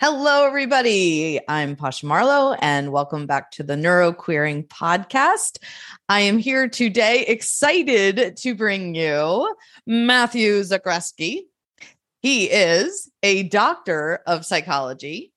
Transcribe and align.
Hello, 0.00 0.46
everybody. 0.46 1.40
I'm 1.48 1.74
Pasha 1.74 2.06
Marlowe, 2.06 2.52
and 2.52 2.92
welcome 2.92 3.26
back 3.26 3.50
to 3.50 3.64
the 3.64 3.74
Neuroqueering 3.74 4.68
Podcast. 4.68 5.58
I 6.08 6.20
am 6.20 6.38
here 6.38 6.68
today, 6.68 7.24
excited 7.26 8.36
to 8.36 8.54
bring 8.54 8.94
you 8.94 9.56
Matthew 9.88 10.60
Zakreski. 10.60 11.40
He 12.22 12.44
is 12.44 13.10
a 13.24 13.42
doctor 13.42 14.20
of 14.24 14.46
psychology. 14.46 15.32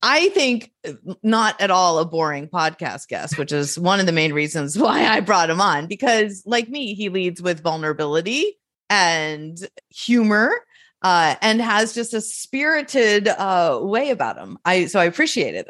I 0.00 0.30
think 0.30 0.72
uh, 0.88 0.92
not 1.22 1.60
at 1.60 1.70
all 1.70 1.98
a 1.98 2.06
boring 2.06 2.48
podcast 2.48 3.06
guest, 3.08 3.36
which 3.36 3.52
is 3.52 3.78
one 3.78 4.00
of 4.00 4.06
the 4.06 4.12
main 4.12 4.32
reasons 4.32 4.78
why 4.78 5.04
I 5.04 5.20
brought 5.20 5.50
him 5.50 5.60
on, 5.60 5.88
because, 5.88 6.42
like 6.46 6.70
me, 6.70 6.94
he 6.94 7.10
leads 7.10 7.42
with 7.42 7.62
vulnerability 7.62 8.58
and 8.88 9.58
humor 9.90 10.52
uh, 11.02 11.34
and 11.40 11.60
has 11.60 11.94
just 11.94 12.12
a 12.12 12.20
spirited 12.20 13.28
uh, 13.28 13.78
way 13.82 14.10
about 14.10 14.36
him. 14.36 14.58
I 14.64 14.86
so 14.86 15.00
I 15.00 15.04
appreciate 15.04 15.54
it. 15.54 15.66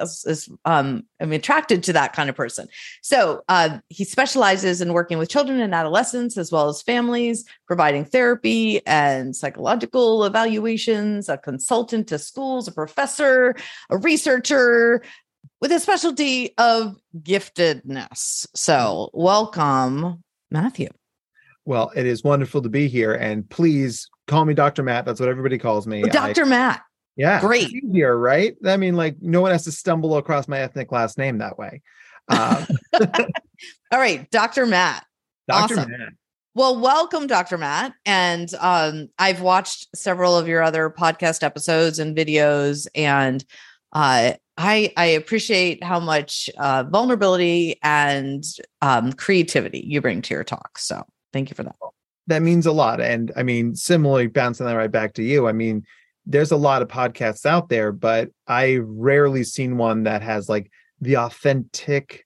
Um, 0.65 1.05
I'm 1.21 1.33
attracted 1.33 1.83
to 1.85 1.93
that 1.93 2.13
kind 2.13 2.29
of 2.29 2.37
person. 2.37 2.69
So 3.03 3.43
uh, 3.49 3.79
he 3.89 4.05
specializes 4.05 4.81
in 4.81 4.93
working 4.93 5.19
with 5.19 5.29
children 5.29 5.61
and 5.61 5.75
adolescents 5.75 6.37
as 6.37 6.51
well 6.51 6.69
as 6.69 6.83
families, 6.83 7.45
providing 7.67 8.05
therapy 8.05 8.85
and 8.87 9.37
psychological 9.37 10.25
evaluations. 10.25 11.29
A 11.29 11.39
consultant 11.39 12.09
to 12.09 12.19
schools, 12.19 12.67
a 12.67 12.73
professor, 12.73 13.55
a 13.91 13.99
researcher. 13.99 15.03
With 15.61 15.73
a 15.73 15.81
specialty 15.81 16.55
of 16.57 16.97
giftedness. 17.19 18.47
So, 18.55 19.11
welcome, 19.13 20.23
Matthew. 20.51 20.89
Well, 21.67 21.93
it 21.95 22.07
is 22.07 22.25
wonderful 22.25 22.63
to 22.63 22.69
be 22.69 22.89
here. 22.89 23.13
And 23.13 23.49
please 23.49 24.09
call 24.31 24.45
me 24.45 24.55
Dr. 24.55 24.83
Matt. 24.83 25.05
That's 25.05 25.21
what 25.21 25.29
everybody 25.29 25.59
calls 25.59 25.87
me. 25.87 26.03
Dr. 26.03 26.45
I, 26.45 26.49
Matt. 26.49 26.83
Yeah. 27.17 27.41
Great. 27.41 27.69
Easier, 27.69 28.17
right? 28.17 28.57
I 28.65 28.77
mean, 28.77 28.95
like 28.95 29.17
no 29.21 29.41
one 29.41 29.51
has 29.51 29.65
to 29.65 29.73
stumble 29.73 30.17
across 30.17 30.49
my 30.49 30.61
ethnic 30.61 30.93
last 30.93 31.19
name 31.19 31.39
that 31.39 31.59
way. 31.59 31.83
Um, 32.29 32.67
All 33.93 33.99
right, 33.99 34.31
Dr. 34.31 34.65
Matt. 34.65 35.05
Dr. 35.49 35.75
Awesome. 35.75 35.91
Matt. 35.91 36.13
Well, 36.55 36.81
welcome, 36.81 37.27
Dr. 37.27 37.59
Matt. 37.59 37.93
And 38.07 38.53
um, 38.61 39.09
I've 39.19 39.41
watched 39.41 39.89
several 39.95 40.37
of 40.37 40.49
your 40.49 40.63
other 40.63 40.91
podcast 40.91 41.43
episodes 41.43 41.99
and 41.99 42.17
videos, 42.17 42.87
and 42.95 43.45
uh, 43.93 44.33
I 44.57 44.93
I 44.97 45.05
appreciate 45.07 45.83
how 45.83 46.01
much 46.01 46.51
uh, 46.59 46.85
vulnerability 46.85 47.79
and 47.83 48.45
um, 48.83 49.13
creativity 49.13 49.85
you 49.87 50.01
bring 50.01 50.23
to 50.23 50.35
your 50.35 50.45
talk. 50.45 50.79
So 50.79 51.05
thank 51.33 51.51
you 51.51 51.55
for 51.55 51.65
that 51.65 51.77
that 52.31 52.43
means 52.43 52.67
a 52.67 52.73
lot. 52.73 53.01
And 53.01 53.33
I 53.37 53.43
mean, 53.43 53.75
similarly, 53.75 54.29
bouncing 54.29 54.67
that 54.67 54.77
right 54.77 54.91
back 54.91 55.15
to 55.15 55.23
you, 55.23 55.49
I 55.49 55.53
mean, 55.53 55.85
there's 56.27 56.53
a 56.53 56.57
lot 56.57 56.81
of 56.81 56.89
podcasts 56.89 57.45
out 57.45 57.69
there, 57.69 57.93
but 57.93 58.31
I 58.47 58.79
rarely 58.83 59.43
seen 59.43 59.77
one 59.77 60.05
that 60.05 60.23
has 60.23 60.49
like 60.49 60.71
the 61.01 61.17
authentic 61.17 62.25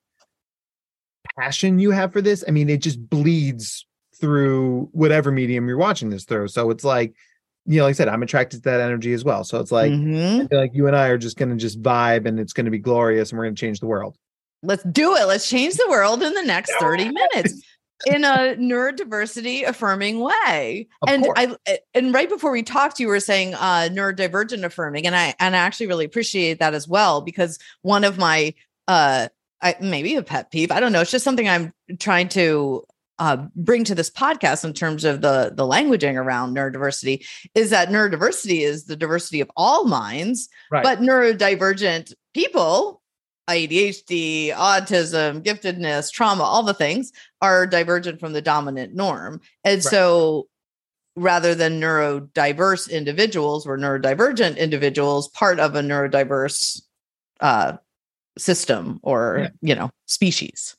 passion 1.38 1.78
you 1.78 1.90
have 1.90 2.12
for 2.12 2.20
this. 2.20 2.44
I 2.46 2.50
mean, 2.50 2.68
it 2.68 2.82
just 2.82 3.08
bleeds 3.08 3.86
through 4.20 4.90
whatever 4.92 5.32
medium 5.32 5.66
you're 5.68 5.78
watching 5.78 6.10
this 6.10 6.24
through. 6.24 6.48
So 6.48 6.70
it's 6.70 6.84
like, 6.84 7.14
you 7.64 7.78
know, 7.78 7.84
like 7.84 7.94
I 7.94 7.94
said, 7.94 8.08
I'm 8.08 8.22
attracted 8.22 8.62
to 8.62 8.70
that 8.70 8.80
energy 8.80 9.14
as 9.14 9.24
well. 9.24 9.42
So 9.42 9.58
it's 9.58 9.72
like, 9.72 9.90
mm-hmm. 9.90 10.54
like 10.54 10.72
you 10.74 10.86
and 10.86 10.94
I 10.94 11.08
are 11.08 11.18
just 11.18 11.38
going 11.38 11.48
to 11.48 11.56
just 11.56 11.82
vibe 11.82 12.26
and 12.26 12.38
it's 12.38 12.52
going 12.52 12.66
to 12.66 12.70
be 12.70 12.78
glorious 12.78 13.30
and 13.30 13.38
we're 13.38 13.46
going 13.46 13.54
to 13.54 13.60
change 13.60 13.80
the 13.80 13.86
world. 13.86 14.16
Let's 14.62 14.84
do 14.84 15.16
it. 15.16 15.24
Let's 15.24 15.48
change 15.48 15.74
the 15.74 15.86
world 15.88 16.22
in 16.22 16.34
the 16.34 16.42
next 16.42 16.72
30 16.80 17.10
minutes 17.10 17.62
in 18.06 18.24
a 18.24 18.56
neurodiversity 18.56 19.66
affirming 19.66 20.20
way. 20.20 20.88
Of 21.02 21.08
and 21.08 21.24
course. 21.24 21.38
I 21.38 21.56
eh, 21.66 21.76
and 21.94 22.14
right 22.14 22.28
before 22.28 22.50
we 22.50 22.62
talked, 22.62 23.00
you 23.00 23.08
were 23.08 23.20
saying 23.20 23.54
uh 23.54 23.88
neurodivergent 23.90 24.64
affirming, 24.64 25.06
and 25.06 25.16
I 25.16 25.34
and 25.40 25.54
I 25.54 25.58
actually 25.58 25.86
really 25.86 26.04
appreciate 26.04 26.58
that 26.58 26.74
as 26.74 26.88
well 26.88 27.20
because 27.20 27.58
one 27.82 28.04
of 28.04 28.18
my 28.18 28.54
uh 28.88 29.28
I, 29.62 29.76
maybe 29.80 30.14
a 30.16 30.22
pet 30.22 30.50
peeve, 30.50 30.70
I 30.70 30.78
don't 30.78 30.92
know, 30.92 31.00
it's 31.00 31.10
just 31.10 31.24
something 31.24 31.48
I'm 31.48 31.72
trying 31.98 32.28
to 32.30 32.84
uh, 33.18 33.46
bring 33.56 33.84
to 33.84 33.94
this 33.94 34.10
podcast 34.10 34.64
in 34.64 34.72
terms 34.72 35.04
of 35.04 35.20
the 35.20 35.52
the 35.54 35.64
languaging 35.64 36.16
around 36.16 36.54
neurodiversity 36.54 37.24
is 37.54 37.70
that 37.70 37.88
neurodiversity 37.88 38.60
is 38.60 38.84
the 38.84 38.96
diversity 38.96 39.40
of 39.40 39.50
all 39.56 39.84
minds, 39.84 40.48
right. 40.70 40.82
but 40.82 41.00
neurodivergent 41.00 42.12
people 42.34 43.00
ADHD, 43.48 44.52
autism, 44.52 45.42
giftedness, 45.42 46.12
trauma, 46.12 46.42
all 46.42 46.62
the 46.62 46.74
things 46.74 47.12
are 47.40 47.66
divergent 47.66 48.20
from 48.20 48.32
the 48.32 48.42
dominant 48.42 48.94
norm. 48.94 49.40
And 49.64 49.76
right. 49.76 49.82
so 49.82 50.48
rather 51.16 51.54
than 51.54 51.80
neurodiverse 51.80 52.90
individuals, 52.90 53.66
we're 53.66 53.78
neurodivergent 53.78 54.58
individuals, 54.58 55.28
part 55.28 55.60
of 55.60 55.74
a 55.74 55.80
neurodiverse 55.80 56.82
uh, 57.40 57.74
system 58.38 59.00
or, 59.02 59.38
yeah. 59.40 59.48
you 59.60 59.74
know, 59.74 59.90
species. 60.06 60.76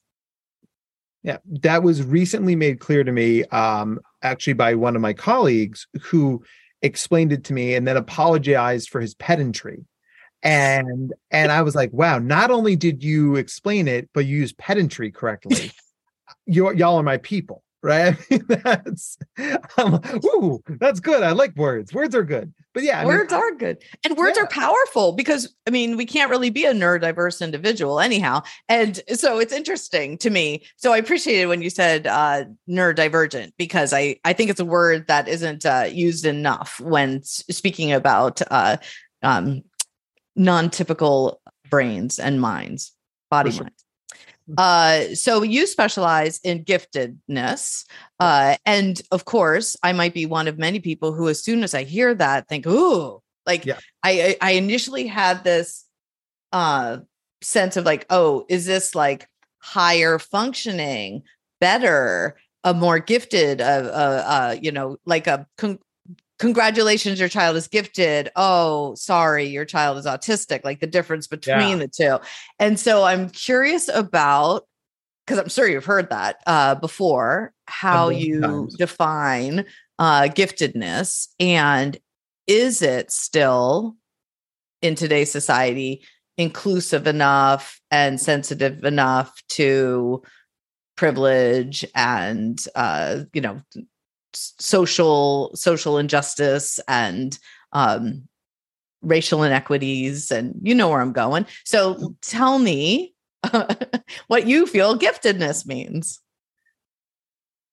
Yeah, 1.24 1.38
that 1.62 1.82
was 1.82 2.04
recently 2.04 2.56
made 2.56 2.80
clear 2.80 3.04
to 3.04 3.12
me, 3.12 3.46
um, 3.46 4.00
actually, 4.22 4.54
by 4.54 4.76
one 4.76 4.96
of 4.96 5.02
my 5.02 5.14
colleagues 5.14 5.88
who 6.02 6.44
explained 6.84 7.34
it 7.34 7.44
to 7.46 7.54
me 7.54 7.74
and 7.74 7.88
then 7.88 7.98
apologized 7.98 8.90
for 8.90 9.02
his 9.02 9.16
pedantry 9.16 9.86
and 10.46 11.12
and 11.32 11.52
I 11.52 11.64
was 11.64 11.76
like, 11.76 11.92
wow, 11.92 12.20
not 12.20 12.52
only 12.52 12.76
did 12.76 13.04
you 13.04 13.36
explain 13.36 13.88
it, 13.88 14.08
but 14.14 14.28
you 14.28 14.38
used 14.38 14.58
pedantry 14.58 15.12
correctly. 15.12 15.72
you 16.46 16.72
y'all 16.76 16.98
are 16.98 17.04
my 17.04 17.18
people, 17.18 17.64
right? 17.82 18.16
I 18.32 18.36
mean, 18.36 18.46
that's 18.48 19.18
I'm, 19.76 20.00
ooh, 20.24 20.62
that's 20.68 21.00
good. 21.00 21.24
I 21.24 21.32
like 21.32 21.56
words. 21.56 21.92
Words 21.94 22.14
are 22.14 22.24
good. 22.24 22.54
But 22.76 22.84
yeah, 22.84 23.02
I 23.02 23.06
words 23.08 23.32
mean, 23.32 23.42
are 23.42 23.56
good. 23.56 23.84
And 24.06 24.16
words 24.16 24.38
yeah. 24.38 24.44
are 24.44 24.48
powerful 24.48 25.14
because 25.14 25.52
I 25.66 25.72
mean, 25.72 25.98
we 25.98 26.06
can't 26.06 26.30
really 26.30 26.52
be 26.52 26.66
a 26.66 26.74
neurodiverse 26.74 27.42
individual 27.42 28.00
anyhow. 28.00 28.44
And 28.70 29.02
so 29.16 29.40
it's 29.40 29.54
interesting 29.54 30.16
to 30.20 30.30
me. 30.30 30.64
So 30.76 30.94
I 30.94 30.98
appreciated 30.98 31.48
when 31.48 31.64
you 31.64 31.72
said 31.72 32.06
uh 32.06 32.46
neurodivergent 32.70 33.54
because 33.58 33.94
I 33.94 34.18
I 34.24 34.34
think 34.34 34.52
it's 34.52 34.60
a 34.60 34.66
word 34.66 35.08
that 35.08 35.28
isn't 35.28 35.66
uh, 35.66 35.88
used 35.92 36.24
enough 36.24 36.80
when 36.80 37.24
speaking 37.24 37.92
about 37.92 38.44
uh 38.52 38.78
um 39.24 39.64
non-typical 40.36 41.42
brains 41.70 42.20
and 42.20 42.42
minds, 42.42 42.94
body 43.30 43.52
sure. 43.52 43.64
minds. 43.64 43.86
Uh, 44.58 45.16
so 45.16 45.42
you 45.42 45.66
specialize 45.66 46.40
in 46.44 46.64
giftedness. 46.64 47.86
Uh, 48.20 48.56
and 48.66 49.02
of 49.12 49.26
course, 49.26 49.76
I 49.82 49.92
might 49.94 50.14
be 50.14 50.26
one 50.26 50.48
of 50.48 50.60
many 50.60 50.80
people 50.80 51.14
who, 51.14 51.30
as 51.30 51.44
soon 51.44 51.64
as 51.64 51.74
I 51.74 51.84
hear 51.84 52.14
that, 52.14 52.48
think, 52.48 52.68
ooh, 52.68 53.22
like 53.46 53.66
yeah. 53.66 53.80
I, 54.04 54.38
I 54.42 54.52
initially 54.52 55.08
had 55.08 55.44
this 55.44 55.86
uh 56.52 56.98
sense 57.42 57.78
of 57.78 57.86
like, 57.86 58.06
oh, 58.10 58.46
is 58.50 58.66
this 58.66 58.96
like 58.96 59.28
higher 59.60 60.20
functioning, 60.20 61.24
better, 61.60 62.38
a 62.64 62.74
more 62.74 63.00
gifted, 63.00 63.62
uh, 63.62 63.64
uh, 63.64 64.24
uh 64.28 64.56
you 64.62 64.72
know, 64.72 64.98
like 65.06 65.28
a 65.28 65.48
con- 65.58 65.80
congratulations 66.40 67.20
your 67.20 67.30
child 67.30 67.56
is 67.56 67.68
gifted 67.68 68.30
oh 68.36 68.94
sorry 68.96 69.46
your 69.46 69.66
child 69.66 69.98
is 69.98 70.06
autistic 70.06 70.64
like 70.64 70.80
the 70.80 70.88
difference 70.88 71.28
between 71.28 71.58
yeah. 71.58 71.76
the 71.76 71.88
two 71.88 72.18
and 72.60 72.80
so 72.80 73.04
i'm 73.04 73.30
curious 73.30 73.88
about 73.88 74.68
because 75.26 75.40
i'm 75.40 75.50
sure 75.50 75.68
you've 75.68 75.86
heard 75.86 76.10
that 76.10 76.38
uh, 76.46 76.76
before 76.76 77.54
how 77.68 78.10
you 78.10 78.42
times. 78.42 78.76
define 78.76 79.66
uh, 79.98 80.24
giftedness 80.24 81.30
and 81.40 81.98
is 82.48 82.82
it 82.82 83.12
still 83.12 83.96
in 84.82 84.94
today's 84.96 85.32
society 85.32 86.04
inclusive 86.38 87.08
enough 87.08 87.80
and 87.92 88.20
sensitive 88.20 88.84
enough 88.84 89.42
to 89.48 90.22
privilege 90.98 91.86
and 91.96 92.66
uh, 92.76 93.20
you 93.34 93.42
know 93.42 93.62
social 94.36 95.52
social 95.56 95.98
injustice 95.98 96.80
and 96.88 97.38
um, 97.74 98.28
racial 99.02 99.44
inequities 99.44 100.32
and 100.32 100.56
you 100.62 100.76
know 100.76 100.90
where 100.90 101.02
i'm 101.02 101.14
going. 101.14 101.46
So 101.64 102.16
tell 102.22 102.60
me 102.60 103.14
what 104.28 104.48
you 104.48 104.66
feel 104.66 104.98
giftedness 104.98 105.66
means. 105.66 106.20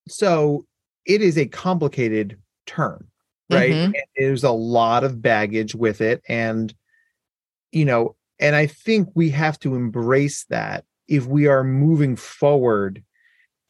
So 0.09 0.67
it 1.07 1.23
is 1.23 1.39
a 1.39 1.47
complicated 1.47 2.39
term 2.67 3.09
right? 3.51 3.73
Mm-hmm. 3.73 3.93
there's 4.17 4.45
a 4.45 4.51
lot 4.51 5.05
of 5.05 5.23
baggage 5.23 5.75
with 5.75 6.01
it 6.01 6.23
and 6.29 6.75
you 7.71 7.85
know 7.85 8.17
and 8.39 8.57
i 8.57 8.67
think 8.67 9.09
we 9.15 9.31
have 9.31 9.59
to 9.61 9.75
embrace 9.75 10.45
that 10.45 10.85
if 11.09 11.27
we 11.27 11.47
are 11.47 11.65
moving 11.65 12.17
forward 12.17 13.03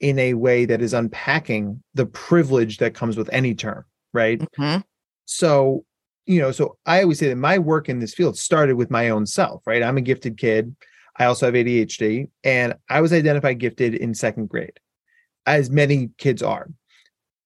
in 0.03 0.19
a 0.19 0.35
way 0.35 0.67
that 0.67 0.83
is 0.83 0.93
unpacking 0.93 1.83
the 1.95 2.05
privilege 2.05 2.77
that 2.79 2.93
comes 2.93 3.17
with 3.17 3.31
any 3.33 3.55
term, 3.55 3.85
right? 4.13 4.41
Mm-hmm. 4.41 4.81
So, 5.25 5.87
you 6.27 6.41
know, 6.41 6.53
so 6.53 6.77
I 6.85 7.03
always 7.03 7.19
say 7.19 7.29
that 7.29 7.37
my 7.37 7.59
work 7.59 7.89
in 7.89 8.01
this 8.01 8.13
field 8.13 8.37
started 8.37 8.77
with 8.77 8.91
my 8.91 9.09
own 9.09 9.25
self, 9.27 9.63
right? 9.67 9.83
I'm 9.83 9.97
a 9.97 10.03
gifted 10.03 10.37
kid. 10.37 10.77
I 11.19 11.25
also 11.25 11.47
have 11.47 11.55
ADHD, 11.55 12.29
and 12.45 12.75
I 12.91 13.01
was 13.01 13.13
identified 13.13 13.59
gifted 13.59 13.95
in 13.95 14.15
second 14.15 14.49
grade, 14.49 14.79
as 15.47 15.71
many 15.71 16.11
kids 16.19 16.43
are. 16.43 16.69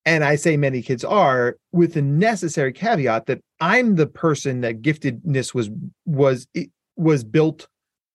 and 0.06 0.22
I 0.22 0.36
say 0.36 0.56
many 0.56 0.80
kids 0.82 1.04
are, 1.04 1.58
with 1.72 1.94
the 1.94 2.02
necessary 2.02 2.72
caveat 2.72 3.26
that 3.26 3.42
I'm 3.60 3.96
the 3.96 4.06
person 4.06 4.60
that 4.60 4.80
giftedness 4.80 5.52
was 5.52 5.68
was 6.06 6.46
was 6.94 7.24
built 7.24 7.66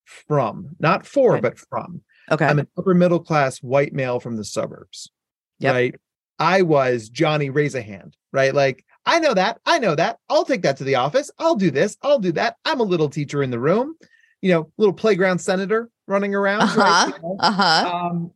from, 0.06 0.70
not 0.80 1.06
for, 1.06 1.34
right. 1.34 1.42
but 1.42 1.60
from. 1.60 2.02
Okay. 2.32 2.46
I'm 2.46 2.60
an 2.60 2.68
upper 2.78 2.94
middle 2.94 3.20
class 3.20 3.58
white 3.60 3.94
male 3.94 4.20
from 4.20 4.38
the 4.38 4.46
suburbs. 4.46 5.12
Yep. 5.60 5.74
Right. 5.74 5.96
I 6.40 6.64
was 6.64 7.10
Johnny 7.10 7.50
raise 7.50 7.76
a 7.76 7.82
hand, 7.82 8.16
right? 8.32 8.54
Like, 8.54 8.84
I 9.06 9.20
know 9.20 9.34
that. 9.34 9.60
I 9.66 9.80
know 9.80 9.96
that. 9.96 10.18
I'll 10.30 10.46
take 10.46 10.64
that 10.64 10.78
to 10.78 10.84
the 10.84 10.96
office. 10.96 11.30
I'll 11.38 11.56
do 11.56 11.70
this. 11.72 11.98
I'll 12.02 12.20
do 12.20 12.32
that. 12.34 12.56
I'm 12.66 12.80
a 12.80 12.84
little 12.84 13.10
teacher 13.10 13.44
in 13.44 13.52
the 13.52 13.60
room, 13.60 13.96
you 14.42 14.52
know, 14.52 14.72
little 14.78 14.94
playground 14.94 15.40
senator 15.40 15.90
running 16.08 16.34
around. 16.34 16.62
Uh-huh. 16.62 16.82
Right? 16.82 17.14
You 17.16 17.22
know? 17.22 17.38
Uh-huh. 17.40 17.92
Um, 17.94 18.32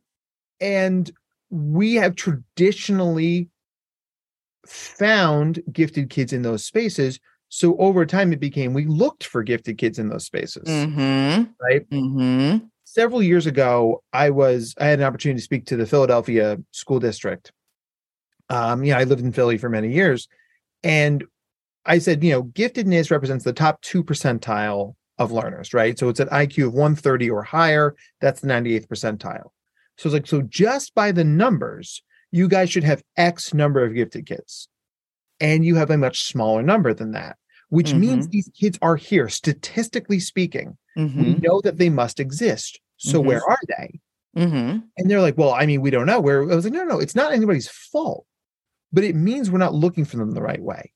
and 0.60 1.10
we 1.50 1.94
have 1.94 2.16
traditionally 2.16 3.48
found 4.66 5.62
gifted 5.72 6.10
kids 6.10 6.32
in 6.32 6.42
those 6.42 6.64
spaces. 6.64 7.20
So 7.48 7.76
over 7.78 8.04
time, 8.04 8.32
it 8.32 8.40
became 8.40 8.74
we 8.74 8.86
looked 8.86 9.24
for 9.24 9.42
gifted 9.42 9.78
kids 9.78 9.98
in 9.98 10.08
those 10.08 10.26
spaces. 10.26 10.68
Mm-hmm. 10.68 11.44
Right. 11.60 11.88
Mm-hmm. 11.90 12.66
Several 12.96 13.22
years 13.22 13.44
ago, 13.44 14.02
I 14.14 14.30
was 14.30 14.74
I 14.78 14.86
had 14.86 15.00
an 15.00 15.04
opportunity 15.04 15.38
to 15.38 15.44
speak 15.44 15.66
to 15.66 15.76
the 15.76 15.84
Philadelphia 15.84 16.56
school 16.70 16.98
district. 16.98 17.52
Um, 18.48 18.82
know, 18.82 18.96
I 18.96 19.04
lived 19.04 19.20
in 19.20 19.32
Philly 19.32 19.58
for 19.58 19.68
many 19.68 19.92
years, 19.92 20.28
and 20.82 21.22
I 21.84 21.98
said, 21.98 22.24
you 22.24 22.30
know, 22.30 22.44
giftedness 22.44 23.10
represents 23.10 23.44
the 23.44 23.52
top 23.52 23.82
two 23.82 24.02
percentile 24.02 24.94
of 25.18 25.30
learners, 25.30 25.74
right? 25.74 25.98
So 25.98 26.08
it's 26.08 26.20
an 26.20 26.28
IQ 26.28 26.68
of 26.68 26.72
130 26.72 27.28
or 27.28 27.42
higher. 27.42 27.94
That's 28.22 28.40
the 28.40 28.48
98th 28.48 28.86
percentile. 28.86 29.50
So 29.98 30.08
it's 30.08 30.14
like, 30.14 30.26
so 30.26 30.40
just 30.40 30.94
by 30.94 31.12
the 31.12 31.24
numbers, 31.24 32.02
you 32.30 32.48
guys 32.48 32.70
should 32.70 32.84
have 32.84 33.02
X 33.18 33.52
number 33.52 33.84
of 33.84 33.94
gifted 33.94 34.24
kids. 34.24 34.68
And 35.38 35.66
you 35.66 35.74
have 35.74 35.90
a 35.90 35.98
much 35.98 36.22
smaller 36.22 36.62
number 36.62 36.94
than 36.94 37.12
that, 37.12 37.36
which 37.68 37.88
mm-hmm. 37.88 38.00
means 38.00 38.28
these 38.28 38.50
kids 38.58 38.78
are 38.80 38.96
here. 38.96 39.28
Statistically 39.28 40.18
speaking, 40.18 40.78
mm-hmm. 40.96 41.22
we 41.22 41.34
know 41.34 41.60
that 41.60 41.76
they 41.76 41.90
must 41.90 42.20
exist. 42.20 42.80
So 42.96 43.18
mm-hmm. 43.18 43.28
where 43.28 43.42
are 43.48 43.58
they? 43.68 44.00
Mm-hmm. 44.36 44.78
And 44.96 45.10
they're 45.10 45.20
like, 45.20 45.38
well, 45.38 45.52
I 45.52 45.66
mean, 45.66 45.80
we 45.80 45.90
don't 45.90 46.06
know. 46.06 46.20
Where 46.20 46.42
I 46.42 46.54
was 46.54 46.64
like, 46.64 46.74
no, 46.74 46.84
no, 46.84 46.98
it's 46.98 47.14
not 47.14 47.32
anybody's 47.32 47.68
fault, 47.68 48.26
but 48.92 49.04
it 49.04 49.14
means 49.14 49.50
we're 49.50 49.58
not 49.58 49.74
looking 49.74 50.04
for 50.04 50.16
them 50.18 50.32
the 50.32 50.42
right 50.42 50.60
way. 50.60 50.92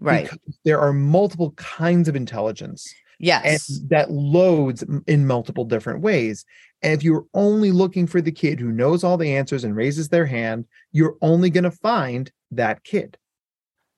Right. 0.00 0.24
Because 0.24 0.58
there 0.64 0.80
are 0.80 0.92
multiple 0.92 1.52
kinds 1.52 2.08
of 2.08 2.16
intelligence. 2.16 2.92
Yes. 3.18 3.70
And 3.70 3.88
that 3.90 4.10
loads 4.10 4.84
in 5.06 5.26
multiple 5.26 5.64
different 5.64 6.00
ways. 6.00 6.44
And 6.82 6.92
if 6.92 7.02
you're 7.02 7.24
only 7.32 7.70
looking 7.70 8.06
for 8.06 8.20
the 8.20 8.32
kid 8.32 8.60
who 8.60 8.70
knows 8.70 9.02
all 9.02 9.16
the 9.16 9.34
answers 9.34 9.64
and 9.64 9.74
raises 9.74 10.10
their 10.10 10.26
hand, 10.26 10.66
you're 10.92 11.16
only 11.22 11.48
going 11.48 11.64
to 11.64 11.70
find 11.70 12.30
that 12.50 12.84
kid. 12.84 13.16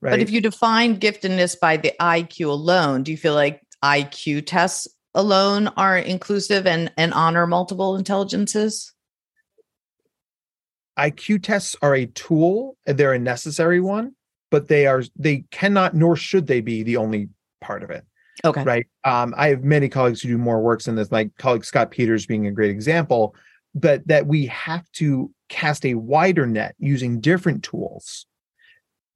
Right. 0.00 0.10
But 0.10 0.20
if 0.20 0.31
you 0.31 0.40
define 0.40 1.00
giftedness 1.00 1.58
by 1.58 1.78
the 1.78 1.93
IQ 2.00 2.46
alone, 2.50 3.02
do 3.02 3.10
you 3.10 3.16
feel 3.16 3.34
like 3.34 3.62
IQ 3.82 4.46
tests 4.46 4.87
alone 5.17 5.69
are 5.77 5.99
inclusive 5.99 6.67
and, 6.67 6.93
and 6.97 7.13
honor 7.13 7.47
multiple 7.47 7.97
intelligences? 7.97 8.93
IQ 10.99 11.43
tests 11.43 11.77
are 11.83 11.95
a 11.95 12.07
tool, 12.07 12.77
they're 12.87 13.13
a 13.13 13.19
necessary 13.19 13.81
one, 13.81 14.15
but 14.51 14.69
they 14.69 14.87
are 14.87 15.03
they 15.17 15.45
cannot 15.51 15.95
nor 15.95 16.17
should 16.17 16.47
they 16.47 16.61
be 16.61 16.83
the 16.83 16.97
only 16.97 17.29
part 17.61 17.83
of 17.83 17.91
it. 17.91 18.05
Okay. 18.45 18.63
Right. 18.63 18.87
Um, 19.05 19.35
I 19.37 19.49
have 19.49 19.65
many 19.65 19.89
colleagues 19.89 20.21
who 20.21 20.29
do 20.29 20.39
more 20.39 20.61
works 20.61 20.89
in 20.89 20.95
this, 20.95 21.11
like 21.11 21.37
colleague 21.39 21.65
Scott 21.65 21.91
Peters 21.91 22.27
being 22.27 22.47
a 22.47 22.53
great 22.53 22.71
example, 22.71 23.35
but 23.75 24.07
that 24.07 24.27
we 24.27 24.47
have 24.47 24.91
to 24.93 25.31
cast 25.49 25.85
a 25.85 25.95
wider 25.95 26.47
net 26.47 26.75
using 26.79 27.21
different 27.21 27.63
tools 27.63 28.27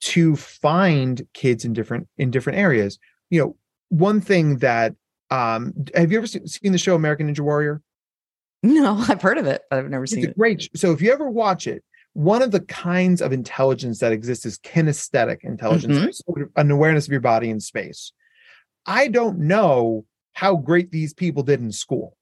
to 0.01 0.37
find 0.37 1.27
kids 1.35 1.65
in 1.65 1.73
different 1.73 2.09
in 2.17 2.31
different 2.31 2.59
areas. 2.59 2.99
You 3.29 3.41
know, 3.41 3.57
one 3.91 4.21
thing 4.21 4.59
that 4.59 4.95
um 5.31 5.73
have 5.95 6.11
you 6.11 6.19
ever 6.19 6.27
seen 6.27 6.73
the 6.73 6.79
show 6.79 6.95
American 6.95 7.33
Ninja 7.33 7.41
Warrior? 7.41 7.83
No, 8.63 8.97
I've 9.09 9.23
heard 9.23 9.39
of 9.39 9.47
it, 9.47 9.63
but 9.71 9.79
I've 9.79 9.89
never 9.89 10.05
it's 10.05 10.13
seen 10.13 10.29
it. 10.29 10.39
Great. 10.39 10.69
So 10.75 10.93
if 10.93 11.01
you 11.01 11.13
ever 11.13 11.29
watch 11.29 11.67
it, 11.67 11.83
one 12.13 12.43
of 12.43 12.51
the 12.51 12.61
kinds 12.61 13.23
of 13.23 13.33
intelligence 13.33 14.01
that 14.01 14.13
exists 14.13 14.45
is 14.45 14.59
kinesthetic 14.59 15.45
intelligence, 15.45 15.97
mm-hmm. 15.97 16.11
sort 16.11 16.43
of 16.43 16.51
an 16.57 16.71
awareness 16.71 17.07
of 17.07 17.13
your 17.13 17.21
body 17.21 17.51
in 17.51 17.61
space. 17.61 18.13
I 18.87 19.09
don't 19.09 19.39
know 19.39 20.05
how 20.33 20.57
great 20.57 20.91
these 20.91 21.15
people 21.15 21.43
did 21.43 21.61
in 21.61 21.71
school. 21.71 22.17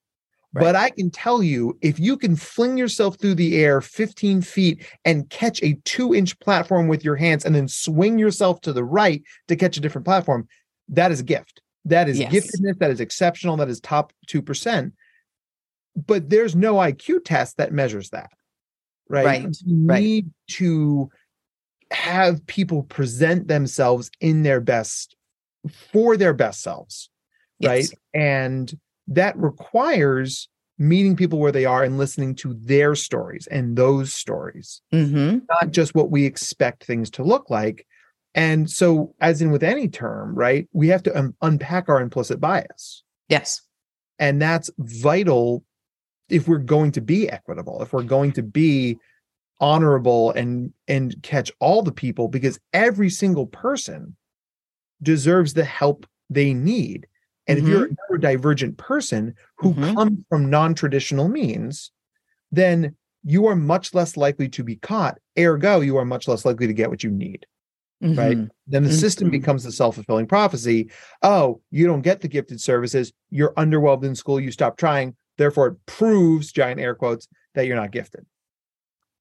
Right. 0.52 0.62
But 0.62 0.76
I 0.76 0.90
can 0.90 1.10
tell 1.10 1.42
you, 1.42 1.78
if 1.82 1.98
you 2.00 2.16
can 2.16 2.34
fling 2.34 2.78
yourself 2.78 3.18
through 3.18 3.34
the 3.34 3.62
air 3.62 3.80
15 3.80 4.40
feet 4.40 4.84
and 5.04 5.28
catch 5.28 5.62
a 5.62 5.78
two 5.84 6.14
inch 6.14 6.38
platform 6.40 6.88
with 6.88 7.04
your 7.04 7.16
hands 7.16 7.44
and 7.44 7.54
then 7.54 7.68
swing 7.68 8.18
yourself 8.18 8.60
to 8.62 8.72
the 8.72 8.84
right 8.84 9.22
to 9.48 9.56
catch 9.56 9.76
a 9.76 9.80
different 9.80 10.06
platform, 10.06 10.48
that 10.88 11.12
is 11.12 11.20
a 11.20 11.24
gift. 11.24 11.60
That 11.84 12.08
is 12.08 12.18
yes. 12.18 12.32
giftedness. 12.32 12.78
That 12.78 12.90
is 12.90 13.00
exceptional. 13.00 13.56
That 13.56 13.68
is 13.68 13.80
top 13.80 14.12
2%. 14.28 14.92
But 15.96 16.30
there's 16.30 16.54
no 16.54 16.74
IQ 16.74 17.24
test 17.24 17.56
that 17.56 17.72
measures 17.72 18.10
that. 18.10 18.30
Right. 19.08 19.24
Right. 19.24 19.56
You 19.64 19.86
right. 19.86 20.02
need 20.02 20.30
to 20.52 21.10
have 21.90 22.46
people 22.46 22.82
present 22.82 23.48
themselves 23.48 24.10
in 24.20 24.42
their 24.42 24.60
best 24.60 25.16
for 25.92 26.16
their 26.16 26.34
best 26.34 26.62
selves 26.62 27.10
yes. 27.58 27.70
right 27.70 27.98
and 28.14 28.78
that 29.06 29.36
requires 29.36 30.48
meeting 30.78 31.16
people 31.16 31.38
where 31.38 31.52
they 31.52 31.64
are 31.64 31.82
and 31.82 31.98
listening 31.98 32.34
to 32.34 32.54
their 32.60 32.94
stories 32.94 33.48
and 33.50 33.76
those 33.76 34.14
stories 34.14 34.82
mm-hmm. 34.92 35.38
not 35.48 35.70
just 35.70 35.94
what 35.94 36.10
we 36.10 36.24
expect 36.24 36.84
things 36.84 37.10
to 37.10 37.22
look 37.22 37.50
like 37.50 37.86
and 38.34 38.70
so 38.70 39.14
as 39.20 39.40
in 39.42 39.50
with 39.50 39.62
any 39.62 39.88
term 39.88 40.34
right 40.34 40.68
we 40.72 40.88
have 40.88 41.02
to 41.02 41.16
un- 41.16 41.34
unpack 41.42 41.88
our 41.88 42.00
implicit 42.00 42.40
bias 42.40 43.02
yes 43.28 43.62
and 44.18 44.40
that's 44.40 44.70
vital 44.78 45.64
if 46.28 46.46
we're 46.46 46.58
going 46.58 46.92
to 46.92 47.00
be 47.00 47.28
equitable 47.28 47.82
if 47.82 47.92
we're 47.92 48.02
going 48.02 48.32
to 48.32 48.42
be 48.42 48.98
honorable 49.60 50.30
and 50.32 50.72
and 50.86 51.20
catch 51.22 51.50
all 51.60 51.82
the 51.82 51.92
people 51.92 52.28
because 52.28 52.58
every 52.72 53.10
single 53.10 53.46
person 53.46 54.16
deserves 55.02 55.54
the 55.54 55.64
help 55.64 56.06
they 56.30 56.52
need. 56.52 57.06
And 57.46 57.58
mm-hmm. 57.58 57.66
if 57.66 57.72
you're 57.72 57.88
mm-hmm. 57.88 58.14
a 58.14 58.18
neurodivergent 58.18 58.76
person 58.76 59.34
who 59.56 59.72
mm-hmm. 59.72 59.94
comes 59.94 60.24
from 60.28 60.50
non-traditional 60.50 61.28
means, 61.28 61.90
then 62.52 62.94
you 63.24 63.46
are 63.46 63.56
much 63.56 63.94
less 63.94 64.16
likely 64.16 64.48
to 64.50 64.62
be 64.62 64.76
caught. 64.76 65.18
Ergo, 65.38 65.80
you 65.80 65.96
are 65.96 66.04
much 66.04 66.28
less 66.28 66.44
likely 66.44 66.66
to 66.66 66.72
get 66.72 66.90
what 66.90 67.02
you 67.02 67.10
need. 67.10 67.46
Mm-hmm. 68.02 68.18
Right. 68.18 68.38
Then 68.66 68.84
the 68.84 68.92
system 68.92 69.26
mm-hmm. 69.26 69.32
becomes 69.32 69.64
the 69.64 69.72
self-fulfilling 69.72 70.28
prophecy. 70.28 70.90
Oh, 71.22 71.60
you 71.70 71.86
don't 71.86 72.02
get 72.02 72.20
the 72.20 72.28
gifted 72.28 72.60
services. 72.60 73.12
You're 73.30 73.52
underwhelmed 73.54 74.04
in 74.04 74.14
school. 74.14 74.38
You 74.38 74.52
stop 74.52 74.76
trying. 74.76 75.16
Therefore, 75.36 75.68
it 75.68 75.86
proves, 75.86 76.52
giant 76.52 76.80
air 76.80 76.94
quotes, 76.94 77.28
that 77.54 77.66
you're 77.66 77.76
not 77.76 77.90
gifted. 77.90 78.24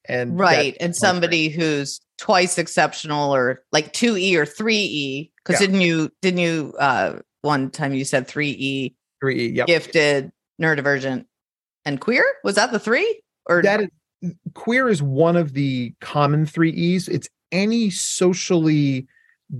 And 0.08 0.40
right. 0.40 0.78
And 0.80 0.96
somebody 0.96 1.50
who's 1.50 2.00
twice 2.18 2.58
exceptional 2.58 3.34
or 3.34 3.64
like 3.72 3.94
2E 3.94 4.36
or 4.36 4.46
3E 4.46 5.32
because 5.44 5.62
yeah. 5.62 5.68
didn't 5.68 5.82
you 5.82 6.12
didn't 6.22 6.40
you 6.40 6.74
uh 6.80 7.20
one 7.42 7.70
time 7.70 7.94
you 7.94 8.06
said 8.06 8.28
3E 8.28 8.94
3E 9.24 9.56
yep. 9.56 9.68
gifted 9.68 10.32
neurodivergent 10.62 11.26
and 11.86 12.02
queer 12.02 12.26
was 12.44 12.56
that 12.56 12.72
the 12.72 12.80
3 12.80 13.22
or 13.46 13.62
that 13.62 13.82
is 13.82 14.34
queer 14.56 14.90
is 14.90 15.02
one 15.02 15.36
of 15.36 15.54
the 15.54 15.94
common 16.02 16.46
3Es 16.46 17.08
it's 17.08 17.30
any 17.52 17.90
socially 17.90 19.08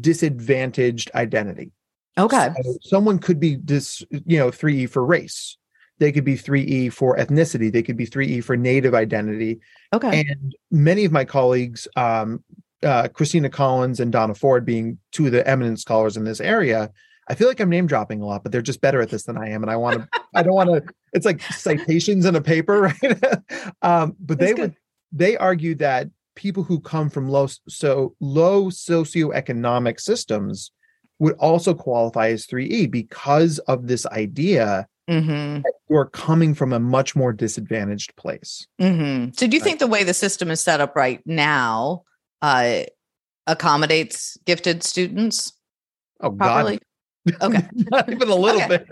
disadvantaged 0.02 1.10
identity 1.16 1.72
okay 2.18 2.50
so 2.64 2.78
someone 2.82 3.20
could 3.20 3.40
be 3.40 3.56
this 3.56 4.04
you 4.26 4.38
know 4.38 4.50
3E 4.50 4.90
for 4.90 5.06
race 5.06 5.58
they 6.00 6.12
could 6.12 6.24
be 6.24 6.36
3E 6.36 6.94
for 6.94 7.18
ethnicity. 7.18 7.72
They 7.72 7.84
could 7.84 7.98
be 7.98 8.06
3E 8.06 8.44
for 8.44 8.56
native 8.56 8.94
identity. 8.94 9.60
Okay. 9.94 10.26
And 10.28 10.56
many 10.72 11.06
of 11.06 11.12
my 11.12 11.26
colleagues, 11.26 11.88
um, 11.96 12.44
uh, 12.84 13.08
Kristina 13.08 13.52
Collins 13.52 14.00
and 14.00 14.12
Donna 14.12 14.36
Ford 14.36 14.66
being 14.66 15.00
two 15.12 15.26
of 15.26 15.32
the 15.32 15.48
eminent 15.48 15.80
scholars 15.80 16.16
in 16.16 16.24
this 16.24 16.40
area, 16.40 16.92
I 17.30 17.36
feel 17.36 17.48
like 17.48 17.60
I'm 17.60 17.70
name 17.70 17.88
dropping 17.88 18.22
a 18.22 18.26
lot, 18.26 18.44
but 18.44 18.52
they're 18.52 18.62
just 18.62 18.82
better 18.82 19.02
at 19.02 19.10
this 19.10 19.24
than 19.24 19.38
I 19.38 19.50
am. 19.50 19.64
And 19.64 19.72
I 19.72 19.76
want 19.76 20.02
to, 20.02 20.22
I 20.36 20.44
don't 20.44 20.54
want 20.54 20.70
to, 20.70 20.94
it's 21.14 21.26
like 21.26 21.42
citations 21.42 22.26
in 22.26 22.36
a 22.36 22.42
paper, 22.42 22.82
right? 23.02 23.16
um, 23.82 24.16
but 24.20 24.38
That's 24.40 24.52
they 24.52 24.54
good. 24.54 24.62
would, 24.62 24.76
they 25.12 25.36
argue 25.38 25.76
that 25.76 26.10
people 26.38 26.64
who 26.64 26.80
come 26.80 27.10
from 27.10 27.28
low, 27.28 27.48
so 27.68 28.16
low 28.22 28.66
socioeconomic 28.66 30.00
systems 30.00 30.72
would 31.20 31.34
also 31.40 31.74
qualify 31.74 32.30
as 32.30 32.46
3E 32.46 32.90
because 32.90 33.60
of 33.60 33.88
this 33.88 34.06
idea 34.06 34.88
mm-hmm. 35.10 35.62
you 35.90 35.98
are 35.98 36.06
coming 36.06 36.54
from 36.54 36.72
a 36.72 36.80
much 36.80 37.16
more 37.16 37.34
disadvantaged 37.34 38.16
place. 38.16 38.68
Mm-hmm. 38.80 39.32
So, 39.34 39.48
do 39.48 39.58
you 39.58 39.62
right. 39.62 39.66
think 39.66 39.80
the 39.80 39.88
way 39.88 40.04
the 40.04 40.14
system 40.14 40.52
is 40.52 40.62
set 40.62 40.80
up 40.80 40.96
right 40.96 41.22
now 41.26 42.04
uh, 42.42 42.84
accommodates 43.48 44.38
gifted 44.46 44.84
students? 44.84 45.54
Oh, 46.22 46.32
properly? 46.32 46.80
God. 47.28 47.42
Okay. 47.42 47.68
Not 47.92 48.10
even 48.10 48.30
a 48.30 48.36
little 48.36 48.62
okay. 48.62 48.86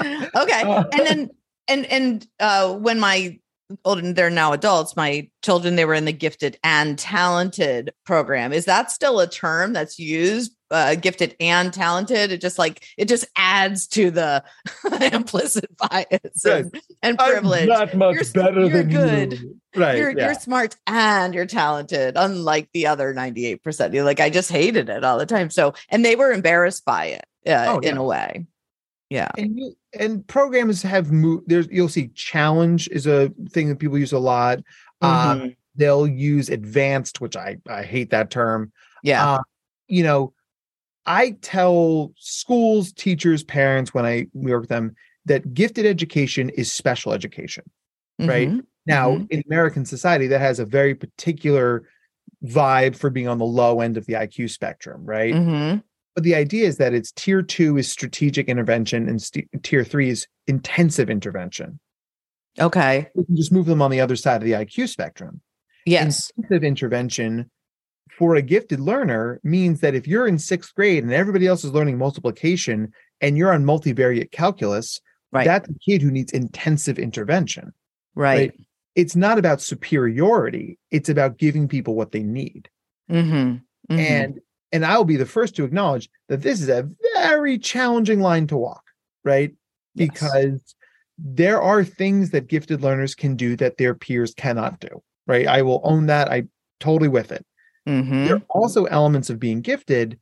bit. 0.00 0.30
okay. 0.36 0.62
And 0.62 1.06
then, 1.06 1.30
and, 1.68 1.86
and 1.86 2.26
uh, 2.38 2.72
when 2.74 3.00
my 3.00 3.38
older 3.84 4.12
they're 4.12 4.30
now 4.30 4.52
adults 4.52 4.96
my 4.96 5.28
children 5.42 5.76
they 5.76 5.84
were 5.84 5.94
in 5.94 6.04
the 6.04 6.12
gifted 6.12 6.58
and 6.64 6.98
talented 6.98 7.92
program 8.04 8.52
is 8.52 8.64
that 8.64 8.90
still 8.90 9.20
a 9.20 9.26
term 9.28 9.72
that's 9.72 9.98
used 9.98 10.52
uh, 10.72 10.94
gifted 10.94 11.34
and 11.40 11.72
talented 11.72 12.30
it 12.30 12.40
just 12.40 12.56
like 12.58 12.84
it 12.96 13.08
just 13.08 13.24
adds 13.36 13.88
to 13.88 14.10
the 14.12 14.42
implicit 15.12 15.68
bias 15.76 16.44
Right. 16.44 16.64
and, 16.64 16.80
and 17.02 17.18
privilege 17.18 17.62
I'm 17.62 17.68
not 17.68 17.94
much 17.94 18.14
You're 18.14 18.44
better 18.44 18.60
you're 18.66 18.82
than 18.84 18.88
good. 18.90 19.32
you. 19.40 19.56
Right. 19.74 19.98
you're 19.98 20.10
yeah. 20.16 20.26
you're 20.26 20.34
smart 20.34 20.76
and 20.86 21.34
you're 21.34 21.46
talented 21.46 22.14
unlike 22.16 22.68
the 22.72 22.86
other 22.86 23.12
98% 23.14 23.92
you're 23.94 24.04
like 24.04 24.20
i 24.20 24.30
just 24.30 24.50
hated 24.52 24.88
it 24.88 25.02
all 25.04 25.18
the 25.18 25.26
time 25.26 25.50
so 25.50 25.74
and 25.88 26.04
they 26.04 26.14
were 26.16 26.30
embarrassed 26.32 26.84
by 26.84 27.06
it 27.06 27.24
uh, 27.46 27.64
Oh, 27.68 27.78
in 27.80 27.96
a 27.96 28.04
way 28.04 28.46
yeah 29.10 29.28
and 29.36 29.58
you, 29.58 29.74
and 29.98 30.26
programs 30.26 30.80
have 30.82 31.10
moved 31.12 31.44
there's 31.48 31.68
you'll 31.70 31.88
see 31.88 32.08
challenge 32.14 32.88
is 32.88 33.06
a 33.06 33.30
thing 33.50 33.68
that 33.68 33.78
people 33.78 33.98
use 33.98 34.12
a 34.12 34.18
lot 34.18 34.58
um 35.02 35.38
Mhm. 35.40 35.56
they'll 35.76 36.06
use 36.06 36.48
advanced 36.48 37.20
which 37.20 37.36
i 37.36 37.56
i 37.68 37.82
hate 37.82 38.10
that 38.10 38.30
term 38.30 38.72
yeah 39.02 39.34
uh, 39.34 39.42
you 39.88 40.02
know 40.02 40.32
i 41.06 41.32
tell 41.42 42.12
schools 42.16 42.92
teachers 42.92 43.42
parents 43.44 43.92
when 43.92 44.06
i 44.06 44.26
work 44.32 44.62
with 44.62 44.68
them 44.70 44.94
that 45.26 45.52
gifted 45.54 45.84
education 45.86 46.48
is 46.50 46.72
special 46.72 47.12
education 47.12 47.64
right 48.20 48.48
Mhm. 48.48 48.64
now 48.86 49.10
Mhm. 49.16 49.26
in 49.30 49.42
american 49.46 49.84
society 49.84 50.26
that 50.28 50.40
has 50.40 50.58
a 50.58 50.64
very 50.64 50.94
particular 50.94 51.84
vibe 52.44 52.96
for 52.96 53.10
being 53.10 53.28
on 53.28 53.38
the 53.38 53.44
low 53.44 53.80
end 53.80 53.96
of 53.96 54.06
the 54.06 54.14
iq 54.14 54.48
spectrum 54.50 55.04
right 55.04 55.34
Mhm. 55.34 55.82
But 56.20 56.24
the 56.24 56.34
idea 56.34 56.66
is 56.66 56.76
that 56.76 56.92
it's 56.92 57.12
tier 57.12 57.40
two 57.40 57.78
is 57.78 57.90
strategic 57.90 58.46
intervention 58.48 59.08
and 59.08 59.22
st- 59.22 59.48
tier 59.62 59.82
three 59.84 60.10
is 60.10 60.26
intensive 60.46 61.08
intervention. 61.08 61.80
okay 62.58 63.08
We 63.14 63.24
can 63.24 63.36
just 63.36 63.52
move 63.52 63.64
them 63.64 63.80
on 63.80 63.90
the 63.90 64.02
other 64.02 64.16
side 64.16 64.36
of 64.36 64.42
the 64.44 64.52
IQ 64.52 64.90
spectrum. 64.90 65.40
yes 65.86 66.30
Intensive 66.36 66.62
intervention 66.62 67.50
for 68.10 68.34
a 68.34 68.42
gifted 68.42 68.80
learner 68.80 69.40
means 69.42 69.80
that 69.80 69.94
if 69.94 70.06
you're 70.06 70.26
in 70.26 70.38
sixth 70.38 70.74
grade 70.74 71.02
and 71.04 71.12
everybody 71.12 71.46
else 71.46 71.64
is 71.64 71.70
learning 71.72 71.96
multiplication 71.96 72.92
and 73.22 73.38
you're 73.38 73.52
on 73.54 73.64
multivariate 73.64 74.30
calculus, 74.30 75.00
right 75.32 75.46
that's 75.46 75.70
a 75.70 75.74
kid 75.86 76.02
who 76.02 76.10
needs 76.10 76.32
intensive 76.32 76.98
intervention. 76.98 77.72
right, 78.14 78.52
It's 78.94 79.16
not 79.16 79.38
about 79.38 79.62
superiority, 79.62 80.78
it's 80.90 81.08
about 81.08 81.38
giving 81.38 81.66
people 81.66 81.94
what 81.94 82.12
they 82.12 82.22
need. 82.22 82.68
Mhm. 83.10 83.62
Mhm. 83.90 83.98
and 83.98 84.40
and 84.72 84.84
i'll 84.84 85.04
be 85.04 85.16
the 85.16 85.26
first 85.26 85.56
to 85.56 85.64
acknowledge 85.64 86.08
that 86.28 86.42
this 86.42 86.60
is 86.60 86.68
a 86.68 86.88
very 87.16 87.58
challenging 87.58 88.20
line 88.20 88.46
to 88.46 88.56
walk 88.56 88.82
right? 89.24 89.52
Yes. 89.94 90.08
because 90.10 90.74
there 91.18 91.60
are 91.60 91.84
things 91.84 92.30
that 92.30 92.46
gifted 92.48 92.80
learners 92.82 93.14
can 93.14 93.36
do 93.36 93.54
that 93.56 93.76
their 93.76 93.94
peers 93.94 94.32
cannot 94.34 94.80
do 94.80 95.02
right? 95.26 95.46
I 95.46 95.62
will 95.62 95.80
own 95.84 96.06
that. 96.06 96.28
I 96.32 96.44
totally 96.80 97.08
with 97.08 97.30
it. 97.30 97.46
Mhm. 97.88 98.26
there 98.26 98.36
are 98.36 98.42
also 98.50 98.84
elements 98.86 99.30
of 99.30 99.38
being 99.38 99.60
gifted 99.60 100.18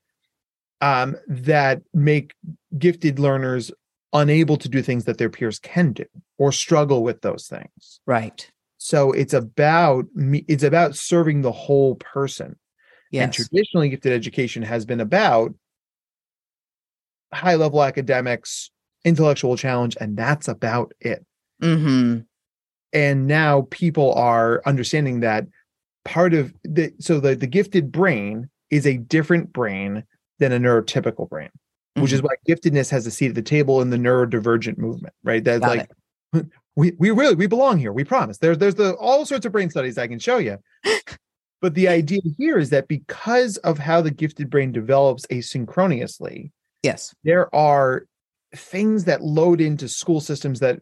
um, 0.80 1.16
that 1.26 1.82
make 1.94 2.34
gifted 2.76 3.18
learners 3.18 3.70
unable 4.12 4.56
to 4.56 4.68
do 4.68 4.80
things 4.82 5.04
that 5.04 5.18
their 5.18 5.30
peers 5.30 5.58
can 5.58 5.92
do 5.92 6.04
or 6.38 6.52
struggle 6.52 7.02
with 7.02 7.20
those 7.22 7.46
things. 7.46 8.00
Right. 8.06 8.50
So 8.76 9.12
it's 9.12 9.34
about 9.34 10.06
me 10.14 10.44
it's 10.48 10.62
about 10.62 10.94
serving 10.94 11.42
the 11.42 11.52
whole 11.52 11.94
person 11.96 12.56
and 13.12 13.32
traditionally, 13.32 13.88
gifted 13.88 14.12
education 14.12 14.62
has 14.62 14.84
been 14.84 15.00
about 15.00 15.54
high 17.32 17.54
level 17.54 17.82
academics, 17.82 18.70
intellectual 19.04 19.56
challenge, 19.56 19.96
and 20.00 20.16
that's 20.16 20.48
about 20.48 20.92
it. 21.00 21.24
hmm 21.60 22.18
And 22.92 23.26
now 23.26 23.66
people 23.70 24.14
are 24.14 24.62
understanding 24.66 25.20
that 25.20 25.46
part 26.04 26.34
of 26.34 26.54
the 26.64 26.92
so 26.98 27.20
the, 27.20 27.34
the 27.36 27.46
gifted 27.46 27.92
brain 27.92 28.48
is 28.70 28.86
a 28.86 28.96
different 28.96 29.52
brain 29.52 30.04
than 30.38 30.52
a 30.52 30.58
neurotypical 30.58 31.28
brain, 31.28 31.50
which 31.96 32.12
is 32.12 32.22
why 32.22 32.30
giftedness 32.48 32.90
has 32.90 33.06
a 33.06 33.10
seat 33.10 33.30
at 33.30 33.34
the 33.34 33.42
table 33.42 33.80
in 33.80 33.90
the 33.90 33.96
neurodivergent 33.96 34.78
movement, 34.78 35.14
right? 35.22 35.42
That's 35.42 35.60
Got 35.60 35.76
like 35.76 35.90
we 36.76 36.92
we 36.98 37.10
really 37.10 37.34
we 37.34 37.46
belong 37.46 37.78
here. 37.78 37.92
We 37.92 38.04
promise. 38.04 38.38
There's 38.38 38.58
there's 38.58 38.76
the 38.76 38.94
all 38.94 39.26
sorts 39.26 39.46
of 39.46 39.52
brain 39.52 39.70
studies 39.70 39.98
I 39.98 40.06
can 40.06 40.18
show 40.18 40.38
you. 40.38 40.58
but 41.60 41.74
the 41.74 41.88
idea 41.88 42.20
here 42.36 42.58
is 42.58 42.70
that 42.70 42.88
because 42.88 43.56
of 43.58 43.78
how 43.78 44.00
the 44.00 44.10
gifted 44.10 44.50
brain 44.50 44.72
develops 44.72 45.26
asynchronously, 45.26 46.50
yes 46.82 47.14
there 47.24 47.52
are 47.54 48.06
things 48.54 49.04
that 49.04 49.22
load 49.22 49.60
into 49.60 49.88
school 49.88 50.20
systems 50.20 50.60
that 50.60 50.78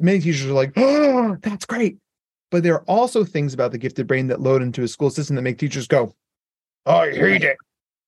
many 0.00 0.20
teachers 0.20 0.46
are 0.46 0.54
like, 0.54 0.72
oh, 0.76 1.36
that's 1.42 1.64
great. 1.64 1.98
But 2.50 2.62
there 2.62 2.74
are 2.74 2.84
also 2.84 3.24
things 3.24 3.54
about 3.54 3.72
the 3.72 3.78
gifted 3.78 4.06
brain 4.06 4.28
that 4.28 4.40
load 4.40 4.62
into 4.62 4.82
a 4.82 4.88
school 4.88 5.10
system 5.10 5.36
that 5.36 5.42
make 5.42 5.58
teachers 5.58 5.86
go, 5.86 6.14
I 6.86 7.10
hate 7.10 7.44
it. 7.44 7.56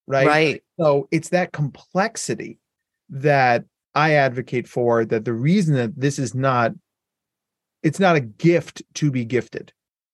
Right. 0.06 0.26
right 0.26 0.62
So 0.80 1.08
it's 1.10 1.28
that 1.30 1.52
complexity 1.52 2.58
that 3.10 3.64
I 3.94 4.14
advocate 4.14 4.66
for 4.66 5.04
that 5.04 5.24
the 5.24 5.32
reason 5.32 5.74
that 5.74 5.98
this 5.98 6.18
is 6.18 6.34
not 6.34 6.72
it's 7.82 8.00
not 8.00 8.16
a 8.16 8.20
gift 8.20 8.82
to 8.94 9.10
be 9.10 9.24
gifted, 9.24 9.72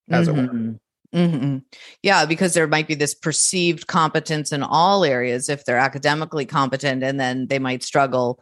as 0.08 0.28
it 0.28 0.32
were. 0.32 0.42
Mm-hmm. 0.42 0.72
Mhm. 1.14 1.40
Mhm. 1.40 1.62
Yeah, 2.02 2.26
because 2.26 2.54
there 2.54 2.66
might 2.66 2.88
be 2.88 2.94
this 2.94 3.14
perceived 3.14 3.86
competence 3.86 4.52
in 4.52 4.62
all 4.62 5.04
areas 5.04 5.48
if 5.48 5.64
they're 5.64 5.78
academically 5.78 6.44
competent, 6.46 7.02
and 7.02 7.18
then 7.20 7.46
they 7.46 7.58
might 7.58 7.82
struggle 7.82 8.40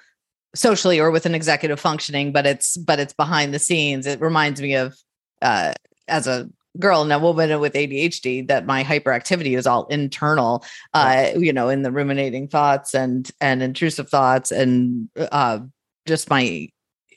socially 0.55 1.01
or 1.01 1.11
with 1.11 1.27
an 1.27 1.35
executive 1.35 1.81
functioning. 1.81 2.33
But 2.33 2.47
it's 2.47 2.77
but 2.77 3.01
it's 3.01 3.13
behind 3.15 3.55
the 3.55 3.59
scenes. 3.59 4.07
It 4.07 4.21
reminds 4.21 4.61
me 4.63 4.75
of 4.75 4.97
uh, 5.43 5.75
as 6.09 6.27
a 6.27 6.49
girl 6.81 7.03
and 7.03 7.13
a 7.13 7.19
woman 7.19 7.61
with 7.61 7.75
ADHD 7.75 8.43
that 8.49 8.67
my 8.67 8.83
hyperactivity 8.85 9.57
is 9.57 9.67
all 9.67 9.87
internal. 9.87 10.65
Uh, 10.95 11.29
you 11.37 11.53
know, 11.53 11.69
in 11.69 11.83
the 11.83 11.93
ruminating 11.93 12.49
thoughts 12.49 12.95
and 12.95 13.31
and 13.41 13.63
intrusive 13.63 14.09
thoughts 14.09 14.51
and 14.53 15.09
uh, 15.19 15.61
just 16.07 16.31
my 16.31 16.69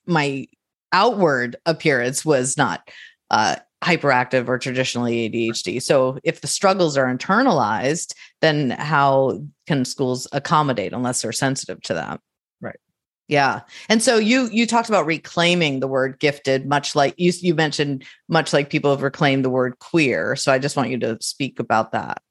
my 0.06 0.48
outward 0.94 1.56
appearance 1.66 2.24
was 2.25 2.58
not 2.58 2.89
uh, 3.32 3.58
hyperactive 3.84 4.48
or 4.48 4.57
traditionally 4.57 5.29
ADHD. 5.29 5.81
So 5.81 6.17
if 6.24 6.41
the 6.41 6.48
struggles 6.48 6.98
are 6.98 7.05
internalized, 7.05 8.13
then 8.41 8.72
how 8.72 9.41
can 9.67 9.86
schools 9.86 10.27
accommodate 10.31 10.93
unless 10.93 11.22
they're 11.22 11.31
sensitive 11.31 11.81
to 11.84 11.93
that? 11.93 12.19
Right. 12.60 12.79
Yeah. 13.27 13.62
And 13.88 14.01
so 14.01 14.17
you 14.17 14.50
you 14.51 14.65
talked 14.65 14.89
about 14.89 15.05
reclaiming 15.05 15.79
the 15.79 15.88
word 15.88 16.19
gifted, 16.19 16.65
much 16.65 16.96
like 16.96 17.13
you 17.17 17.31
you 17.41 17.53
mentioned, 17.53 18.03
much 18.27 18.51
like 18.51 18.69
people 18.69 18.91
have 18.91 19.03
reclaimed 19.03 19.46
the 19.46 19.50
word 19.50 19.77
queer. 19.79 20.36
So 20.36 20.51
I 20.51 20.60
just 20.60 20.75
want 20.75 20.89
you 20.89 20.98
to 21.00 21.17
speak 21.22 21.60
about 21.60 21.91
that. 21.91 22.22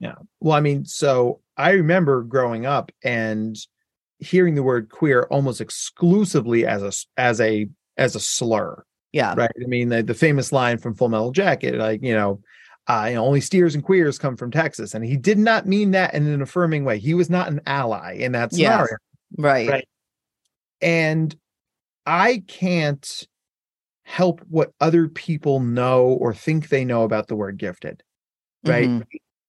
Yeah. 0.00 0.14
Well, 0.40 0.56
I 0.56 0.60
mean, 0.60 0.84
so 0.84 1.40
I 1.56 1.72
remember 1.72 2.22
growing 2.22 2.66
up 2.66 2.92
and 3.02 3.56
hearing 4.18 4.54
the 4.54 4.62
word 4.62 4.88
queer 4.90 5.26
almost 5.30 5.60
exclusively 5.60 6.66
as 6.66 6.82
a 6.82 6.92
as 7.20 7.40
a 7.40 7.68
as 7.96 8.16
a 8.16 8.20
slur, 8.20 8.84
Yeah. 9.14 9.34
right? 9.36 9.50
I 9.62 9.66
mean, 9.66 9.88
the, 9.90 10.02
the 10.02 10.12
famous 10.14 10.50
line 10.52 10.76
from 10.78 10.94
Full 10.94 11.08
Metal 11.08 11.30
Jacket, 11.30 11.76
like 11.76 12.02
you 12.02 12.12
know, 12.12 12.40
uh, 12.88 13.06
you 13.08 13.14
know, 13.14 13.24
only 13.24 13.40
steers 13.40 13.74
and 13.74 13.82
queers 13.84 14.18
come 14.18 14.36
from 14.36 14.50
Texas, 14.50 14.92
and 14.92 15.04
he 15.04 15.16
did 15.16 15.38
not 15.38 15.66
mean 15.66 15.92
that 15.92 16.12
in 16.14 16.26
an 16.26 16.42
affirming 16.42 16.84
way. 16.84 16.98
He 16.98 17.14
was 17.14 17.30
not 17.30 17.48
an 17.48 17.60
ally 17.66 18.14
in 18.18 18.32
that 18.32 18.52
scenario, 18.52 18.96
Right. 19.38 19.68
Right. 19.68 19.88
and 20.82 21.34
I 22.06 22.42
can't 22.48 23.26
help 24.02 24.42
what 24.50 24.72
other 24.80 25.08
people 25.08 25.60
know 25.60 26.04
or 26.04 26.34
think 26.34 26.68
they 26.68 26.84
know 26.84 27.04
about 27.04 27.28
the 27.28 27.36
word 27.36 27.56
gifted. 27.56 28.02
Right. 28.66 28.88
Mhm. 28.88 29.06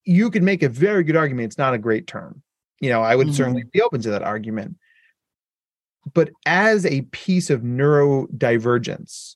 you 0.07 0.29
could 0.29 0.43
make 0.43 0.61
a 0.61 0.69
very 0.69 1.03
good 1.03 1.15
argument 1.15 1.47
it's 1.47 1.57
not 1.57 1.73
a 1.73 1.79
great 1.79 2.05
term 2.05 2.43
you 2.79 2.89
know 2.91 3.01
i 3.01 3.15
would 3.15 3.27
Mhm. 3.29 3.33
certainly 3.33 3.63
be 3.73 3.81
open 3.81 4.01
to 4.01 4.11
that 4.11 4.21
argument 4.21 4.75
but 6.13 6.29
as 6.45 6.85
a 6.85 7.01
piece 7.11 7.49
of 7.49 7.61
neurodivergence 7.61 9.35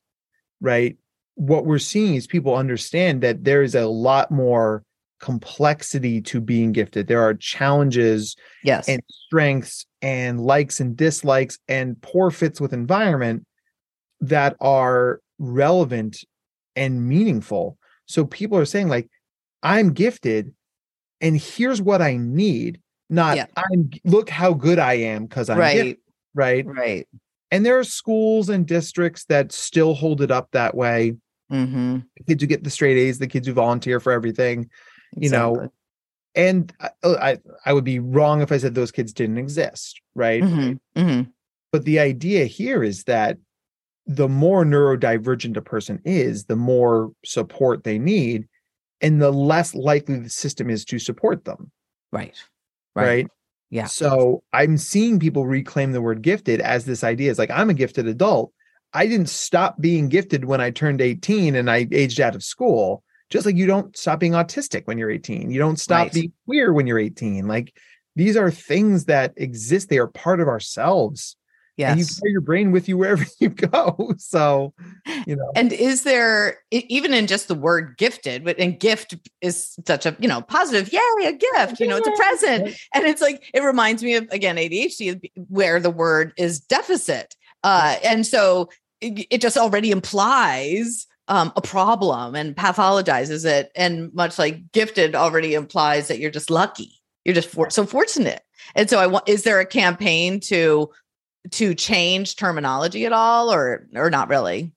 right 0.61 0.97
what 1.35 1.65
we're 1.65 1.79
seeing 1.79 2.15
is 2.15 2.27
people 2.27 2.55
understand 2.55 3.21
that 3.21 3.43
there 3.45 3.63
is 3.63 3.75
a 3.75 3.87
lot 3.87 4.29
more 4.29 4.83
complexity 5.21 6.21
to 6.21 6.39
being 6.39 6.71
gifted 6.71 7.07
there 7.07 7.21
are 7.21 7.33
challenges 7.33 8.35
Yes. 8.63 8.87
and 8.87 9.01
strengths 9.09 9.85
and 10.01 10.39
likes 10.39 10.79
and 10.79 10.95
dislikes 10.95 11.59
and 11.67 12.01
poor 12.01 12.31
fits 12.31 12.59
with 12.61 12.71
environment 12.73 13.45
that 14.21 14.55
are 14.61 15.19
relevant 15.37 16.17
and 16.75 17.05
meaningful 17.07 17.77
so 18.05 18.25
people 18.25 18.57
are 18.57 18.65
saying 18.65 18.87
like 18.87 19.09
i'm 19.63 19.91
gifted 19.93 20.53
and 21.21 21.37
here's 21.37 21.81
what 21.81 22.01
i 22.01 22.15
need 22.17 22.79
not 23.09 23.35
Yeah. 23.37 23.45
i'm 23.57 23.89
look 24.05 24.29
how 24.29 24.53
good 24.53 24.79
i 24.79 24.93
am 24.93 25.25
because 25.25 25.49
i'm 25.49 25.57
gifted, 25.59 25.97
right. 26.33 26.65
right 26.65 26.65
Right. 26.65 27.07
And 27.51 27.65
there 27.65 27.77
are 27.79 27.83
schools 27.83 28.49
and 28.49 28.67
districts 28.67 29.25
that 29.25 29.51
still 29.51 29.93
hold 29.93 30.21
it 30.21 30.31
up 30.31 30.49
that 30.51 30.75
way 30.75 31.15
Mm-hmm. 31.51 31.99
the 32.17 32.23
kids 32.25 32.43
who 32.43 32.47
get 32.47 32.63
the 32.63 32.69
straight 32.69 32.95
a's 32.97 33.17
the 33.17 33.25
kids 33.27 33.47
who 33.47 33.53
volunteer 33.53 33.99
for 33.99 34.11
everything 34.11 34.69
you 35.17 35.31
know, 35.31 35.71
and 36.35 36.71
I, 36.79 36.89
I 37.03 37.37
i 37.65 37.73
would 37.73 37.83
be 37.83 37.97
wrong 37.97 38.41
if 38.43 38.51
i 38.51 38.57
said 38.59 38.75
those 38.75 38.91
kids 38.91 39.11
didn't 39.13 39.39
exist 39.39 39.99
right 40.13 40.43
Mhm. 40.43 40.79
Mhm. 40.95 41.31
but 41.71 41.85
the 41.85 41.97
idea 41.99 42.45
here 42.45 42.83
is 42.83 43.05
that 43.05 43.37
the 44.05 44.27
more 44.29 44.63
neurodivergent 44.63 45.55
a 45.57 45.61
person 45.61 45.99
is, 46.05 46.45
the 46.45 46.55
more 46.55 47.11
support 47.25 47.83
they 47.83 47.99
need, 47.99 48.47
and 49.01 49.21
the 49.21 49.31
less 49.31 49.75
likely 49.75 50.17
the 50.19 50.29
system 50.31 50.67
is 50.69 50.83
to 50.85 50.97
support 50.97 51.45
them. 51.45 51.71
Right. 52.11 52.35
Right. 52.95 53.05
right? 53.05 53.27
Yeah. 53.69 53.85
So 53.85 54.43
I'm 54.51 54.77
seeing 54.77 55.19
people 55.19 55.45
reclaim 55.45 55.91
the 55.91 56.01
word 56.01 56.21
gifted 56.21 56.59
as 56.61 56.85
this 56.85 57.03
idea 57.03 57.29
is 57.29 57.37
like, 57.37 57.51
I'm 57.51 57.69
a 57.69 57.75
gifted 57.75 58.07
adult. 58.07 58.51
I 58.93 59.05
didn't 59.05 59.29
stop 59.29 59.79
being 59.79 60.09
gifted 60.09 60.45
when 60.45 60.61
I 60.61 60.71
turned 60.71 61.01
18 61.01 61.55
and 61.55 61.69
I 61.69 61.87
aged 61.91 62.19
out 62.19 62.35
of 62.35 62.43
school. 62.43 63.03
Just 63.29 63.45
like 63.45 63.55
you 63.55 63.67
don't 63.67 63.95
stop 63.95 64.19
being 64.19 64.31
autistic 64.31 64.87
when 64.87 64.97
you're 64.97 65.11
18. 65.11 65.51
You 65.51 65.59
don't 65.59 65.79
stop 65.79 66.05
right. 66.05 66.13
being 66.13 66.33
queer 66.45 66.73
when 66.73 66.87
you're 66.87 66.97
18. 66.97 67.47
Like 67.47 67.73
these 68.15 68.35
are 68.35 68.49
things 68.49 69.05
that 69.05 69.33
exist. 69.37 69.89
They 69.89 69.99
are 69.99 70.07
part 70.07 70.39
of 70.39 70.47
ourselves. 70.47 71.35
Yes. 71.79 71.91
And 71.91 71.99
you 72.01 72.05
carry 72.05 72.31
your 72.33 72.41
brain 72.41 72.71
with 72.73 72.89
you 72.89 72.97
wherever 72.97 73.25
you 73.39 73.47
go. 73.47 74.13
So, 74.17 74.73
you 75.25 75.37
know. 75.37 75.49
And 75.55 75.71
is 75.71 76.03
there 76.03 76.59
even 76.71 77.13
in 77.13 77.25
just 77.25 77.47
the 77.47 77.55
word 77.55 77.97
gifted, 77.97 78.43
but 78.43 78.59
and 78.59 78.77
gift 78.77 79.15
is 79.39 79.79
such 79.87 80.05
a, 80.05 80.15
you 80.19 80.27
know, 80.27 80.41
positive, 80.41 80.91
yay, 80.91 80.99
a 81.25 81.31
gift, 81.31 81.79
you 81.79 81.87
know, 81.87 81.95
it's 81.95 82.07
a 82.07 82.11
present. 82.11 82.75
And 82.93 83.05
it's 83.05 83.21
like 83.21 83.49
it 83.53 83.63
reminds 83.63 84.03
me 84.03 84.15
of 84.15 84.27
again 84.29 84.57
ADHD 84.57 85.31
where 85.47 85.79
the 85.79 85.89
word 85.89 86.33
is 86.35 86.59
deficit. 86.59 87.35
Uh 87.63 87.95
and 88.03 88.27
so 88.27 88.69
it, 88.99 89.25
it 89.29 89.41
just 89.41 89.55
already 89.55 89.91
implies 89.91 91.07
um, 91.29 91.53
a 91.55 91.61
problem 91.61 92.35
and 92.35 92.55
pathologizes 92.55 93.45
it. 93.45 93.71
And 93.75 94.13
much 94.13 94.37
like 94.37 94.71
gifted 94.73 95.15
already 95.15 95.53
implies 95.53 96.09
that 96.09 96.19
you're 96.19 96.31
just 96.31 96.49
lucky. 96.49 96.99
You're 97.23 97.35
just 97.35 97.49
for- 97.49 97.69
so 97.69 97.85
fortunate. 97.85 98.41
And 98.75 98.89
so 98.89 98.99
I 98.99 99.07
want, 99.07 99.29
is 99.29 99.43
there 99.43 99.59
a 99.59 99.65
campaign 99.65 100.39
to 100.41 100.89
to 101.51 101.73
change 101.73 102.35
terminology 102.35 103.05
at 103.05 103.13
all 103.13 103.51
or 103.51 103.87
or 103.95 104.09
not 104.09 104.29
really? 104.29 104.71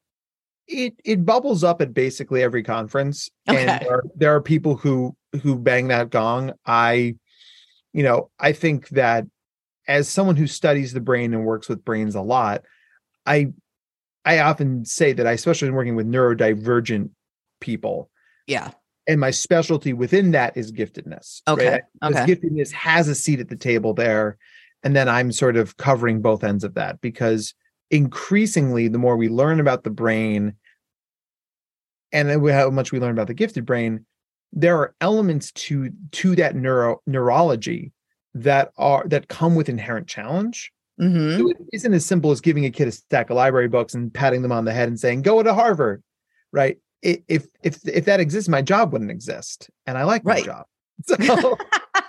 It 0.68 0.94
it 1.04 1.24
bubbles 1.24 1.64
up 1.64 1.80
at 1.80 1.92
basically 1.94 2.42
every 2.42 2.62
conference 2.62 3.30
okay. 3.48 3.66
and 3.66 3.82
there 3.82 3.94
are, 3.94 4.04
there 4.14 4.34
are 4.34 4.40
people 4.40 4.76
who 4.76 5.16
who 5.42 5.56
bang 5.56 5.88
that 5.88 6.10
gong. 6.10 6.52
I 6.66 7.16
you 7.92 8.02
know 8.02 8.30
i 8.38 8.52
think 8.52 8.88
that 8.90 9.26
as 9.86 10.08
someone 10.08 10.36
who 10.36 10.46
studies 10.46 10.92
the 10.92 11.00
brain 11.00 11.32
and 11.34 11.44
works 11.44 11.68
with 11.68 11.84
brains 11.84 12.14
a 12.14 12.20
lot 12.20 12.62
i 13.26 13.48
i 14.24 14.38
often 14.40 14.84
say 14.84 15.12
that 15.12 15.26
i 15.26 15.32
especially 15.32 15.68
in 15.68 15.74
working 15.74 15.96
with 15.96 16.06
neurodivergent 16.06 17.10
people 17.60 18.10
yeah. 18.46 18.70
and 19.06 19.20
my 19.20 19.30
specialty 19.30 19.92
within 19.92 20.32
that 20.32 20.56
is 20.56 20.72
giftedness 20.72 21.42
okay 21.46 21.72
right? 21.72 21.82
okay. 22.02 22.26
giftedness 22.26 22.72
has 22.72 23.08
a 23.08 23.14
seat 23.14 23.40
at 23.40 23.48
the 23.48 23.56
table 23.56 23.94
there 23.94 24.36
and 24.82 24.96
then 24.96 25.08
I'm 25.08 25.32
sort 25.32 25.56
of 25.56 25.76
covering 25.76 26.20
both 26.20 26.44
ends 26.44 26.64
of 26.64 26.74
that 26.74 27.00
because 27.00 27.54
increasingly, 27.90 28.88
the 28.88 28.98
more 28.98 29.16
we 29.16 29.28
learn 29.28 29.60
about 29.60 29.84
the 29.84 29.90
brain 29.90 30.54
and 32.10 32.30
how 32.50 32.70
much 32.70 32.92
we 32.92 33.00
learn 33.00 33.12
about 33.12 33.28
the 33.28 33.34
gifted 33.34 33.64
brain, 33.64 34.04
there 34.52 34.76
are 34.76 34.94
elements 35.00 35.52
to 35.52 35.90
to 36.12 36.36
that 36.36 36.56
neuro 36.56 37.00
neurology 37.06 37.92
that 38.34 38.72
are 38.76 39.04
that 39.08 39.28
come 39.28 39.54
with 39.54 39.68
inherent 39.68 40.06
challenge. 40.06 40.72
Mm-hmm. 41.00 41.38
So 41.38 41.50
it 41.50 41.56
isn't 41.72 41.94
as 41.94 42.04
simple 42.04 42.30
as 42.30 42.40
giving 42.40 42.64
a 42.64 42.70
kid 42.70 42.88
a 42.88 42.92
stack 42.92 43.30
of 43.30 43.36
library 43.36 43.68
books 43.68 43.94
and 43.94 44.12
patting 44.12 44.42
them 44.42 44.52
on 44.52 44.64
the 44.64 44.72
head 44.72 44.88
and 44.88 44.98
saying, 44.98 45.22
"Go 45.22 45.42
to 45.42 45.54
Harvard," 45.54 46.02
right? 46.52 46.78
If 47.02 47.46
if 47.62 47.78
if 47.88 48.04
that 48.04 48.20
exists, 48.20 48.48
my 48.48 48.62
job 48.62 48.92
wouldn't 48.92 49.10
exist, 49.10 49.70
and 49.86 49.96
I 49.96 50.04
like 50.04 50.22
right. 50.24 50.44
my 50.46 50.52
job. 50.52 50.66
So 51.04 51.58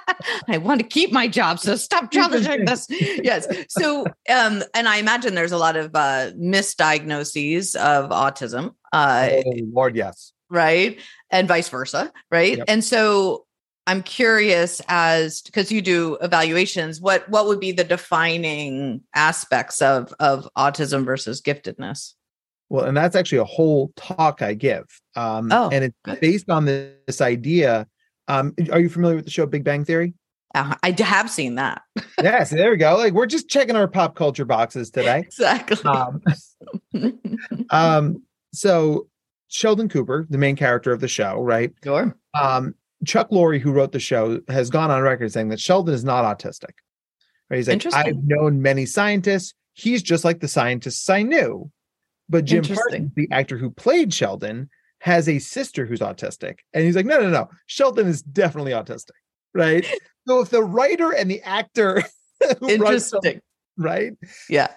I 0.48 0.58
want 0.58 0.82
to 0.82 0.88
keep 0.88 1.12
my 1.12 1.28
job. 1.28 1.60
So 1.60 1.76
stop 1.76 2.12
challenging 2.12 2.66
this. 2.66 2.88
Yes. 2.90 3.48
So, 3.70 4.06
um, 4.30 4.64
and 4.74 4.88
I 4.88 4.98
imagine 4.98 5.36
there's 5.36 5.52
a 5.52 5.58
lot 5.58 5.76
of 5.76 5.96
uh, 5.96 6.32
misdiagnoses 6.38 7.76
of 7.76 8.10
autism. 8.10 8.76
Uh, 8.92 9.30
oh, 9.46 9.54
Lord, 9.72 9.96
yes. 9.96 10.34
Right. 10.50 11.00
And 11.32 11.48
vice 11.48 11.70
versa. 11.70 12.12
Right. 12.32 12.58
Yep. 12.58 12.66
And 12.68 12.84
so 12.84 13.46
I'm 13.86 14.04
curious 14.04 14.82
as 14.88 15.42
because 15.42 15.72
you 15.72 15.82
do 15.82 16.18
evaluations, 16.22 17.02
what 17.02 17.28
what 17.30 17.48
would 17.48 17.60
be 17.60 17.72
the 17.72 17.84
defining 17.84 19.02
aspects 19.14 19.82
of 19.82 20.14
of 20.20 20.48
autism 20.58 21.06
versus 21.06 21.42
giftedness? 21.42 22.14
Well, 22.70 22.86
and 22.86 22.96
that's 22.96 23.16
actually 23.16 23.40
a 23.40 23.46
whole 23.46 23.92
talk 23.96 24.42
I 24.42 24.54
give. 24.54 24.86
Um, 25.16 25.52
oh, 25.52 25.70
and 25.70 25.84
it's 25.86 26.20
based 26.22 26.50
on 26.50 26.66
this, 26.66 26.94
this 27.08 27.22
idea 27.22 27.88
um, 28.28 28.54
are 28.72 28.80
you 28.80 28.90
familiar 28.90 29.16
with 29.16 29.26
the 29.26 29.32
show 29.32 29.46
Big 29.46 29.64
Bang 29.64 29.86
Theory? 29.86 30.14
Uh, 30.56 30.76
I 30.84 30.96
have 31.00 31.30
seen 31.30 31.56
that. 31.56 31.82
yes, 32.22 32.52
there 32.52 32.70
we 32.72 32.78
go. 32.78 32.96
Like 32.96 33.14
we're 33.14 33.26
just 33.26 33.50
checking 33.50 33.76
our 33.76 33.88
pop 33.88 34.16
culture 34.16 34.46
boxes 34.46 34.92
today. 34.92 35.20
Exactly. 35.20 35.78
Um, 35.84 36.22
um, 37.72 38.24
so 38.54 39.08
Sheldon 39.48 39.90
Cooper, 39.90 40.28
the 40.30 40.38
main 40.38 40.56
character 40.56 40.92
of 40.92 41.00
the 41.00 41.08
show, 41.08 41.42
right? 41.42 41.72
Sure. 41.84 42.16
Um, 42.40 42.76
Chuck 43.06 43.32
Lorre, 43.32 43.60
who 43.60 43.72
wrote 43.72 43.92
the 43.92 44.00
show, 44.00 44.40
has 44.48 44.70
gone 44.70 44.92
on 44.92 45.02
record 45.02 45.32
saying 45.32 45.50
that 45.50 45.60
Sheldon 45.60 45.94
is 45.94 46.04
not 46.04 46.24
autistic. 46.24 46.72
Right? 47.50 47.58
He's 47.58 47.68
like, 47.68 47.86
I've 47.94 48.24
known 48.24 48.62
many 48.62 48.86
scientists. 48.86 49.54
He's 49.74 50.02
just 50.02 50.24
like 50.24 50.40
the 50.40 50.48
scientists 50.48 51.10
I 51.10 51.24
knew. 51.24 51.70
But 52.30 52.46
Jim 52.46 52.64
Parsons, 52.64 53.12
the 53.16 53.28
actor 53.32 53.58
who 53.58 53.70
played 53.70 54.14
Sheldon, 54.14 54.70
has 55.04 55.28
a 55.28 55.38
sister 55.38 55.86
who's 55.86 56.00
autistic. 56.00 56.60
And 56.74 56.86
he's 56.86 56.96
like, 56.96 57.06
no, 57.06 57.20
no, 57.20 57.30
no. 57.30 57.50
Sheldon 57.66 58.08
is 58.08 58.22
definitely 58.22 58.72
autistic. 58.72 59.12
Right. 59.54 59.86
so 60.28 60.40
if 60.40 60.50
the 60.50 60.64
writer 60.64 61.14
and 61.14 61.30
the 61.30 61.42
actor 61.42 62.02
interesting. 62.70 63.42
right? 63.78 64.14
Yeah. 64.50 64.72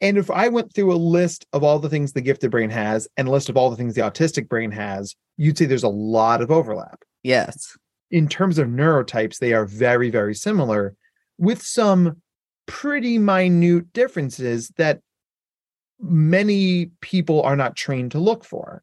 And 0.00 0.16
if 0.16 0.30
I 0.30 0.48
went 0.48 0.74
through 0.74 0.94
a 0.94 0.96
list 0.96 1.44
of 1.52 1.62
all 1.62 1.78
the 1.78 1.90
things 1.90 2.14
the 2.14 2.22
gifted 2.22 2.50
brain 2.50 2.70
has 2.70 3.06
and 3.18 3.28
a 3.28 3.30
list 3.30 3.50
of 3.50 3.58
all 3.58 3.68
the 3.68 3.76
things 3.76 3.94
the 3.94 4.00
autistic 4.00 4.48
brain 4.48 4.70
has, 4.70 5.14
you'd 5.36 5.58
say 5.58 5.66
there's 5.66 5.82
a 5.82 5.88
lot 5.88 6.40
of 6.40 6.50
overlap. 6.50 7.02
Yes. 7.22 7.76
In 8.10 8.28
terms 8.28 8.56
of 8.56 8.66
neurotypes, 8.66 9.40
they 9.40 9.52
are 9.52 9.66
very, 9.66 10.08
very 10.08 10.34
similar 10.34 10.96
with 11.36 11.60
some 11.60 12.22
pretty 12.64 13.18
minute 13.18 13.92
differences 13.92 14.70
that 14.78 15.00
many 16.00 16.86
people 17.02 17.42
are 17.42 17.56
not 17.56 17.76
trained 17.76 18.12
to 18.12 18.18
look 18.18 18.42
for. 18.42 18.82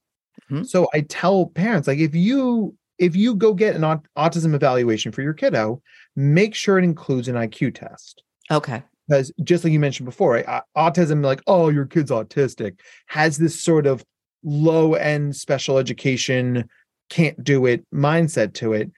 Mm-hmm. 0.51 0.63
So 0.63 0.87
I 0.93 1.01
tell 1.01 1.47
parents 1.47 1.87
like 1.87 1.99
if 1.99 2.15
you 2.15 2.75
if 2.97 3.15
you 3.15 3.35
go 3.35 3.53
get 3.53 3.75
an 3.75 3.83
aut- 3.83 4.07
autism 4.17 4.53
evaluation 4.53 5.11
for 5.11 5.21
your 5.21 5.33
kiddo, 5.33 5.81
make 6.15 6.55
sure 6.55 6.79
it 6.79 6.83
includes 6.83 7.27
an 7.27 7.35
IQ 7.35 7.75
test. 7.75 8.23
Okay. 8.49 8.83
Because 9.07 9.31
just 9.43 9.63
like 9.63 9.71
you 9.71 9.79
mentioned 9.79 10.05
before, 10.05 10.33
right, 10.33 10.63
autism, 10.75 11.23
like, 11.23 11.41
oh, 11.47 11.69
your 11.69 11.85
kid's 11.85 12.11
autistic, 12.11 12.79
has 13.05 13.37
this 13.37 13.61
sort 13.61 13.85
of 13.85 14.03
low 14.43 14.95
end 14.95 15.35
special 15.35 15.77
education, 15.77 16.67
can't 17.09 17.41
do 17.43 17.65
it 17.65 17.85
mindset 17.93 18.53
to 18.55 18.73
it. 18.73 18.91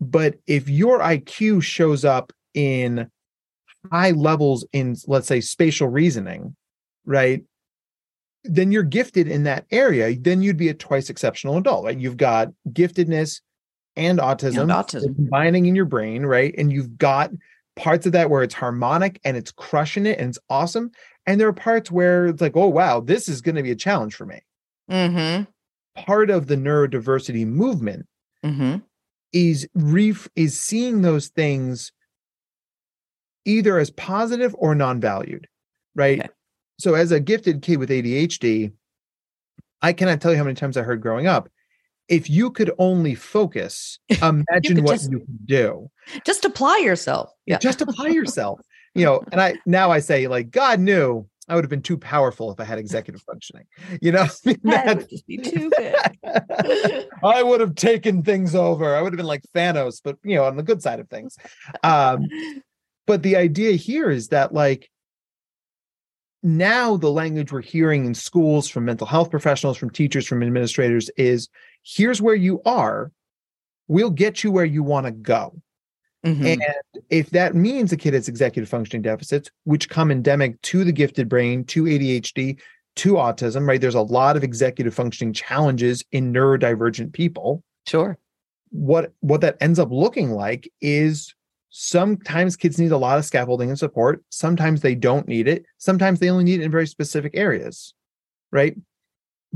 But 0.00 0.36
if 0.46 0.68
your 0.68 1.00
IQ 1.00 1.62
shows 1.62 2.04
up 2.04 2.32
in 2.54 3.10
high 3.90 4.12
levels 4.12 4.66
in, 4.72 4.96
let's 5.06 5.26
say, 5.26 5.40
spatial 5.40 5.88
reasoning, 5.88 6.56
right? 7.04 7.44
Then 8.44 8.72
you're 8.72 8.82
gifted 8.82 9.28
in 9.28 9.44
that 9.44 9.66
area. 9.70 10.16
Then 10.18 10.42
you'd 10.42 10.56
be 10.56 10.68
a 10.68 10.74
twice 10.74 11.10
exceptional 11.10 11.56
adult, 11.56 11.84
right? 11.84 11.98
You've 11.98 12.16
got 12.16 12.48
giftedness 12.70 13.40
and 13.96 14.18
autism, 14.18 14.62
and 14.62 14.70
autism. 14.70 15.14
combining 15.14 15.66
in 15.66 15.74
your 15.74 15.84
brain, 15.84 16.24
right? 16.26 16.54
And 16.56 16.72
you've 16.72 16.98
got 16.98 17.30
parts 17.76 18.06
of 18.06 18.12
that 18.12 18.30
where 18.30 18.42
it's 18.42 18.54
harmonic 18.54 19.20
and 19.24 19.36
it's 19.36 19.52
crushing 19.52 20.06
it 20.06 20.18
and 20.18 20.30
it's 20.30 20.38
awesome. 20.50 20.90
And 21.26 21.40
there 21.40 21.48
are 21.48 21.52
parts 21.52 21.90
where 21.90 22.26
it's 22.26 22.40
like, 22.40 22.56
oh 22.56 22.66
wow, 22.66 23.00
this 23.00 23.28
is 23.28 23.40
going 23.40 23.54
to 23.54 23.62
be 23.62 23.70
a 23.70 23.76
challenge 23.76 24.14
for 24.14 24.26
me. 24.26 24.40
Mm-hmm. 24.90 25.44
Part 26.00 26.30
of 26.30 26.46
the 26.46 26.56
neurodiversity 26.56 27.46
movement 27.46 28.06
mm-hmm. 28.44 28.78
is 29.32 29.68
ref- 29.74 30.28
is 30.34 30.58
seeing 30.58 31.02
those 31.02 31.28
things 31.28 31.92
either 33.44 33.78
as 33.78 33.90
positive 33.90 34.54
or 34.58 34.74
non-valued, 34.74 35.46
right? 35.94 36.20
Okay 36.20 36.28
so 36.82 36.94
as 36.94 37.12
a 37.12 37.20
gifted 37.20 37.62
kid 37.62 37.78
with 37.78 37.90
ADHD, 37.90 38.72
I 39.82 39.92
cannot 39.92 40.20
tell 40.20 40.32
you 40.32 40.36
how 40.36 40.42
many 40.42 40.56
times 40.56 40.76
I 40.76 40.82
heard 40.82 41.00
growing 41.00 41.28
up. 41.28 41.48
If 42.08 42.28
you 42.28 42.50
could 42.50 42.72
only 42.76 43.14
focus, 43.14 44.00
imagine 44.20 44.78
you 44.78 44.82
what 44.82 44.94
just, 44.94 45.12
you 45.12 45.20
could 45.20 45.46
do. 45.46 45.88
Just 46.26 46.44
apply 46.44 46.78
yourself. 46.78 47.30
Yeah. 47.46 47.58
Just 47.58 47.80
apply 47.80 48.08
yourself. 48.08 48.60
you 48.94 49.04
know, 49.04 49.22
and 49.30 49.40
I 49.40 49.54
now 49.64 49.92
I 49.92 50.00
say, 50.00 50.26
like, 50.26 50.50
God 50.50 50.80
knew 50.80 51.24
I 51.48 51.54
would 51.54 51.62
have 51.62 51.70
been 51.70 51.82
too 51.82 51.98
powerful 51.98 52.50
if 52.50 52.58
I 52.58 52.64
had 52.64 52.80
executive 52.80 53.22
functioning. 53.22 53.64
You 54.00 54.10
know, 54.10 54.26
that 54.64 54.96
would 54.96 55.08
just 55.08 55.26
be 55.28 55.36
too 55.36 55.70
big. 55.76 55.94
I 57.22 57.44
would 57.44 57.60
have 57.60 57.76
taken 57.76 58.24
things 58.24 58.56
over. 58.56 58.96
I 58.96 59.02
would 59.02 59.12
have 59.12 59.18
been 59.18 59.26
like 59.26 59.44
Thanos, 59.54 60.00
but 60.02 60.16
you 60.24 60.34
know, 60.34 60.44
on 60.44 60.56
the 60.56 60.64
good 60.64 60.82
side 60.82 60.98
of 60.98 61.08
things. 61.08 61.36
Um, 61.84 62.26
but 63.06 63.22
the 63.22 63.36
idea 63.36 63.72
here 63.72 64.10
is 64.10 64.28
that 64.28 64.52
like 64.52 64.90
now 66.42 66.96
the 66.96 67.10
language 67.10 67.52
we're 67.52 67.62
hearing 67.62 68.04
in 68.04 68.14
schools 68.14 68.68
from 68.68 68.84
mental 68.84 69.06
health 69.06 69.30
professionals, 69.30 69.76
from 69.76 69.90
teachers, 69.90 70.26
from 70.26 70.42
administrators 70.42 71.10
is 71.16 71.48
here's 71.82 72.20
where 72.20 72.34
you 72.34 72.60
are. 72.64 73.12
We'll 73.88 74.10
get 74.10 74.42
you 74.42 74.50
where 74.50 74.64
you 74.64 74.82
want 74.82 75.06
to 75.06 75.12
go. 75.12 75.60
Mm-hmm. 76.24 76.46
And 76.46 76.62
if 77.10 77.30
that 77.30 77.54
means 77.54 77.92
a 77.92 77.96
kid 77.96 78.14
has 78.14 78.28
executive 78.28 78.68
functioning 78.68 79.02
deficits, 79.02 79.50
which 79.64 79.88
come 79.88 80.10
endemic 80.10 80.60
to 80.62 80.84
the 80.84 80.92
gifted 80.92 81.28
brain, 81.28 81.64
to 81.64 81.84
ADHD, 81.84 82.60
to 82.96 83.14
autism, 83.14 83.66
right? 83.66 83.80
There's 83.80 83.94
a 83.94 84.02
lot 84.02 84.36
of 84.36 84.44
executive 84.44 84.94
functioning 84.94 85.32
challenges 85.32 86.04
in 86.12 86.32
neurodivergent 86.32 87.12
people. 87.12 87.62
Sure. 87.86 88.18
What 88.70 89.12
what 89.20 89.40
that 89.42 89.56
ends 89.60 89.78
up 89.78 89.90
looking 89.90 90.30
like 90.30 90.70
is 90.80 91.34
sometimes 91.72 92.54
kids 92.54 92.78
need 92.78 92.92
a 92.92 92.98
lot 92.98 93.18
of 93.18 93.24
scaffolding 93.24 93.70
and 93.70 93.78
support, 93.78 94.22
sometimes 94.28 94.82
they 94.82 94.94
don't 94.94 95.26
need 95.26 95.48
it, 95.48 95.64
sometimes 95.78 96.20
they 96.20 96.30
only 96.30 96.44
need 96.44 96.60
it 96.60 96.64
in 96.64 96.70
very 96.70 96.86
specific 96.86 97.32
areas, 97.34 97.94
right? 98.52 98.76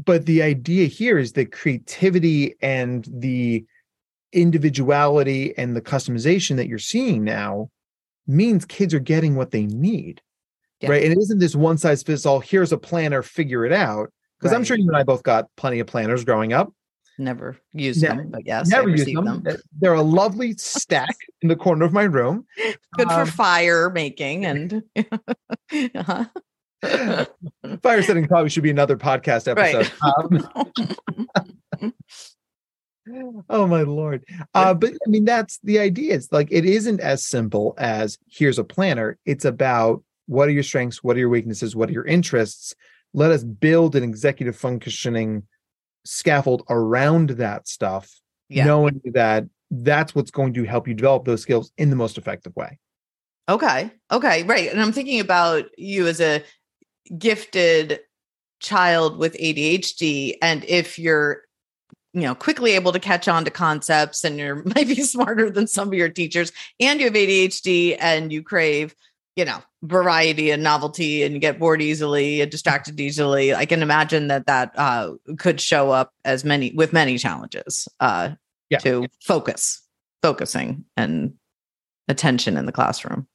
But 0.03 0.27
the 0.27 0.43
idea 0.43 0.87
here 0.87 1.19
is 1.19 1.33
that 1.33 1.53
creativity 1.53 2.55
and 2.61 3.07
the 3.11 3.65
individuality 4.33 5.57
and 5.57 5.77
the 5.77 5.83
customization 5.83 6.57
that 6.57 6.69
you're 6.69 6.79
seeing 6.79 7.23
now 7.23 7.71
means 8.27 8.65
kids 8.65 8.95
are 8.95 8.99
getting 8.99 9.37
what 9.37 9.51
they 9.51 9.67
need. 9.67 10.21
Yeah. 10.81 10.91
Right. 10.91 11.05
And 11.05 11.13
it 11.13 11.19
isn't 11.19 11.39
this 11.39 11.55
one 11.55 11.79
size 11.79 12.03
fits 12.03 12.27
all, 12.27 12.41
here's 12.41 12.73
a 12.73 12.79
planner, 12.79 13.23
figure 13.23 13.65
it 13.65 13.73
out. 13.73 14.11
Because 14.39 14.53
right. 14.53 14.59
I'm 14.59 14.65
sure 14.65 14.77
you 14.77 14.89
and 14.89 14.97
I 14.97 15.03
both 15.03 15.23
got 15.23 15.47
plenty 15.57 15.81
of 15.81 15.87
planners 15.87 16.25
growing 16.25 16.53
up. 16.53 16.73
Never 17.19 17.57
used 17.73 18.03
them, 18.03 18.29
but 18.31 18.47
yes, 18.47 18.69
never 18.69 18.91
used 18.91 19.07
them. 19.07 19.43
them. 19.43 19.57
They're 19.79 19.95
a 19.95 20.03
lovely 20.03 20.53
stack 20.55 21.17
in 21.43 21.49
the 21.49 21.57
corner 21.57 21.85
of 21.85 21.93
my 21.93 22.03
room. 22.03 22.47
Good 22.97 23.09
um, 23.09 23.27
for 23.27 23.33
fire 23.33 23.91
making 23.91 24.45
and 24.45 24.83
uh-huh. 25.95 26.25
fire 27.83 28.03
setting 28.03 28.29
probably 28.29 28.51
should 28.51 28.63
be 28.63 28.71
another 28.71 28.97
podcast 28.97 29.49
episode. 29.49 29.91
Right. 30.03 30.63
Um, 31.83 31.93
oh 33.51 33.69
my 33.69 33.83
lord 33.83 34.25
uh, 34.55 34.75
but 34.75 34.93
i 34.93 35.09
mean 35.09 35.25
that's 35.25 35.61
the 35.63 35.79
idea 35.79 36.13
it's 36.13 36.33
like 36.33 36.49
it 36.51 36.65
isn't 36.65 36.99
as 36.99 37.25
simple 37.25 37.73
as 37.79 38.19
here's 38.29 38.59
a 38.59 38.65
planner 38.65 39.17
it's 39.25 39.45
about 39.45 40.03
what 40.27 40.49
are 40.49 40.53
your 40.53 40.65
strengths 40.65 41.05
what 41.05 41.15
are 41.15 41.21
your 41.21 41.29
weaknesses 41.29 41.77
what 41.77 41.89
are 41.89 41.93
your 41.93 42.05
interests 42.07 42.75
let 43.15 43.31
us 43.31 43.45
build 43.45 43.95
an 43.95 44.03
executive 44.03 44.57
functioning 44.57 45.45
scaffold 46.07 46.63
around 46.71 47.31
that 47.31 47.69
stuff 47.69 48.13
yeah. 48.49 48.65
knowing 48.65 49.01
that 49.13 49.45
that's 49.71 50.15
what's 50.15 50.31
going 50.31 50.55
to 50.55 50.65
help 50.65 50.87
you 50.87 50.95
develop 50.95 51.25
those 51.25 51.43
skills 51.43 51.73
in 51.77 51.91
the 51.91 51.97
most 51.97 52.17
effective 52.19 52.55
way 52.57 52.79
okay 53.49 53.91
okay 54.11 54.43
right 54.45 54.71
and 54.71 54.81
i'm 54.81 54.93
thinking 54.93 55.21
about 55.21 55.65
you 55.77 56.07
as 56.07 56.21
a 56.21 56.43
gifted 57.19 58.01
child 58.61 59.19
with 59.19 59.35
adhd 59.35 60.35
and 60.41 60.65
if 60.65 60.99
you're 60.99 61.43
you 62.17 62.23
know 62.23 62.35
quickly 62.35 62.73
able 62.73 62.93
to 62.93 62.99
catch 62.99 63.29
on 63.29 63.45
to 63.45 63.51
concepts 63.51 64.25
and 64.25 64.39
you're 64.39 64.63
maybe 64.75 64.95
smarter 64.97 65.51
than 65.51 65.67
some 65.67 65.89
of 65.89 65.95
your 65.95 66.09
teachers 66.09 66.51
and 66.81 66.99
you 66.99 67.07
have 67.07 67.15
ADHD 67.15 67.97
and 68.01 68.33
you 68.33 68.43
crave 68.43 68.95
you 69.37 69.45
know 69.45 69.63
variety 69.83 70.51
and 70.51 70.63
novelty 70.63 71.23
and 71.23 71.41
get 71.41 71.59
bored 71.59 71.81
easily 71.81 72.41
and 72.41 72.51
distracted 72.51 72.99
easily. 72.99 73.55
I 73.55 73.67
can 73.67 73.83
imagine 73.83 74.29
that 74.29 74.47
that 74.47 74.73
uh, 74.77 75.13
could 75.39 75.61
show 75.61 75.91
up 75.91 76.13
as 76.25 76.45
many 76.45 76.73
with 76.73 76.93
many 76.93 77.19
challenges 77.19 77.87
uh, 78.01 78.31
yeah. 78.71 78.79
to 78.79 79.07
focus 79.23 79.83
focusing 80.23 80.85
and 80.97 81.35
attention 82.09 82.57
in 82.57 82.67
the 82.67 82.73
classroom. 82.73 83.29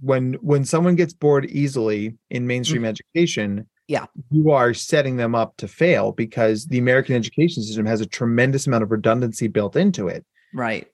When 0.00 0.34
when 0.34 0.64
someone 0.64 0.96
gets 0.96 1.12
bored 1.12 1.44
easily 1.46 2.16
in 2.30 2.46
mainstream 2.46 2.82
mm-hmm. 2.82 2.88
education 2.88 3.68
yeah. 3.88 4.06
you 4.30 4.50
are 4.50 4.72
setting 4.72 5.16
them 5.16 5.34
up 5.34 5.56
to 5.58 5.68
fail 5.68 6.12
because 6.12 6.66
the 6.66 6.78
american 6.78 7.14
education 7.14 7.62
system 7.62 7.84
has 7.84 8.00
a 8.00 8.06
tremendous 8.06 8.66
amount 8.66 8.82
of 8.82 8.90
redundancy 8.90 9.46
built 9.46 9.76
into 9.76 10.08
it. 10.08 10.24
Right 10.54 10.91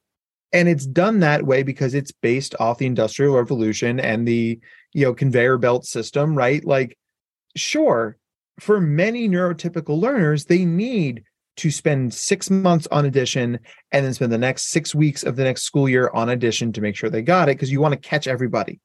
and 0.52 0.68
it's 0.68 0.87
done 0.87 1.20
that 1.20 1.44
way 1.44 1.62
because 1.62 1.94
it's 1.94 2.12
based 2.12 2.54
off 2.58 2.78
the 2.78 2.87
industrial 2.87 3.34
revolution 3.34 4.00
and 4.00 4.26
the 4.26 4.58
you 4.92 5.04
know 5.04 5.14
conveyor 5.14 5.58
belt 5.58 5.84
system 5.84 6.34
right 6.34 6.64
like 6.64 6.96
sure 7.56 8.16
for 8.61 8.80
many 8.80 9.28
neurotypical 9.28 10.00
learners 10.00 10.44
they 10.46 10.64
need 10.64 11.22
to 11.56 11.70
spend 11.70 12.14
six 12.14 12.50
months 12.50 12.87
on 12.92 13.04
addition 13.04 13.58
and 13.92 14.04
then 14.04 14.14
spend 14.14 14.32
the 14.32 14.38
next 14.38 14.70
six 14.70 14.94
weeks 14.94 15.24
of 15.24 15.37
the 15.37 15.44
next 15.44 15.62
school 15.62 15.88
year 15.88 16.11
on 16.14 16.28
addition 16.28 16.72
to 16.72 16.80
make 16.80 16.96
sure 16.96 17.11
they 17.11 17.22
got 17.22 17.48
it 17.48 17.56
because 17.56 17.72
you 17.72 17.80
want 17.80 17.92
to 17.92 18.08
catch 18.08 18.26
everybody 18.26 18.80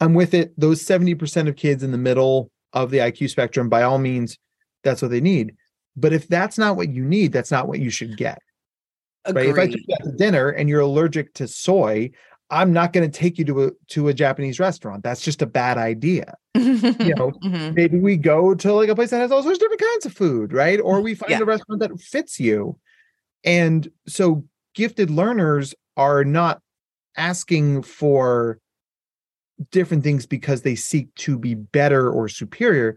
i'm 0.00 0.14
with 0.14 0.34
it 0.34 0.52
those 0.58 0.84
70% 0.84 1.48
of 1.48 1.56
kids 1.56 1.82
in 1.82 1.90
the 1.90 1.98
middle 1.98 2.50
of 2.72 2.90
the 2.90 2.98
IQ 2.98 3.30
spectrum, 3.30 3.68
by 3.68 3.82
all 3.82 3.98
means, 3.98 4.38
that's 4.84 5.02
what 5.02 5.10
they 5.10 5.20
need. 5.20 5.54
But 5.96 6.12
if 6.12 6.28
that's 6.28 6.58
not 6.58 6.76
what 6.76 6.90
you 6.90 7.04
need, 7.04 7.32
that's 7.32 7.50
not 7.50 7.66
what 7.66 7.80
you 7.80 7.90
should 7.90 8.16
get. 8.16 8.40
Right? 9.32 9.46
If 9.46 9.58
I 9.58 9.66
took 9.66 9.80
you 9.86 9.94
out 9.94 10.04
to 10.04 10.12
dinner 10.12 10.50
and 10.50 10.68
you're 10.68 10.80
allergic 10.80 11.34
to 11.34 11.48
soy, 11.48 12.10
I'm 12.50 12.72
not 12.72 12.92
going 12.92 13.08
to 13.08 13.18
take 13.18 13.38
you 13.38 13.44
to 13.46 13.64
a 13.64 13.70
to 13.88 14.08
a 14.08 14.14
Japanese 14.14 14.58
restaurant. 14.58 15.02
That's 15.02 15.20
just 15.20 15.42
a 15.42 15.46
bad 15.46 15.76
idea. 15.76 16.34
you 16.54 17.14
know, 17.14 17.30
mm-hmm. 17.44 17.74
maybe 17.74 17.98
we 17.98 18.16
go 18.16 18.54
to 18.54 18.72
like 18.72 18.88
a 18.88 18.94
place 18.94 19.10
that 19.10 19.18
has 19.18 19.30
all 19.30 19.42
sorts 19.42 19.56
of 19.56 19.60
different 19.60 19.82
kinds 19.82 20.06
of 20.06 20.14
food, 20.14 20.52
right? 20.52 20.80
Or 20.80 21.00
we 21.00 21.14
find 21.14 21.30
yeah. 21.30 21.40
a 21.40 21.44
restaurant 21.44 21.80
that 21.80 22.00
fits 22.00 22.40
you. 22.40 22.78
And 23.44 23.88
so 24.06 24.44
gifted 24.74 25.10
learners 25.10 25.74
are 25.96 26.24
not 26.24 26.60
asking 27.16 27.82
for 27.82 28.58
different 29.70 30.04
things 30.04 30.24
because 30.24 30.62
they 30.62 30.74
seek 30.74 31.14
to 31.16 31.38
be 31.38 31.54
better 31.54 32.10
or 32.10 32.28
superior. 32.28 32.96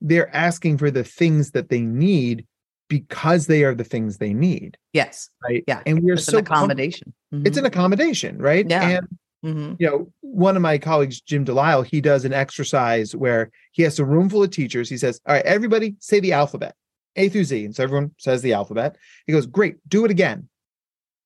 They're 0.00 0.34
asking 0.34 0.78
for 0.78 0.90
the 0.90 1.04
things 1.04 1.52
that 1.52 1.68
they 1.68 1.82
need 1.82 2.46
because 2.88 3.46
they 3.46 3.64
are 3.64 3.74
the 3.74 3.84
things 3.84 4.18
they 4.18 4.32
need. 4.32 4.76
Yes. 4.92 5.30
Right. 5.42 5.62
Yeah. 5.68 5.82
And 5.86 6.02
we're 6.02 6.16
so 6.16 6.38
an 6.38 6.44
accommodation. 6.44 7.12
Mm-hmm. 7.32 7.46
It's 7.46 7.56
an 7.58 7.66
accommodation, 7.66 8.38
right? 8.38 8.66
Yeah. 8.68 8.88
And 8.88 9.08
mm-hmm. 9.44 9.74
you 9.78 9.86
know, 9.86 10.12
one 10.20 10.56
of 10.56 10.62
my 10.62 10.78
colleagues, 10.78 11.20
Jim 11.20 11.44
Delisle, 11.44 11.82
he 11.82 12.00
does 12.00 12.24
an 12.24 12.32
exercise 12.32 13.14
where 13.14 13.50
he 13.72 13.82
has 13.82 13.98
a 13.98 14.04
room 14.04 14.28
full 14.28 14.42
of 14.42 14.50
teachers. 14.50 14.88
He 14.88 14.96
says, 14.96 15.20
All 15.26 15.34
right, 15.34 15.44
everybody 15.44 15.96
say 16.00 16.20
the 16.20 16.32
alphabet, 16.32 16.74
A 17.16 17.28
through 17.28 17.44
Z. 17.44 17.64
And 17.64 17.76
so 17.76 17.82
everyone 17.82 18.14
says 18.18 18.42
the 18.42 18.54
alphabet. 18.54 18.96
He 19.26 19.32
goes, 19.32 19.46
Great, 19.46 19.76
do 19.88 20.04
it 20.04 20.10
again. 20.10 20.48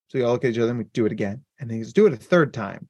So 0.08 0.18
we 0.18 0.24
all 0.24 0.32
look 0.32 0.44
at 0.44 0.50
each 0.50 0.58
other 0.58 0.70
and 0.70 0.78
we 0.78 0.84
do 0.84 1.06
it 1.06 1.12
again. 1.12 1.44
And 1.58 1.70
he 1.70 1.78
goes, 1.78 1.92
Do 1.92 2.06
it 2.06 2.12
a 2.12 2.16
third 2.16 2.52
time. 2.52 2.88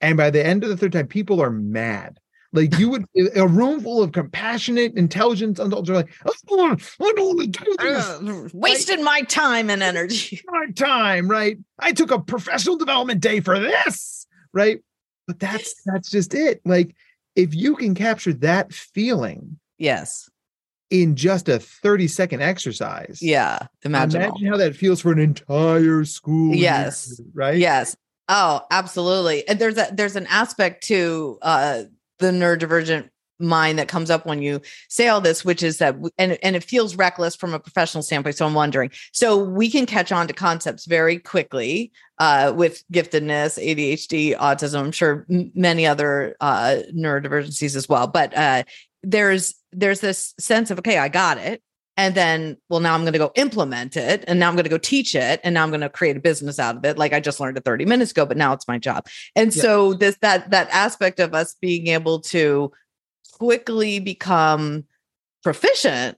And 0.00 0.16
by 0.16 0.30
the 0.30 0.44
end 0.44 0.64
of 0.64 0.70
the 0.70 0.76
third 0.76 0.92
time, 0.92 1.06
people 1.06 1.40
are 1.40 1.50
mad. 1.50 2.18
Like 2.54 2.78
you 2.78 2.88
would, 2.88 3.04
a 3.34 3.48
room 3.48 3.80
full 3.80 4.00
of 4.00 4.12
compassionate, 4.12 4.96
intelligent 4.96 5.58
adults 5.58 5.90
are 5.90 5.94
like, 5.94 6.10
I 6.24 6.30
don't 6.46 6.80
want 7.00 7.20
to 7.20 7.46
do 7.46 7.76
this. 7.80 8.04
Uh, 8.06 8.48
wasted 8.52 9.00
my 9.00 9.22
time 9.22 9.70
and 9.70 9.82
energy. 9.82 10.40
My 10.46 10.66
time, 10.76 11.28
right? 11.28 11.58
I 11.80 11.90
took 11.90 12.12
a 12.12 12.20
professional 12.20 12.76
development 12.76 13.20
day 13.20 13.40
for 13.40 13.58
this, 13.58 14.28
right? 14.52 14.78
But 15.26 15.40
that's 15.40 15.74
that's 15.84 16.08
just 16.08 16.32
it. 16.32 16.60
Like 16.64 16.94
if 17.34 17.54
you 17.54 17.74
can 17.74 17.96
capture 17.96 18.32
that 18.34 18.72
feeling, 18.72 19.58
yes, 19.76 20.30
in 20.90 21.16
just 21.16 21.48
a 21.48 21.58
30 21.58 22.06
second 22.06 22.40
exercise. 22.40 23.18
Yeah. 23.20 23.66
Imagine, 23.84 24.22
imagine 24.22 24.46
how 24.46 24.56
that 24.58 24.76
feels 24.76 25.00
for 25.00 25.10
an 25.10 25.18
entire 25.18 26.04
school. 26.04 26.54
Yes. 26.54 27.18
Year, 27.18 27.28
right. 27.34 27.58
Yes. 27.58 27.96
Oh, 28.28 28.60
absolutely. 28.70 29.46
And 29.48 29.58
there's 29.58 29.76
a 29.76 29.88
there's 29.92 30.14
an 30.14 30.26
aspect 30.28 30.84
to 30.84 31.38
uh 31.42 31.82
the 32.18 32.30
neurodivergent 32.30 33.08
mind 33.40 33.78
that 33.78 33.88
comes 33.88 34.10
up 34.10 34.26
when 34.26 34.42
you 34.42 34.60
say 34.88 35.08
all 35.08 35.20
this, 35.20 35.44
which 35.44 35.62
is 35.62 35.78
that 35.78 35.96
and 36.18 36.38
and 36.42 36.56
it 36.56 36.64
feels 36.64 36.96
reckless 36.96 37.34
from 37.34 37.54
a 37.54 37.58
professional 37.58 38.02
standpoint. 38.02 38.36
So 38.36 38.46
I'm 38.46 38.54
wondering. 38.54 38.90
So 39.12 39.36
we 39.36 39.70
can 39.70 39.86
catch 39.86 40.12
on 40.12 40.26
to 40.28 40.32
concepts 40.32 40.86
very 40.86 41.18
quickly 41.18 41.92
uh, 42.18 42.52
with 42.54 42.84
giftedness, 42.92 43.58
ADHD, 43.58 44.36
autism. 44.36 44.80
I'm 44.80 44.92
sure 44.92 45.26
many 45.28 45.86
other 45.86 46.36
uh, 46.40 46.78
neurodivergencies 46.94 47.76
as 47.76 47.88
well. 47.88 48.06
But 48.06 48.36
uh, 48.36 48.64
there's 49.02 49.54
there's 49.72 50.00
this 50.00 50.34
sense 50.38 50.70
of 50.70 50.78
okay, 50.78 50.98
I 50.98 51.08
got 51.08 51.38
it 51.38 51.62
and 51.96 52.14
then 52.14 52.56
well 52.68 52.80
now 52.80 52.94
i'm 52.94 53.02
going 53.02 53.12
to 53.12 53.18
go 53.18 53.32
implement 53.36 53.96
it 53.96 54.24
and 54.26 54.38
now 54.38 54.48
i'm 54.48 54.54
going 54.54 54.64
to 54.64 54.70
go 54.70 54.78
teach 54.78 55.14
it 55.14 55.40
and 55.44 55.54
now 55.54 55.62
i'm 55.62 55.70
going 55.70 55.80
to 55.80 55.88
create 55.88 56.16
a 56.16 56.20
business 56.20 56.58
out 56.58 56.76
of 56.76 56.84
it 56.84 56.98
like 56.98 57.12
i 57.12 57.20
just 57.20 57.40
learned 57.40 57.56
it 57.56 57.64
30 57.64 57.84
minutes 57.84 58.10
ago 58.10 58.26
but 58.26 58.36
now 58.36 58.52
it's 58.52 58.68
my 58.68 58.78
job 58.78 59.06
and 59.36 59.54
yeah. 59.54 59.62
so 59.62 59.94
this 59.94 60.16
that 60.20 60.50
that 60.50 60.68
aspect 60.70 61.20
of 61.20 61.34
us 61.34 61.54
being 61.60 61.88
able 61.88 62.20
to 62.20 62.72
quickly 63.32 63.98
become 63.98 64.84
proficient 65.42 66.16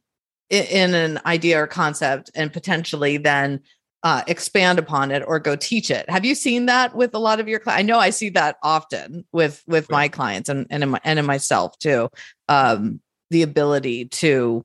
in, 0.50 0.64
in 0.64 0.94
an 0.94 1.20
idea 1.26 1.62
or 1.62 1.66
concept 1.66 2.30
and 2.34 2.52
potentially 2.52 3.16
then 3.16 3.60
uh, 4.02 4.22
expand 4.28 4.78
upon 4.78 5.10
it 5.10 5.24
or 5.26 5.40
go 5.40 5.56
teach 5.56 5.90
it. 5.90 6.08
Have 6.08 6.24
you 6.24 6.36
seen 6.36 6.66
that 6.66 6.94
with 6.94 7.12
a 7.14 7.18
lot 7.18 7.40
of 7.40 7.48
your 7.48 7.58
clients? 7.58 7.80
I 7.80 7.82
know 7.82 7.98
I 7.98 8.10
see 8.10 8.28
that 8.30 8.56
often 8.62 9.26
with 9.32 9.64
with 9.66 9.90
my 9.90 10.06
clients 10.06 10.48
and 10.48 10.64
and 10.70 10.84
in, 10.84 10.90
my, 10.90 11.00
and 11.02 11.18
in 11.18 11.26
myself 11.26 11.76
too. 11.78 12.08
Um, 12.48 13.00
the 13.30 13.42
ability 13.42 14.04
to 14.04 14.64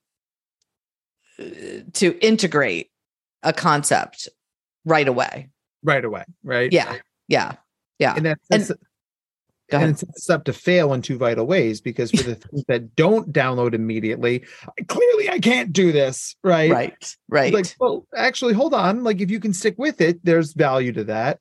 to 1.93 2.17
integrate 2.25 2.89
a 3.43 3.53
concept 3.53 4.29
right 4.85 5.07
away. 5.07 5.49
Right 5.83 6.05
away, 6.05 6.25
right? 6.43 6.71
Yeah, 6.71 6.97
yeah, 7.27 7.53
yeah. 7.99 8.15
And 8.15 8.25
that's, 8.25 8.47
that's 8.49 8.71
and, 9.71 9.83
and 9.83 10.03
it's 10.03 10.29
up 10.29 10.43
to 10.45 10.53
fail 10.53 10.93
in 10.93 11.01
two 11.01 11.17
vital 11.17 11.45
ways 11.45 11.81
because 11.81 12.11
for 12.11 12.23
the 12.23 12.35
things 12.35 12.63
that 12.67 12.95
don't 12.95 13.31
download 13.31 13.73
immediately, 13.73 14.43
clearly 14.87 15.29
I 15.29 15.39
can't 15.39 15.71
do 15.71 15.91
this, 15.91 16.35
right? 16.43 16.71
Right, 16.71 17.17
right. 17.29 17.53
Like, 17.53 17.75
well, 17.79 18.05
actually, 18.15 18.53
hold 18.53 18.73
on. 18.73 19.03
Like, 19.03 19.21
if 19.21 19.31
you 19.31 19.39
can 19.39 19.53
stick 19.53 19.75
with 19.77 20.01
it, 20.01 20.19
there's 20.23 20.53
value 20.53 20.91
to 20.93 21.03
that. 21.05 21.39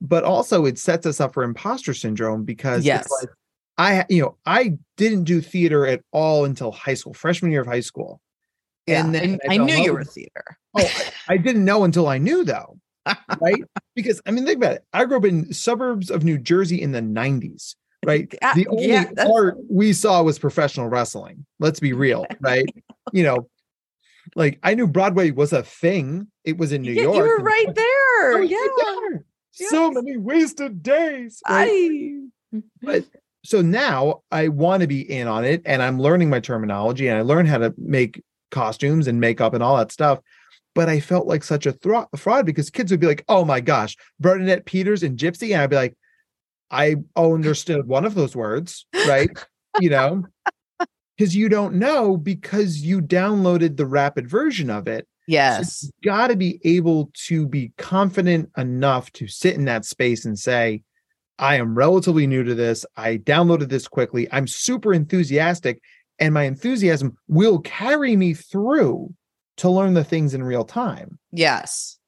But 0.00 0.24
also, 0.24 0.64
it 0.64 0.78
sets 0.78 1.06
us 1.06 1.20
up 1.20 1.32
for 1.34 1.44
imposter 1.44 1.94
syndrome 1.94 2.44
because 2.44 2.84
yes. 2.84 3.02
it's 3.04 3.22
like, 3.22 3.30
I 3.78 4.04
you 4.10 4.22
know 4.22 4.36
I 4.44 4.76
didn't 4.96 5.24
do 5.24 5.40
theater 5.40 5.86
at 5.86 6.02
all 6.12 6.44
until 6.44 6.72
high 6.72 6.94
school, 6.94 7.14
freshman 7.14 7.52
year 7.52 7.62
of 7.62 7.66
high 7.66 7.80
school. 7.80 8.20
Yeah, 8.86 9.04
and 9.04 9.14
then 9.14 9.38
I, 9.48 9.54
I 9.54 9.56
knew 9.58 9.74
you 9.74 9.92
were 9.92 10.00
a 10.00 10.04
theater. 10.04 10.44
oh, 10.76 10.84
I, 11.28 11.34
I, 11.34 11.36
didn't 11.36 11.64
know 11.64 11.84
until 11.84 12.08
I 12.08 12.18
knew 12.18 12.44
though, 12.44 12.78
right? 13.40 13.62
Because 13.94 14.20
I 14.26 14.32
mean, 14.32 14.44
think 14.44 14.56
about 14.56 14.74
it. 14.74 14.84
I 14.92 15.04
grew 15.04 15.18
up 15.18 15.24
in 15.24 15.52
suburbs 15.52 16.10
of 16.10 16.24
New 16.24 16.38
Jersey 16.38 16.82
in 16.82 16.90
the 16.90 17.00
'90s, 17.00 17.76
right? 18.04 18.32
Yeah, 18.42 18.54
the 18.54 18.66
only 18.68 18.88
yeah, 18.88 19.10
art 19.18 19.56
we 19.70 19.92
saw 19.92 20.22
was 20.22 20.38
professional 20.38 20.88
wrestling. 20.88 21.46
Let's 21.60 21.78
be 21.78 21.92
real, 21.92 22.26
right? 22.40 22.66
you 23.12 23.22
know, 23.22 23.48
like 24.34 24.58
I 24.62 24.74
knew 24.74 24.88
Broadway 24.88 25.30
was 25.30 25.52
a 25.52 25.62
thing. 25.62 26.26
It 26.44 26.58
was 26.58 26.72
in 26.72 26.82
New 26.82 26.92
yeah, 26.92 27.02
York. 27.02 27.16
You 27.16 27.22
were 27.22 27.38
right 27.38 27.74
there. 27.74 28.42
Yeah. 28.42 28.66
There. 29.10 29.24
So 29.52 29.90
many 29.90 30.16
wasted 30.16 30.82
days. 30.82 31.40
Right? 31.48 31.70
I... 31.70 32.60
But 32.82 33.04
so 33.44 33.60
now 33.60 34.22
I 34.30 34.48
want 34.48 34.82
to 34.82 34.86
be 34.86 35.00
in 35.00 35.26
on 35.26 35.44
it 35.44 35.62
and 35.64 35.82
I'm 35.82 36.00
learning 36.00 36.30
my 36.30 36.40
terminology 36.40 37.08
and 37.08 37.18
I 37.18 37.22
learn 37.22 37.46
how 37.46 37.58
to 37.58 37.74
make 37.76 38.22
costumes 38.52 39.08
and 39.08 39.20
makeup 39.20 39.54
and 39.54 39.62
all 39.62 39.76
that 39.76 39.90
stuff. 39.90 40.20
But 40.74 40.88
I 40.88 41.00
felt 41.00 41.26
like 41.26 41.42
such 41.42 41.66
a 41.66 41.72
thro- 41.72 42.08
fraud 42.16 42.46
because 42.46 42.70
kids 42.70 42.92
would 42.92 43.00
be 43.00 43.06
like, 43.08 43.24
oh 43.28 43.44
my 43.44 43.60
gosh, 43.60 43.96
Bernadette 44.20 44.64
Peters 44.64 45.02
and 45.02 45.18
Gypsy. 45.18 45.52
And 45.52 45.62
I'd 45.62 45.70
be 45.70 45.76
like, 45.76 45.96
I 46.70 46.96
understood 47.16 47.86
one 47.86 48.04
of 48.04 48.14
those 48.14 48.36
words, 48.36 48.86
right? 49.06 49.28
you 49.80 49.90
know, 49.90 50.24
because 51.16 51.36
you 51.36 51.48
don't 51.48 51.74
know 51.74 52.16
because 52.16 52.78
you 52.78 53.00
downloaded 53.00 53.76
the 53.76 53.86
rapid 53.86 54.28
version 54.28 54.70
of 54.70 54.88
it. 54.88 55.06
Yes. 55.26 55.80
So 55.80 55.86
you 55.86 56.10
got 56.10 56.28
to 56.28 56.36
be 56.36 56.60
able 56.64 57.10
to 57.26 57.46
be 57.46 57.72
confident 57.78 58.50
enough 58.56 59.12
to 59.12 59.28
sit 59.28 59.54
in 59.54 59.66
that 59.66 59.84
space 59.84 60.24
and 60.24 60.38
say, 60.38 60.82
I 61.38 61.56
am 61.56 61.74
relatively 61.74 62.26
new 62.26 62.44
to 62.44 62.54
this. 62.54 62.84
I 62.96 63.18
downloaded 63.18 63.68
this 63.68 63.88
quickly. 63.88 64.28
I'm 64.32 64.46
super 64.46 64.92
enthusiastic, 64.92 65.80
and 66.18 66.34
my 66.34 66.44
enthusiasm 66.44 67.16
will 67.28 67.58
carry 67.60 68.16
me 68.16 68.34
through 68.34 69.12
to 69.58 69.68
learn 69.68 69.94
the 69.94 70.04
things 70.04 70.34
in 70.34 70.42
real 70.42 70.64
time. 70.64 71.18
Yes. 71.30 71.98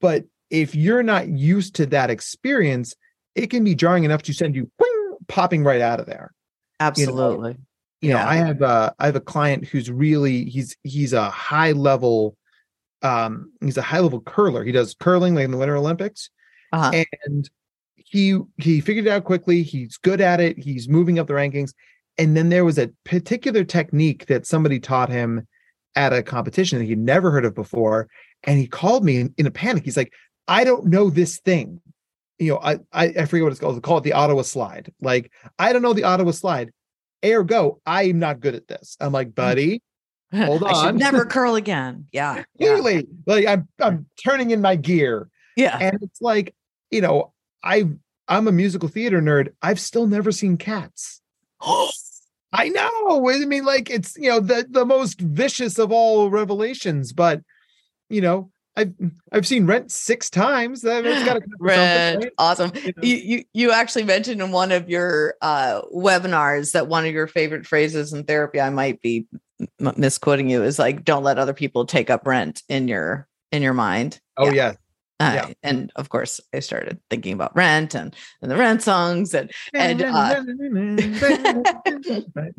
But 0.00 0.24
if 0.50 0.74
you're 0.74 1.02
not 1.02 1.28
used 1.28 1.74
to 1.76 1.86
that 1.86 2.10
experience, 2.10 2.94
it 3.34 3.48
can 3.48 3.64
be 3.64 3.74
jarring 3.74 4.04
enough 4.04 4.22
to 4.22 4.32
send 4.32 4.54
you 4.54 4.70
popping 5.28 5.64
right 5.64 5.80
out 5.80 6.00
of 6.00 6.06
there. 6.06 6.32
Absolutely. 6.80 7.50
You 7.50 7.54
know, 7.54 7.60
you 8.00 8.12
know, 8.14 8.20
I 8.20 8.34
have 8.36 8.62
a 8.62 8.94
I 8.98 9.06
have 9.06 9.16
a 9.16 9.20
client 9.20 9.66
who's 9.66 9.90
really 9.90 10.44
he's 10.44 10.76
he's 10.82 11.12
a 11.12 11.30
high 11.30 11.72
level 11.72 12.36
um 13.02 13.52
he's 13.60 13.78
a 13.78 13.82
high 13.82 14.00
level 14.00 14.20
curler. 14.20 14.64
He 14.64 14.72
does 14.72 14.94
curling 14.94 15.34
like 15.34 15.44
in 15.44 15.50
the 15.50 15.56
Winter 15.56 15.76
Olympics. 15.76 16.30
Uh-huh. 16.72 17.04
And 17.26 17.50
he 17.96 18.38
he 18.58 18.80
figured 18.80 19.06
it 19.06 19.10
out 19.10 19.24
quickly. 19.24 19.62
He's 19.62 19.96
good 19.96 20.20
at 20.20 20.40
it. 20.40 20.58
He's 20.58 20.88
moving 20.88 21.18
up 21.18 21.26
the 21.26 21.34
rankings. 21.34 21.72
And 22.18 22.36
then 22.36 22.48
there 22.48 22.64
was 22.64 22.78
a 22.78 22.90
particular 23.04 23.64
technique 23.64 24.26
that 24.26 24.46
somebody 24.46 24.80
taught 24.80 25.08
him 25.08 25.46
at 25.94 26.12
a 26.12 26.22
competition 26.22 26.78
that 26.78 26.84
he'd 26.84 26.98
never 26.98 27.30
heard 27.30 27.44
of 27.44 27.54
before. 27.54 28.08
And 28.44 28.58
he 28.58 28.66
called 28.66 29.04
me 29.04 29.18
in, 29.18 29.34
in 29.38 29.46
a 29.46 29.50
panic. 29.50 29.84
He's 29.84 29.96
like, 29.96 30.12
I 30.48 30.64
don't 30.64 30.86
know 30.86 31.10
this 31.10 31.38
thing. 31.38 31.80
You 32.38 32.52
know, 32.52 32.60
I, 32.62 32.78
I 32.92 33.04
I 33.06 33.24
forget 33.24 33.44
what 33.44 33.52
it's 33.52 33.60
called. 33.60 33.76
They 33.76 33.80
call 33.80 33.98
it 33.98 34.04
the 34.04 34.12
Ottawa 34.12 34.42
slide. 34.42 34.92
Like, 35.00 35.32
I 35.58 35.72
don't 35.72 35.82
know 35.82 35.94
the 35.94 36.04
Ottawa 36.04 36.32
slide. 36.32 36.70
Ergo, 37.24 37.80
I'm 37.86 38.18
not 38.18 38.40
good 38.40 38.54
at 38.54 38.68
this. 38.68 38.96
I'm 39.00 39.12
like, 39.12 39.28
mm. 39.28 39.34
buddy, 39.34 39.82
hold 40.32 40.62
on. 40.62 40.68
I 40.74 40.86
should 40.86 40.98
never 40.98 41.24
curl 41.26 41.54
again. 41.54 42.06
Yeah. 42.12 42.44
Clearly, 42.58 42.96
yeah. 42.96 43.02
like 43.26 43.46
I'm 43.46 43.68
I'm 43.80 44.06
turning 44.22 44.50
in 44.50 44.60
my 44.60 44.76
gear. 44.76 45.28
Yeah. 45.56 45.78
And 45.78 45.98
it's 46.02 46.20
like, 46.20 46.54
you 46.90 47.00
know, 47.00 47.32
I 47.64 47.84
I'm 48.28 48.48
a 48.48 48.52
musical 48.52 48.88
theater 48.88 49.20
nerd. 49.20 49.48
I've 49.62 49.80
still 49.80 50.06
never 50.06 50.30
seen 50.30 50.58
cats. 50.58 51.22
I 52.52 52.68
know. 52.68 53.28
I 53.28 53.44
mean, 53.44 53.64
like 53.64 53.90
it's 53.90 54.16
you 54.16 54.30
know 54.30 54.40
the 54.40 54.66
the 54.68 54.86
most 54.86 55.20
vicious 55.20 55.78
of 55.78 55.92
all 55.92 56.30
revelations, 56.30 57.12
but 57.12 57.42
you 58.08 58.20
know, 58.20 58.50
I've 58.76 58.94
I've 59.32 59.46
seen 59.46 59.66
Rent 59.66 59.90
six 59.90 60.30
times. 60.30 60.84
It's 60.84 61.24
got 61.24 61.42
Rent, 61.58 62.24
right? 62.24 62.32
awesome. 62.38 62.72
You, 62.74 62.82
know? 62.82 63.02
you, 63.02 63.16
you 63.16 63.44
you 63.52 63.72
actually 63.72 64.04
mentioned 64.04 64.40
in 64.40 64.52
one 64.52 64.70
of 64.70 64.88
your 64.88 65.34
uh, 65.42 65.82
webinars 65.94 66.72
that 66.72 66.86
one 66.86 67.04
of 67.04 67.12
your 67.12 67.26
favorite 67.26 67.66
phrases 67.66 68.12
in 68.12 68.24
therapy. 68.24 68.60
I 68.60 68.70
might 68.70 69.02
be 69.02 69.26
misquoting 69.78 70.48
you. 70.48 70.62
Is 70.62 70.78
like, 70.78 71.04
don't 71.04 71.24
let 71.24 71.38
other 71.38 71.54
people 71.54 71.84
take 71.84 72.10
up 72.10 72.26
rent 72.26 72.62
in 72.68 72.86
your 72.86 73.26
in 73.50 73.62
your 73.62 73.74
mind. 73.74 74.20
Oh 74.36 74.52
yeah. 74.52 74.74
Uh, 75.18 75.32
yeah. 75.34 75.54
and 75.62 75.90
of 75.96 76.10
course 76.10 76.40
I 76.52 76.60
started 76.60 77.00
thinking 77.08 77.32
about 77.32 77.56
rent 77.56 77.94
and, 77.94 78.14
and 78.42 78.50
the 78.50 78.56
rent 78.56 78.82
songs 78.82 79.32
and 79.34 79.50
and 79.72 80.02
uh, 80.02 80.42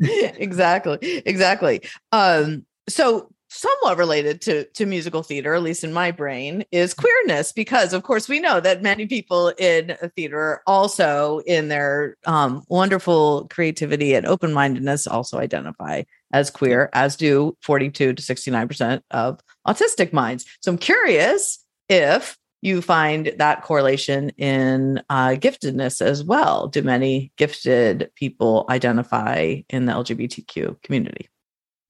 exactly 0.00 0.98
exactly 1.24 1.82
um 2.10 2.66
so 2.88 3.30
somewhat 3.50 3.96
related 3.96 4.40
to 4.42 4.64
to 4.64 4.86
musical 4.86 5.22
theater 5.22 5.54
at 5.54 5.62
least 5.62 5.82
in 5.82 5.92
my 5.92 6.10
brain 6.10 6.64
is 6.70 6.94
queerness 6.94 7.52
because 7.52 7.92
of 7.92 8.02
course 8.02 8.28
we 8.28 8.40
know 8.40 8.60
that 8.60 8.82
many 8.82 9.06
people 9.06 9.48
in 9.58 9.96
theater 10.16 10.60
also 10.66 11.40
in 11.46 11.68
their 11.68 12.16
um, 12.26 12.62
wonderful 12.68 13.46
creativity 13.50 14.14
and 14.14 14.26
open-mindedness 14.26 15.06
also 15.06 15.38
identify 15.38 16.02
as 16.32 16.50
queer 16.50 16.90
as 16.92 17.16
do 17.16 17.56
42 17.62 18.12
to 18.14 18.22
69% 18.22 19.00
of 19.10 19.40
autistic 19.66 20.12
minds 20.12 20.44
so 20.60 20.70
i'm 20.70 20.78
curious 20.78 21.64
if 21.88 22.36
you 22.60 22.82
find 22.82 23.32
that 23.38 23.62
correlation 23.62 24.30
in 24.30 25.00
uh, 25.08 25.30
giftedness 25.30 26.02
as 26.02 26.24
well. 26.24 26.66
Do 26.66 26.82
many 26.82 27.32
gifted 27.36 28.10
people 28.16 28.66
identify 28.68 29.60
in 29.68 29.86
the 29.86 29.92
lgbtq 29.92 30.82
community? 30.82 31.28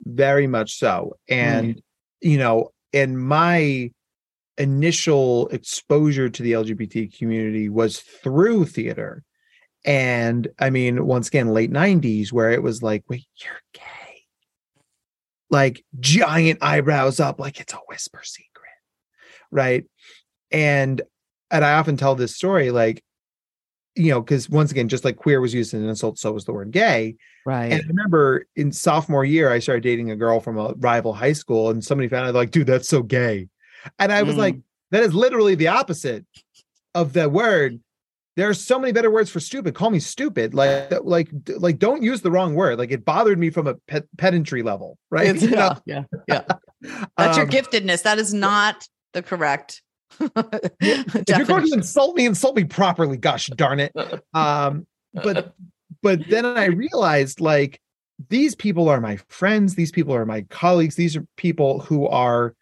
Very 0.05 0.47
much 0.47 0.79
so. 0.79 1.17
And 1.29 1.77
mm. 1.77 1.83
you 2.21 2.39
know 2.39 2.73
in 2.93 3.17
my 3.17 3.91
initial 4.57 5.49
exposure 5.49 6.29
to 6.29 6.43
the 6.43 6.53
lgbt 6.53 7.17
community 7.17 7.69
was 7.69 8.01
through 8.01 8.67
theater. 8.67 9.25
And 9.85 10.49
i 10.59 10.69
mean 10.69 11.07
once 11.07 11.29
again 11.29 11.49
late 11.49 11.73
90s 11.73 12.31
where 12.31 12.51
it 12.51 12.63
was 12.63 12.83
like 12.83 13.05
wait 13.09 13.27
you're 13.43 13.63
gay. 13.73 13.83
Like 15.51 15.83
giant 15.99 16.59
eyebrows 16.61 17.21
up 17.21 17.41
like 17.41 17.59
it's 17.59 17.73
a 17.73 17.79
whisper 17.89 18.21
secret. 18.23 18.45
Right 19.51 19.87
and 20.51 21.03
and 21.51 21.65
i 21.65 21.75
often 21.75 21.97
tell 21.97 22.15
this 22.15 22.35
story 22.35 22.71
like 22.71 23.03
you 23.99 24.13
know, 24.13 24.21
because 24.21 24.49
once 24.49 24.71
again, 24.71 24.89
just 24.89 25.05
like 25.05 25.17
queer 25.17 25.41
was 25.41 25.53
used 25.53 25.75
as 25.75 25.83
an 25.83 25.89
insult, 25.89 26.19
so 26.19 26.33
was 26.33 26.45
the 26.45 26.53
word 26.53 26.71
gay. 26.71 27.17
Right. 27.45 27.73
And 27.73 27.83
I 27.83 27.87
remember 27.89 28.47
in 28.55 28.71
sophomore 28.71 29.25
year, 29.25 29.51
I 29.51 29.59
started 29.59 29.83
dating 29.83 30.13
a 30.13 30.17
girl 30.17 30.39
from 30.39 30.57
a 30.57 30.73
rival 30.79 31.13
high 31.13 31.33
school, 31.33 31.71
and 31.71 31.85
somebody 31.85 32.09
found 32.09 32.29
out 32.29 32.35
like, 32.35 32.53
dude, 32.53 32.69
that's 32.69 32.89
so 32.89 33.03
gay. 33.03 33.49
And 33.99 34.13
I 34.13 34.23
was 34.23 34.37
mm. 34.37 34.39
like, 34.39 34.57
that 34.93 35.03
is 35.03 35.15
literally 35.15 35.57
the 35.57 35.69
opposite 35.69 36.25
of 36.95 37.13
the 37.13 37.29
word. 37.29 37.81
There 38.37 38.49
are 38.49 38.55
so 38.55 38.79
many 38.79 38.93
better 38.93 39.11
words 39.11 39.31
for 39.31 39.41
stupid. 39.41 39.75
Call 39.75 39.91
me 39.91 39.99
stupid. 39.99 40.55
Like, 40.55 40.93
like, 41.03 41.29
like, 41.57 41.81
don't 41.81 42.03
use 42.03 42.21
the 42.21 42.31
wrong 42.31 42.55
word. 42.55 42.79
Like, 42.79 42.93
it 42.93 43.05
bothered 43.05 43.37
me 43.37 43.51
from 43.51 43.67
a 43.67 43.75
pet, 43.89 44.05
pedantry 44.17 44.63
level, 44.63 44.97
right? 45.11 45.35
yeah, 45.43 45.75
yeah, 45.87 46.05
yeah. 46.29 46.45
That's 47.17 47.37
um, 47.37 47.37
your 47.37 47.47
giftedness. 47.47 48.05
That 48.05 48.21
is 48.21 48.33
not 48.33 48.87
the 49.13 49.23
correct 49.23 49.83
if 50.21 51.29
you're 51.29 51.47
going 51.47 51.67
to 51.67 51.75
insult 51.75 52.17
me, 52.17 52.27
insult 52.27 52.57
me 52.57 52.65
properly. 52.65 53.17
Gosh 53.17 53.49
darn 53.49 53.81
it. 53.81 53.93
Um, 54.35 54.87
but 55.15 55.55
but 56.03 56.29
then 56.29 56.45
I 56.45 56.67
realized 56.67 57.41
like 57.41 57.81
these 58.29 58.55
people 58.55 58.89
are 58.89 59.01
my 59.01 59.17
friends, 59.29 59.75
these 59.75 59.93
people 59.93 60.15
are 60.15 60.27
my 60.27 60.43
colleagues, 60.43 60.97
these 60.97 61.17
are 61.17 61.27
people 61.37 61.81
who 61.81 62.07
are, 62.07 62.55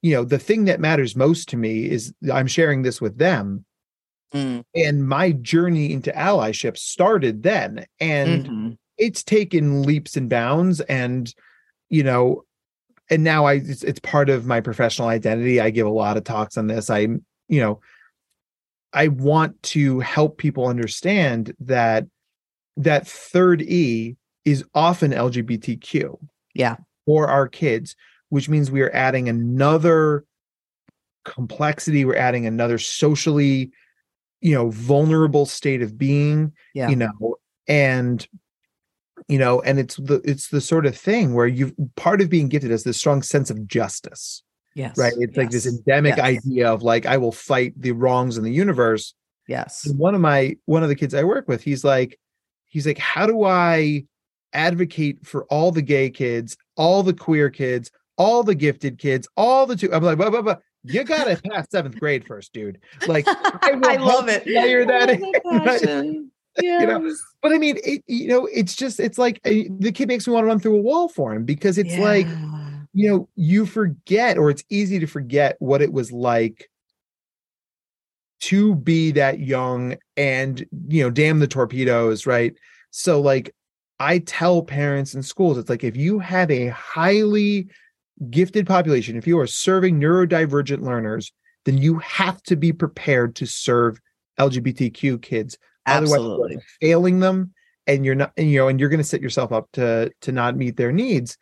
you 0.00 0.14
know, 0.14 0.24
the 0.24 0.38
thing 0.38 0.64
that 0.64 0.80
matters 0.80 1.14
most 1.14 1.48
to 1.50 1.56
me 1.56 1.88
is 1.88 2.12
I'm 2.32 2.46
sharing 2.46 2.82
this 2.82 3.00
with 3.00 3.18
them. 3.18 3.64
Mm. 4.34 4.64
And 4.74 5.06
my 5.06 5.32
journey 5.32 5.92
into 5.92 6.10
allyship 6.12 6.78
started 6.78 7.42
then. 7.42 7.84
And 8.00 8.46
mm-hmm. 8.46 8.70
it's 8.96 9.22
taken 9.22 9.82
leaps 9.82 10.16
and 10.16 10.30
bounds. 10.30 10.80
And, 10.82 11.32
you 11.90 12.02
know, 12.02 12.44
and 13.12 13.22
now 13.22 13.44
I 13.44 13.54
it's, 13.54 13.84
it's 13.84 14.00
part 14.00 14.30
of 14.30 14.46
my 14.46 14.60
professional 14.62 15.08
identity. 15.08 15.60
I 15.60 15.68
give 15.68 15.86
a 15.86 15.90
lot 15.90 16.16
of 16.16 16.24
talks 16.24 16.56
on 16.56 16.66
this. 16.66 16.88
I, 16.88 17.00
you 17.00 17.60
know, 17.60 17.80
I 18.94 19.08
want 19.08 19.62
to 19.64 20.00
help 20.00 20.38
people 20.38 20.66
understand 20.66 21.54
that 21.60 22.06
that 22.78 23.06
third 23.06 23.60
E 23.60 24.16
is 24.46 24.64
often 24.74 25.12
LGBTQ. 25.12 26.18
Yeah. 26.54 26.76
For 27.04 27.28
our 27.28 27.48
kids, 27.48 27.96
which 28.30 28.48
means 28.48 28.70
we 28.70 28.80
are 28.80 28.94
adding 28.94 29.28
another 29.28 30.24
complexity, 31.26 32.06
we're 32.06 32.16
adding 32.16 32.46
another 32.46 32.78
socially, 32.78 33.72
you 34.40 34.54
know, 34.54 34.70
vulnerable 34.70 35.44
state 35.44 35.82
of 35.82 35.98
being, 35.98 36.52
yeah. 36.74 36.88
you 36.88 36.96
know, 36.96 37.36
and 37.68 38.26
you 39.28 39.38
know 39.38 39.60
and 39.62 39.78
it's 39.78 39.96
the 39.96 40.20
it's 40.24 40.48
the 40.48 40.60
sort 40.60 40.86
of 40.86 40.96
thing 40.96 41.34
where 41.34 41.46
you 41.46 41.74
part 41.96 42.20
of 42.20 42.28
being 42.28 42.48
gifted 42.48 42.70
is 42.70 42.84
this 42.84 42.96
strong 42.96 43.22
sense 43.22 43.50
of 43.50 43.66
justice 43.66 44.42
yes 44.74 44.96
right 44.96 45.12
it's 45.18 45.32
yes. 45.32 45.36
like 45.36 45.50
this 45.50 45.66
endemic 45.66 46.16
yes. 46.16 46.24
idea 46.24 46.72
of 46.72 46.82
like 46.82 47.06
i 47.06 47.16
will 47.16 47.32
fight 47.32 47.72
the 47.76 47.92
wrongs 47.92 48.38
in 48.38 48.44
the 48.44 48.52
universe 48.52 49.14
yes 49.48 49.86
and 49.86 49.98
one 49.98 50.14
of 50.14 50.20
my 50.20 50.56
one 50.64 50.82
of 50.82 50.88
the 50.88 50.96
kids 50.96 51.14
i 51.14 51.22
work 51.22 51.46
with 51.48 51.62
he's 51.62 51.84
like 51.84 52.18
he's 52.72 52.86
like, 52.86 52.98
how 52.98 53.26
do 53.26 53.44
I 53.44 54.04
advocate 54.54 55.24
for 55.26 55.44
all 55.44 55.70
the 55.70 55.82
gay 55.82 56.10
kids, 56.10 56.56
all 56.76 57.02
the 57.02 57.12
queer 57.12 57.50
kids, 57.50 57.90
all 58.16 58.42
the 58.42 58.54
gifted 58.54 58.98
kids, 58.98 59.28
all 59.36 59.66
the 59.66 59.76
two? 59.76 59.92
I'm 59.92 60.02
like, 60.02 60.18
but, 60.18 60.32
but, 60.32 60.44
but 60.44 60.62
you 60.82 61.04
gotta 61.04 61.40
pass 61.50 61.66
seventh 61.70 62.00
grade 62.00 62.26
first, 62.26 62.52
dude. 62.52 62.80
Like, 63.06 63.26
I, 63.28 63.78
I 63.84 63.96
love 63.96 64.28
it. 64.28 64.46
Layer 64.46 64.86
that 64.86 65.20
oh 65.44 65.78
in. 65.88 66.31
Yes. 66.60 66.82
You 66.82 66.86
know, 66.86 67.14
but 67.40 67.52
I 67.52 67.58
mean, 67.58 67.78
it, 67.84 68.02
you 68.06 68.28
know, 68.28 68.46
it's 68.52 68.76
just, 68.76 69.00
it's 69.00 69.18
like 69.18 69.40
uh, 69.46 69.70
the 69.78 69.92
kid 69.92 70.08
makes 70.08 70.26
me 70.26 70.34
want 70.34 70.44
to 70.44 70.48
run 70.48 70.58
through 70.60 70.76
a 70.76 70.82
wall 70.82 71.08
for 71.08 71.32
him 71.32 71.44
because 71.44 71.78
it's 71.78 71.94
yeah. 71.94 72.04
like, 72.04 72.26
you 72.92 73.08
know, 73.08 73.28
you 73.36 73.64
forget, 73.64 74.36
or 74.36 74.50
it's 74.50 74.64
easy 74.68 74.98
to 74.98 75.06
forget 75.06 75.56
what 75.60 75.80
it 75.80 75.92
was 75.92 76.12
like 76.12 76.68
to 78.40 78.74
be 78.74 79.12
that 79.12 79.38
young 79.38 79.96
and, 80.16 80.66
you 80.88 81.02
know, 81.02 81.10
damn 81.10 81.38
the 81.38 81.46
torpedoes, 81.46 82.26
right? 82.26 82.54
So, 82.90 83.20
like, 83.20 83.54
I 83.98 84.18
tell 84.18 84.62
parents 84.62 85.14
in 85.14 85.22
schools, 85.22 85.56
it's 85.56 85.70
like 85.70 85.84
if 85.84 85.96
you 85.96 86.18
have 86.18 86.50
a 86.50 86.68
highly 86.68 87.68
gifted 88.30 88.66
population, 88.66 89.16
if 89.16 89.26
you 89.26 89.38
are 89.38 89.46
serving 89.46 90.00
neurodivergent 90.00 90.82
learners, 90.82 91.32
then 91.64 91.78
you 91.78 91.98
have 91.98 92.42
to 92.42 92.56
be 92.56 92.72
prepared 92.72 93.36
to 93.36 93.46
serve 93.46 94.00
LGBTQ 94.38 95.22
kids. 95.22 95.56
Absolutely. 95.86 96.58
Failing 96.80 97.20
them 97.20 97.52
and 97.86 98.04
you're 98.04 98.14
not, 98.14 98.32
and, 98.36 98.50
you 98.50 98.58
know, 98.58 98.68
and 98.68 98.78
you're 98.78 98.88
going 98.88 98.98
to 98.98 99.04
set 99.04 99.20
yourself 99.20 99.52
up 99.52 99.68
to 99.72 100.10
to 100.20 100.32
not 100.32 100.56
meet 100.56 100.76
their 100.76 100.92
needs. 100.92 101.36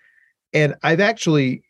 And 0.52 0.74
I've 0.82 1.00
actually, 1.00 1.62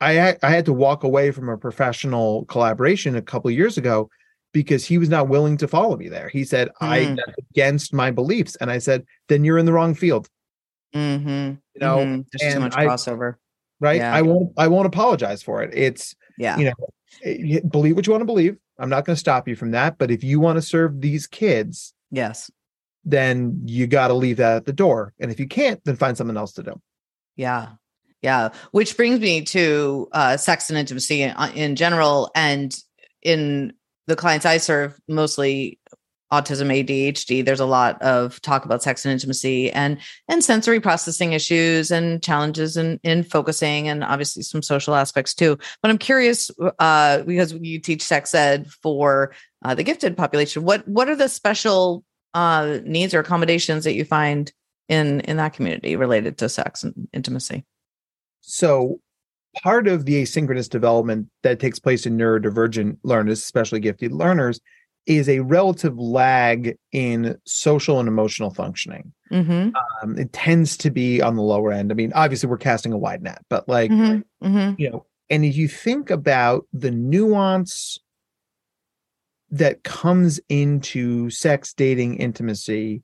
I 0.00 0.36
I 0.42 0.50
had 0.50 0.64
to 0.66 0.72
walk 0.72 1.04
away 1.04 1.30
from 1.30 1.48
a 1.48 1.56
professional 1.56 2.44
collaboration 2.46 3.14
a 3.14 3.22
couple 3.22 3.50
years 3.50 3.78
ago 3.78 4.10
because 4.52 4.84
he 4.84 4.98
was 4.98 5.08
not 5.08 5.28
willing 5.28 5.56
to 5.56 5.68
follow 5.68 5.96
me 5.96 6.08
there. 6.08 6.28
He 6.28 6.44
said, 6.44 6.68
mm. 6.68 6.72
I 6.80 7.16
against 7.52 7.94
my 7.94 8.10
beliefs. 8.10 8.56
And 8.56 8.70
I 8.70 8.78
said, 8.78 9.04
then 9.28 9.44
you're 9.44 9.58
in 9.58 9.66
the 9.66 9.72
wrong 9.72 9.94
field. 9.94 10.28
Mm-hmm. 10.94 11.54
You 11.74 11.80
know, 11.80 11.98
mm-hmm. 11.98 12.20
there's 12.32 12.54
too 12.54 12.60
much 12.60 12.76
I, 12.76 12.86
crossover. 12.86 13.36
Right. 13.80 13.96
Yeah. 13.96 14.14
I 14.14 14.22
won't, 14.22 14.52
I 14.58 14.68
won't 14.68 14.86
apologize 14.86 15.42
for 15.42 15.62
it. 15.62 15.70
It's, 15.72 16.14
yeah, 16.36 16.58
you 16.58 16.66
know, 16.66 16.74
believe 17.68 17.96
what 17.96 18.06
you 18.06 18.12
want 18.12 18.22
to 18.22 18.26
believe. 18.26 18.56
I'm 18.78 18.88
not 18.88 19.04
going 19.04 19.14
to 19.14 19.20
stop 19.20 19.48
you 19.48 19.56
from 19.56 19.72
that. 19.72 19.98
But 19.98 20.10
if 20.10 20.24
you 20.24 20.40
want 20.40 20.56
to 20.56 20.62
serve 20.62 21.00
these 21.00 21.26
kids, 21.26 21.94
yes, 22.10 22.50
then 23.04 23.62
you 23.64 23.86
got 23.86 24.08
to 24.08 24.14
leave 24.14 24.38
that 24.38 24.56
at 24.56 24.66
the 24.66 24.72
door. 24.72 25.12
And 25.20 25.30
if 25.30 25.40
you 25.40 25.46
can't, 25.46 25.82
then 25.84 25.96
find 25.96 26.16
something 26.16 26.36
else 26.36 26.52
to 26.54 26.62
do. 26.62 26.80
Yeah. 27.36 27.68
Yeah. 28.22 28.50
Which 28.70 28.96
brings 28.96 29.20
me 29.20 29.42
to 29.46 30.08
uh, 30.12 30.36
sex 30.36 30.70
and 30.70 30.78
intimacy 30.78 31.22
in, 31.22 31.30
uh, 31.30 31.50
in 31.54 31.76
general. 31.76 32.30
And 32.34 32.74
in 33.20 33.72
the 34.06 34.16
clients 34.16 34.46
I 34.46 34.58
serve, 34.58 34.98
mostly 35.08 35.78
autism 36.32 36.72
ADHD, 36.72 37.44
there's 37.44 37.60
a 37.60 37.66
lot 37.66 38.00
of 38.00 38.40
talk 38.40 38.64
about 38.64 38.82
sex 38.82 39.04
and 39.04 39.12
intimacy 39.12 39.70
and 39.70 39.98
and 40.28 40.42
sensory 40.42 40.80
processing 40.80 41.34
issues 41.34 41.90
and 41.90 42.22
challenges 42.22 42.76
in 42.76 42.98
in 43.04 43.22
focusing 43.22 43.88
and 43.88 44.02
obviously 44.02 44.42
some 44.42 44.62
social 44.62 44.94
aspects 44.94 45.34
too. 45.34 45.58
But 45.82 45.90
I'm 45.90 45.98
curious 45.98 46.50
uh, 46.78 47.22
because 47.22 47.52
you 47.52 47.78
teach 47.78 48.02
sex 48.02 48.34
ed 48.34 48.70
for 48.70 49.34
uh, 49.64 49.74
the 49.74 49.84
gifted 49.84 50.16
population. 50.16 50.64
What 50.64 50.86
what 50.88 51.08
are 51.08 51.16
the 51.16 51.28
special 51.28 52.02
uh, 52.34 52.78
needs 52.84 53.14
or 53.14 53.20
accommodations 53.20 53.84
that 53.84 53.94
you 53.94 54.04
find 54.04 54.50
in 54.88 55.20
in 55.20 55.36
that 55.36 55.52
community 55.52 55.96
related 55.96 56.38
to 56.38 56.48
sex 56.48 56.82
and 56.82 57.08
intimacy? 57.12 57.64
So 58.40 59.00
part 59.62 59.86
of 59.86 60.06
the 60.06 60.22
asynchronous 60.22 60.68
development 60.68 61.28
that 61.42 61.60
takes 61.60 61.78
place 61.78 62.06
in 62.06 62.16
neurodivergent 62.16 62.98
learners, 63.02 63.40
especially 63.40 63.80
gifted 63.80 64.12
learners, 64.12 64.60
is 65.06 65.28
a 65.28 65.40
relative 65.40 65.98
lag 65.98 66.76
in 66.92 67.36
social 67.44 67.98
and 67.98 68.08
emotional 68.08 68.50
functioning. 68.50 69.12
Mm-hmm. 69.32 69.70
Um, 70.02 70.18
it 70.18 70.32
tends 70.32 70.76
to 70.78 70.90
be 70.90 71.20
on 71.20 71.36
the 71.36 71.42
lower 71.42 71.72
end. 71.72 71.90
I 71.90 71.94
mean, 71.94 72.12
obviously, 72.14 72.48
we're 72.48 72.58
casting 72.58 72.92
a 72.92 72.98
wide 72.98 73.22
net, 73.22 73.44
but 73.48 73.68
like, 73.68 73.90
mm-hmm. 73.90 74.46
Mm-hmm. 74.46 74.80
you 74.80 74.90
know, 74.90 75.06
and 75.30 75.44
if 75.44 75.56
you 75.56 75.68
think 75.68 76.10
about 76.10 76.66
the 76.72 76.90
nuance 76.90 77.98
that 79.50 79.82
comes 79.82 80.40
into 80.48 81.30
sex, 81.30 81.74
dating, 81.74 82.16
intimacy, 82.18 83.02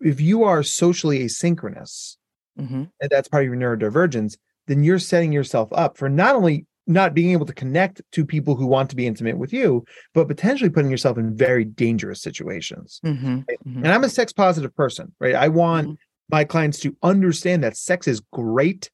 if 0.00 0.20
you 0.20 0.44
are 0.44 0.62
socially 0.62 1.20
asynchronous, 1.20 2.16
mm-hmm. 2.58 2.84
and 3.00 3.10
that's 3.10 3.28
part 3.28 3.44
of 3.44 3.48
your 3.48 3.56
neurodivergence, 3.56 4.36
then 4.66 4.84
you're 4.84 4.98
setting 4.98 5.32
yourself 5.32 5.68
up 5.72 5.96
for 5.96 6.08
not 6.08 6.34
only 6.34 6.66
not 6.86 7.14
being 7.14 7.32
able 7.32 7.46
to 7.46 7.54
connect 7.54 8.02
to 8.12 8.24
people 8.24 8.54
who 8.54 8.66
want 8.66 8.90
to 8.90 8.96
be 8.96 9.06
intimate 9.06 9.38
with 9.38 9.52
you, 9.52 9.84
but 10.12 10.28
potentially 10.28 10.70
putting 10.70 10.90
yourself 10.90 11.16
in 11.16 11.36
very 11.36 11.64
dangerous 11.64 12.20
situations. 12.20 13.00
Mm-hmm, 13.04 13.36
right? 13.48 13.58
mm-hmm. 13.66 13.84
And 13.84 13.88
I'm 13.88 14.04
a 14.04 14.08
sex 14.08 14.32
positive 14.32 14.74
person, 14.74 15.12
right? 15.20 15.34
I 15.34 15.48
want 15.48 15.88
mm-hmm. 15.88 15.94
my 16.30 16.44
clients 16.44 16.78
to 16.80 16.96
understand 17.02 17.64
that 17.64 17.76
sex 17.76 18.06
is 18.06 18.20
great. 18.32 18.90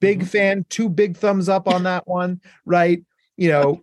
Big 0.00 0.20
mm-hmm. 0.20 0.28
fan, 0.28 0.66
two 0.68 0.88
big 0.88 1.16
thumbs 1.16 1.48
up 1.48 1.66
on 1.66 1.84
that 1.84 2.06
one, 2.06 2.40
right? 2.66 3.02
You 3.36 3.48
know, 3.48 3.82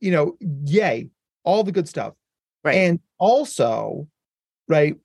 you 0.00 0.10
know, 0.10 0.36
yay, 0.64 1.08
all 1.44 1.62
the 1.62 1.72
good 1.72 1.88
stuff. 1.88 2.14
Right. 2.64 2.74
And 2.74 3.00
also, 3.18 4.08
right, 4.68 4.96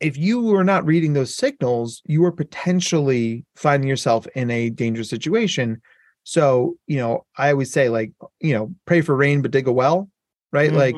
if 0.00 0.16
you 0.16 0.54
are 0.54 0.64
not 0.64 0.86
reading 0.86 1.12
those 1.12 1.34
signals, 1.34 2.02
you 2.06 2.24
are 2.24 2.32
potentially 2.32 3.44
finding 3.54 3.88
yourself 3.88 4.26
in 4.34 4.50
a 4.50 4.70
dangerous 4.70 5.10
situation. 5.10 5.80
So, 6.24 6.76
you 6.86 6.98
know, 6.98 7.24
I 7.36 7.50
always 7.50 7.72
say, 7.72 7.88
like, 7.88 8.12
you 8.40 8.54
know, 8.54 8.74
pray 8.86 9.00
for 9.00 9.16
rain, 9.16 9.42
but 9.42 9.50
dig 9.50 9.66
a 9.66 9.72
well, 9.72 10.08
right? 10.52 10.70
Mm-hmm. 10.70 10.78
Like, 10.78 10.94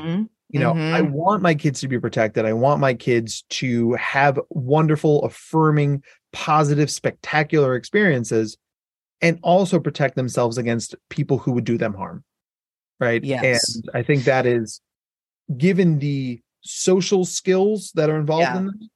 you 0.48 0.60
know, 0.60 0.74
mm-hmm. 0.74 0.94
I 0.94 1.00
want 1.00 1.42
my 1.42 1.54
kids 1.54 1.80
to 1.80 1.88
be 1.88 1.98
protected. 1.98 2.44
I 2.44 2.52
want 2.52 2.80
my 2.80 2.92
kids 2.92 3.44
to 3.50 3.94
have 3.94 4.38
wonderful, 4.50 5.22
affirming, 5.24 6.02
positive, 6.32 6.90
spectacular 6.90 7.74
experiences 7.74 8.58
and 9.22 9.38
also 9.42 9.78
protect 9.78 10.16
themselves 10.16 10.58
against 10.58 10.94
people 11.08 11.38
who 11.38 11.52
would 11.52 11.64
do 11.64 11.78
them 11.78 11.94
harm. 11.94 12.24
Right. 13.00 13.24
Yes. 13.24 13.76
And 13.76 13.84
I 13.94 14.02
think 14.02 14.24
that 14.24 14.44
is 14.44 14.80
given 15.56 15.98
the 16.00 16.40
social 16.60 17.24
skills 17.24 17.92
that 17.94 18.10
are 18.10 18.16
involved 18.16 18.42
yeah. 18.42 18.58
in 18.58 18.66
this, 18.66 18.88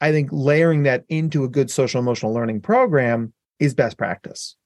I 0.00 0.12
think 0.12 0.30
layering 0.32 0.84
that 0.84 1.04
into 1.08 1.44
a 1.44 1.48
good 1.48 1.70
social 1.70 2.00
emotional 2.00 2.32
learning 2.32 2.60
program 2.62 3.32
is 3.58 3.74
best 3.74 3.98
practice. 3.98 4.56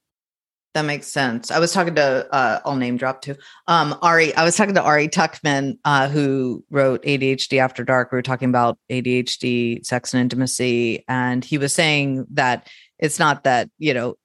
That 0.77 0.85
makes 0.85 1.07
sense. 1.07 1.51
I 1.51 1.59
was 1.59 1.73
talking 1.73 1.95
to 1.95 2.29
uh, 2.31 2.61
I'll 2.67 2.77
name 2.77 2.99
drop 2.99 3.23
too. 3.23 3.35
Um, 3.67 3.97
Ari, 4.03 4.35
I 4.35 4.45
was 4.45 4.59
talking 4.59 4.75
to 4.75 4.83
Ari 4.83 5.09
Tuckman, 5.09 5.79
uh, 5.87 6.07
who 6.07 6.63
wrote 6.69 7.03
ADHD 7.03 7.59
After 7.59 7.83
Dark. 7.83 8.13
We 8.13 8.17
were 8.17 8.23
talking 8.23 8.51
about 8.51 8.79
ADHD, 8.91 9.87
sex 9.87 10.13
and 10.13 10.21
intimacy, 10.21 11.03
and 11.09 11.43
he 11.43 11.57
was 11.57 11.73
saying 11.73 12.27
that 12.33 12.69
it's 12.99 13.19
not 13.19 13.45
that 13.45 13.71
you 13.79 13.95
know, 13.95 14.17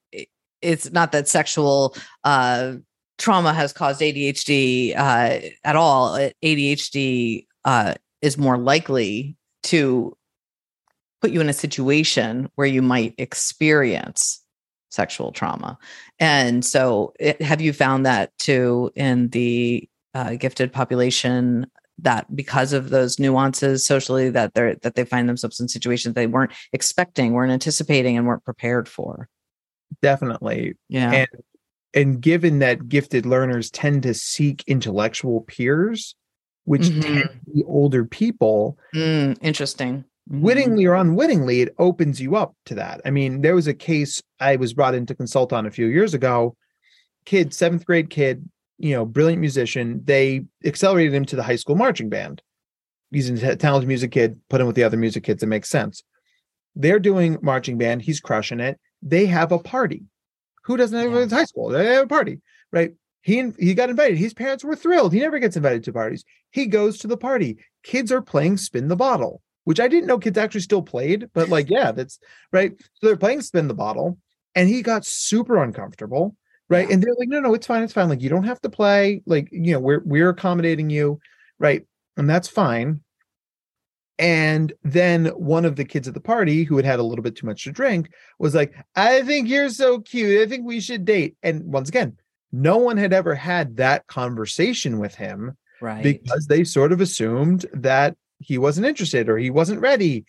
it's 0.62 0.92
not 0.92 1.14
that 1.14 1.30
sexual 1.30 1.96
uh, 2.26 2.74
trauma 3.18 3.54
has 3.54 3.72
caused 3.72 4.02
ADHD 4.02 4.94
uh, 4.94 5.40
at 5.64 5.78
all. 5.78 6.20
ADHD 6.44 7.46
uh, 7.64 7.96
is 8.22 8.38
more 8.38 8.58
likely 8.58 9.38
to 9.64 10.18
put 11.22 11.32
you 11.32 11.40
in 11.40 11.48
a 11.48 11.54
situation 11.54 12.50
where 12.56 12.68
you 12.68 12.82
might 12.82 13.16
experience 13.18 14.41
sexual 14.92 15.32
trauma. 15.32 15.78
And 16.20 16.64
so, 16.64 17.14
it, 17.20 17.42
have 17.42 17.62
you 17.62 17.74
found 17.74 18.06
that 18.06 18.38
too 18.38 18.92
in 18.96 19.30
the 19.30 19.88
uh, 20.14 20.36
gifted 20.36 20.72
population 20.72 21.66
that 22.00 22.36
because 22.36 22.74
of 22.74 22.90
those 22.90 23.20
nuances 23.20 23.86
socially 23.86 24.30
that 24.30 24.54
they're 24.54 24.76
that 24.76 24.96
they 24.96 25.06
find 25.06 25.30
themselves 25.30 25.60
in 25.60 25.68
situations 25.68 26.16
they 26.16 26.28
weren't 26.28 26.52
expecting, 26.74 27.34
weren't 27.34 27.52
anticipating, 27.52 28.18
and 28.18 28.28
weren't 28.28 28.44
prepared 28.44 28.88
for? 28.88 29.30
Definitely. 30.02 30.76
Yeah. 30.90 31.12
And 31.12 31.28
and 31.94 32.22
given 32.22 32.60
that 32.60 32.88
gifted 32.88 33.26
learners 33.26 33.70
tend 33.70 34.04
to 34.04 34.14
seek 34.14 34.64
intellectual 34.68 35.42
peers, 35.42 36.16
which 36.66 36.84
mm-hmm. 36.84 37.02
tend 37.02 37.24
to 37.24 37.52
be 37.54 37.64
older 37.66 38.06
people. 38.06 38.78
Mm, 38.96 39.38
interesting. 39.42 40.06
Mm-hmm. 40.30 40.42
Wittingly 40.42 40.86
or 40.86 40.96
unwittingly, 40.96 41.62
it 41.62 41.76
opens 41.80 42.22
you 42.22 42.36
up 42.36 42.56
to 42.66 42.76
that. 42.76 43.02
I 43.06 43.12
mean, 43.12 43.42
there 43.42 43.56
was 43.56 43.68
a 43.68 43.74
case 43.74 44.22
I 44.40 44.56
was 44.56 44.74
brought 44.74 44.96
in 44.96 45.06
to 45.08 45.16
consult 45.16 45.52
on 45.54 45.66
a 45.66 45.72
few 45.72 45.88
years 45.88 46.14
ago. 46.14 46.56
Kid, 47.26 47.54
seventh 47.54 47.86
grade 47.86 48.10
kid, 48.10 48.48
you 48.78 48.96
know, 48.96 49.06
brilliant 49.06 49.40
musician. 49.40 50.02
They 50.04 50.46
accelerated 50.66 51.14
him 51.14 51.26
to 51.26 51.36
the 51.36 51.44
high 51.44 51.56
school 51.56 51.76
marching 51.76 52.10
band. 52.10 52.42
He's 53.12 53.30
a 53.30 53.56
talented 53.56 53.88
music 53.88 54.12
kid, 54.12 54.40
put 54.50 54.62
him 54.62 54.68
with 54.68 54.76
the 54.76 54.84
other 54.84 54.98
music 54.98 55.24
kids. 55.24 55.44
It 55.44 55.48
makes 55.48 55.70
sense. 55.70 56.04
They're 56.76 57.00
doing 57.00 57.38
marching 57.42 57.78
band. 57.78 58.02
He's 58.02 58.22
crushing 58.22 58.60
it. 58.60 58.80
They 59.02 59.26
have 59.26 59.52
a 59.52 59.60
party. 59.60 60.04
Who 60.64 60.78
doesn't 60.78 60.98
have 60.98 61.12
yeah. 61.12 61.36
high 61.38 61.46
school? 61.46 61.70
They 61.70 61.86
have 61.86 62.06
a 62.06 62.08
party, 62.08 62.40
right? 62.72 62.94
He 63.22 63.52
he 63.60 63.74
got 63.74 63.90
invited. 63.90 64.18
His 64.18 64.34
parents 64.34 64.64
were 64.64 64.76
thrilled. 64.76 65.14
He 65.14 65.20
never 65.20 65.40
gets 65.40 65.58
invited 65.58 65.84
to 65.84 65.94
parties. 65.94 66.24
He 66.52 66.66
goes 66.66 67.00
to 67.00 67.08
the 67.08 67.18
party. 67.18 67.58
Kids 67.84 68.12
are 68.12 68.22
playing 68.22 68.58
spin 68.58 68.88
the 68.88 68.96
bottle, 68.96 69.42
which 69.64 69.80
I 69.80 69.88
didn't 69.88 70.08
know 70.08 70.20
kids 70.20 70.38
actually 70.38 70.62
still 70.62 70.82
played, 70.82 71.30
but 71.34 71.50
like, 71.50 71.70
yeah, 71.70 71.92
that's 71.92 72.20
right. 72.52 72.74
So 72.96 73.08
they're 73.08 73.18
playing 73.18 73.42
spin 73.42 73.68
the 73.68 73.74
bottle, 73.74 74.18
and 74.56 74.68
he 74.68 74.82
got 74.82 75.06
super 75.06 75.62
uncomfortable, 75.62 76.36
right? 76.70 76.88
Yeah. 76.88 76.94
And 76.94 77.04
they're 77.04 77.16
like, 77.18 77.30
no, 77.30 77.40
no, 77.40 77.54
it's 77.54 77.68
fine, 77.68 77.84
it's 77.84 77.94
fine. 77.94 78.10
Like, 78.10 78.22
you 78.22 78.30
don't 78.30 78.44
have 78.46 78.62
to 78.62 78.70
play. 78.70 79.22
Like, 79.26 79.50
you 79.52 79.74
know, 79.74 79.80
we're 79.80 80.02
we're 80.04 80.30
accommodating 80.30 80.90
you, 80.90 81.20
right? 81.60 81.86
And 82.18 82.30
that's 82.30 82.48
fine. 82.48 83.02
And 84.20 84.72
then 84.84 85.28
one 85.28 85.66
of 85.66 85.76
the 85.76 85.86
kids 85.86 86.08
at 86.08 86.14
the 86.14 86.20
party 86.20 86.64
who 86.64 86.76
had 86.76 86.86
had 86.86 87.00
a 87.00 87.04
little 87.04 87.24
bit 87.24 87.36
too 87.36 87.48
much 87.48 87.64
to 87.64 87.72
drink 87.72 88.12
was 88.38 88.54
like, 88.54 88.74
I 88.96 89.24
think 89.24 89.48
you're 89.48 89.70
so 89.70 90.00
cute. 90.00 90.42
I 90.42 90.50
think 90.50 90.64
we 90.64 90.80
should 90.80 91.06
date. 91.06 91.38
And 91.42 91.64
once 91.66 91.90
again, 91.90 92.18
no 92.52 92.78
one 92.78 92.98
had 92.98 93.14
ever 93.14 93.34
had 93.34 93.78
that 93.78 94.06
conversation 94.06 95.00
with 95.00 95.16
him 95.16 95.58
right. 95.82 96.04
because 96.04 96.46
they 96.46 96.64
sort 96.64 96.92
of 96.92 97.02
assumed 97.02 97.66
that 97.74 98.16
he 98.42 98.58
wasn't 98.58 98.88
interested 98.88 99.30
or 99.30 99.38
he 99.38 99.50
wasn't 99.50 99.80
ready. 99.80 100.26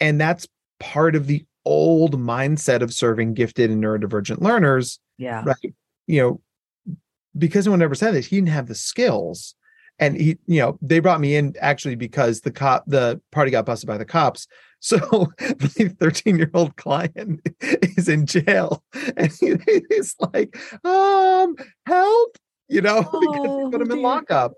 And 0.00 0.20
that's 0.20 0.46
part 0.78 1.14
of 1.14 1.26
the 1.26 1.44
old 1.64 2.18
mindset 2.18 2.80
of 2.80 2.92
serving 2.92 3.34
gifted 3.34 3.70
and 3.70 3.82
neurodivergent 3.82 4.40
learners. 4.40 4.98
Yeah. 5.18 5.42
Right. 5.44 5.74
You 6.06 6.20
know, 6.20 6.96
because 7.36 7.66
no 7.66 7.72
one 7.72 7.82
ever 7.82 7.94
said 7.94 8.12
this, 8.12 8.26
he 8.26 8.36
didn't 8.36 8.48
have 8.48 8.66
the 8.66 8.74
skills. 8.74 9.54
And 9.98 10.16
he, 10.16 10.38
you 10.46 10.60
know, 10.60 10.78
they 10.80 10.98
brought 10.98 11.20
me 11.20 11.36
in 11.36 11.54
actually 11.60 11.94
because 11.94 12.40
the 12.40 12.50
cop, 12.50 12.84
the 12.86 13.20
party 13.30 13.50
got 13.50 13.66
busted 13.66 13.86
by 13.86 13.98
the 13.98 14.04
cops. 14.04 14.46
So 14.82 14.96
the 15.36 15.94
13 16.00 16.38
year 16.38 16.50
old 16.54 16.74
client 16.76 17.46
is 17.60 18.08
in 18.08 18.24
jail 18.24 18.82
and 19.14 19.30
he's 19.30 20.16
like, 20.18 20.56
um, 20.86 21.54
help, 21.84 22.38
you 22.66 22.80
know, 22.80 23.06
oh, 23.12 23.20
because 23.20 23.42
they 23.42 23.70
put 23.78 23.82
him 23.82 23.90
in 23.90 24.00
lockup. 24.00 24.54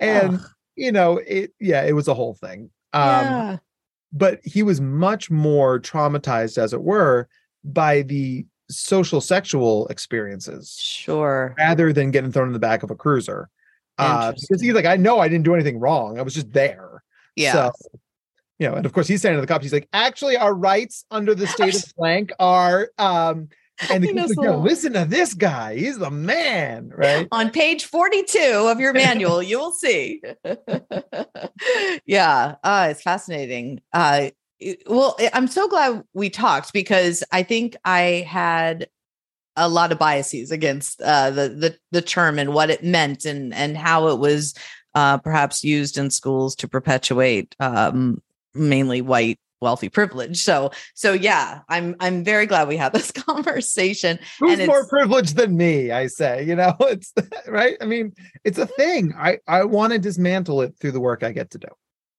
And, 0.00 0.36
Ugh. 0.36 0.50
You 0.76 0.92
know, 0.92 1.18
it, 1.18 1.52
yeah, 1.58 1.82
it 1.82 1.92
was 1.92 2.08
a 2.08 2.14
whole 2.14 2.34
thing. 2.34 2.70
Um, 2.92 3.02
yeah. 3.02 3.56
But 4.12 4.40
he 4.44 4.62
was 4.62 4.80
much 4.80 5.30
more 5.30 5.80
traumatized, 5.80 6.58
as 6.58 6.72
it 6.72 6.82
were, 6.82 7.28
by 7.64 8.02
the 8.02 8.46
social 8.70 9.20
sexual 9.20 9.88
experiences. 9.88 10.76
Sure. 10.80 11.54
Rather 11.58 11.92
than 11.92 12.10
getting 12.10 12.32
thrown 12.32 12.46
in 12.46 12.52
the 12.52 12.58
back 12.58 12.82
of 12.82 12.90
a 12.90 12.94
cruiser. 12.94 13.50
Uh, 13.98 14.32
because 14.32 14.60
he's 14.60 14.74
like, 14.74 14.84
I 14.84 14.96
know 14.96 15.20
I 15.20 15.28
didn't 15.28 15.44
do 15.44 15.54
anything 15.54 15.80
wrong. 15.80 16.18
I 16.18 16.22
was 16.22 16.34
just 16.34 16.52
there. 16.52 17.02
Yeah. 17.34 17.52
So, 17.52 17.72
you 18.58 18.68
know, 18.68 18.74
and 18.74 18.86
of 18.86 18.92
course 18.92 19.06
he's 19.06 19.22
saying 19.22 19.36
to 19.36 19.40
the 19.40 19.46
cops, 19.46 19.64
he's 19.64 19.72
like, 19.72 19.88
actually, 19.92 20.36
our 20.36 20.54
rights 20.54 21.04
under 21.10 21.34
the 21.34 21.46
state 21.46 21.74
of 21.74 21.94
blank 21.96 22.32
are 22.38 22.90
um 22.98 23.48
and 23.90 24.02
the 24.02 24.12
like, 24.12 24.58
listen 24.60 24.94
to 24.94 25.04
this 25.04 25.34
guy. 25.34 25.76
He's 25.76 25.98
the 25.98 26.10
man, 26.10 26.90
right? 26.94 27.28
On 27.30 27.50
page 27.50 27.84
42 27.84 28.68
of 28.70 28.80
your 28.80 28.92
manual, 28.92 29.42
you 29.42 29.58
will 29.58 29.72
see. 29.72 30.22
yeah, 32.06 32.54
uh, 32.64 32.88
it's 32.90 33.02
fascinating. 33.02 33.80
Uh, 33.92 34.30
well, 34.86 35.16
I'm 35.34 35.46
so 35.46 35.68
glad 35.68 36.02
we 36.14 36.30
talked 36.30 36.72
because 36.72 37.22
I 37.32 37.42
think 37.42 37.76
I 37.84 38.26
had 38.26 38.88
a 39.56 39.68
lot 39.68 39.92
of 39.92 39.98
biases 39.98 40.50
against 40.50 41.00
uh, 41.02 41.30
the 41.30 41.48
the 41.48 41.78
the 41.90 42.02
term 42.02 42.38
and 42.38 42.52
what 42.52 42.70
it 42.70 42.84
meant 42.84 43.24
and 43.24 43.52
and 43.54 43.76
how 43.76 44.08
it 44.08 44.18
was 44.18 44.54
uh, 44.94 45.18
perhaps 45.18 45.64
used 45.64 45.98
in 45.98 46.10
schools 46.10 46.56
to 46.56 46.68
perpetuate 46.68 47.54
um, 47.60 48.22
mainly 48.54 49.02
white 49.02 49.38
wealthy 49.60 49.88
privilege. 49.88 50.42
So 50.42 50.70
so 50.94 51.12
yeah, 51.12 51.60
I'm 51.68 51.96
I'm 52.00 52.24
very 52.24 52.46
glad 52.46 52.68
we 52.68 52.76
had 52.76 52.92
this 52.92 53.10
conversation. 53.12 54.18
Who's 54.38 54.66
more 54.66 54.86
privileged 54.86 55.36
than 55.36 55.56
me? 55.56 55.90
I 55.90 56.06
say, 56.06 56.44
you 56.44 56.56
know, 56.56 56.74
it's 56.80 57.12
right. 57.46 57.76
I 57.80 57.84
mean, 57.84 58.12
it's 58.44 58.58
a 58.58 58.66
thing. 58.66 59.14
I 59.16 59.38
I 59.46 59.64
want 59.64 59.92
to 59.92 59.98
dismantle 59.98 60.62
it 60.62 60.74
through 60.80 60.92
the 60.92 61.00
work 61.00 61.22
I 61.22 61.32
get 61.32 61.50
to 61.50 61.58
do. 61.58 61.68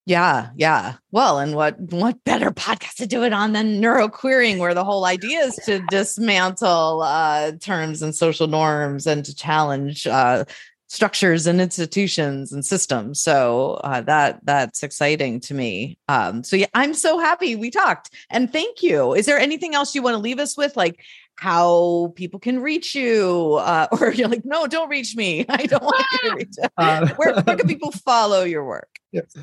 Yeah, 0.07 0.51
yeah. 0.55 0.93
Well, 1.11 1.38
and 1.38 1.53
what 1.53 1.77
what 1.79 2.23
better 2.23 2.49
podcast 2.49 2.95
to 2.95 3.07
do 3.07 3.25
it 3.25 3.33
on 3.33 3.51
than 3.51 3.81
neuroqueering, 3.81 4.57
where 4.57 4.73
the 4.73 4.85
whole 4.85 5.03
idea 5.03 5.39
is 5.39 5.55
to 5.65 5.81
dismantle 5.89 7.01
uh, 7.01 7.51
terms 7.59 8.01
and 8.01 8.15
social 8.15 8.47
norms 8.47 9.05
and 9.05 9.25
to 9.25 9.35
challenge 9.35 10.07
uh, 10.07 10.45
structures 10.88 11.45
and 11.47 11.61
institutions 11.61 12.51
and 12.51 12.65
systems. 12.65 13.21
So 13.21 13.79
uh, 13.83 14.01
that 14.01 14.39
that's 14.43 14.83
exciting 14.83 15.39
to 15.41 15.53
me. 15.53 15.97
Um, 16.07 16.43
so 16.43 16.55
yeah, 16.55 16.67
I'm 16.73 16.93
so 16.93 17.19
happy 17.19 17.55
we 17.55 17.69
talked, 17.69 18.13
and 18.29 18.51
thank 18.51 18.81
you. 18.81 19.13
Is 19.13 19.25
there 19.25 19.39
anything 19.39 19.75
else 19.75 19.93
you 19.93 20.01
want 20.01 20.15
to 20.15 20.19
leave 20.19 20.39
us 20.39 20.57
with, 20.57 20.75
like? 20.75 20.99
how 21.39 22.11
people 22.15 22.39
can 22.39 22.59
reach 22.59 22.95
you 22.95 23.59
uh, 23.61 23.85
or 24.01 24.11
you're 24.11 24.27
like 24.27 24.43
no 24.43 24.65
don't 24.65 24.89
reach 24.89 25.15
me 25.15 25.45
i 25.49 25.67
don't 25.67 25.83
want 25.83 26.03
you 26.11 26.29
to 26.31 26.35
reach 26.35 26.55
uh, 26.77 27.07
where, 27.09 27.39
where 27.41 27.55
can 27.55 27.67
people 27.67 27.91
follow 27.91 28.41
your 28.41 28.65
work 28.65 28.97
yes. 29.11 29.35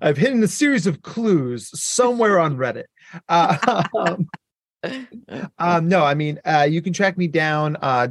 I've 0.00 0.16
hidden 0.16 0.40
a 0.44 0.46
series 0.48 0.86
of 0.86 1.02
clues 1.02 1.70
somewhere 1.78 2.38
on 2.38 2.56
Reddit. 2.56 2.84
Uh, 3.28 3.82
um, 3.96 4.28
um, 5.58 5.88
no, 5.88 6.04
I 6.04 6.14
mean, 6.14 6.40
uh, 6.44 6.66
you 6.68 6.80
can 6.82 6.92
track 6.92 7.18
me 7.18 7.26
down 7.26 7.76
uh, 7.82 8.06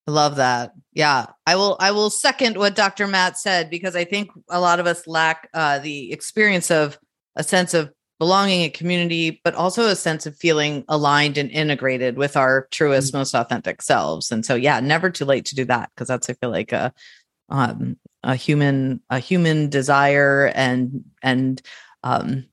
I 0.08 0.12
love 0.12 0.38
that. 0.38 0.72
Yeah, 0.94 1.26
I 1.46 1.56
will. 1.58 1.76
I 1.80 1.92
will 1.92 2.10
second 2.10 2.58
what 2.58 2.76
Dr. 2.76 3.08
Matt 3.08 3.38
said 3.38 3.70
because 3.70 3.96
I 3.96 4.06
think 4.06 4.32
a 4.50 4.60
lot 4.60 4.80
of 4.80 4.88
us 4.88 5.06
lack 5.06 5.50
uh, 5.54 5.80
the 5.80 6.14
experience 6.14 6.72
of 6.72 6.98
a 7.36 7.44
sense 7.44 7.74
of 7.74 7.92
belonging 8.20 8.64
and 8.64 8.74
community, 8.74 9.42
but 9.44 9.54
also 9.54 9.88
a 9.88 9.96
sense 9.96 10.26
of 10.26 10.36
feeling 10.38 10.86
aligned 10.88 11.38
and 11.38 11.52
integrated 11.52 12.18
with 12.18 12.36
our 12.38 12.68
truest, 12.72 13.10
mm-hmm. 13.10 13.20
most 13.20 13.36
authentic 13.36 13.82
selves. 13.82 14.32
And 14.32 14.46
so, 14.46 14.56
yeah, 14.56 14.80
never 14.80 15.10
too 15.10 15.26
late 15.26 15.46
to 15.46 15.56
do 15.56 15.66
that 15.66 15.92
because 15.94 16.08
that's 16.08 16.30
I 16.30 16.34
feel 16.34 16.50
like 16.50 16.72
a 16.72 16.94
um, 17.50 17.98
a 18.24 18.36
human 18.36 19.02
a 19.10 19.20
human 19.20 19.70
desire 19.70 20.52
and 20.56 21.04
and 21.22 21.62
um, 22.04 22.46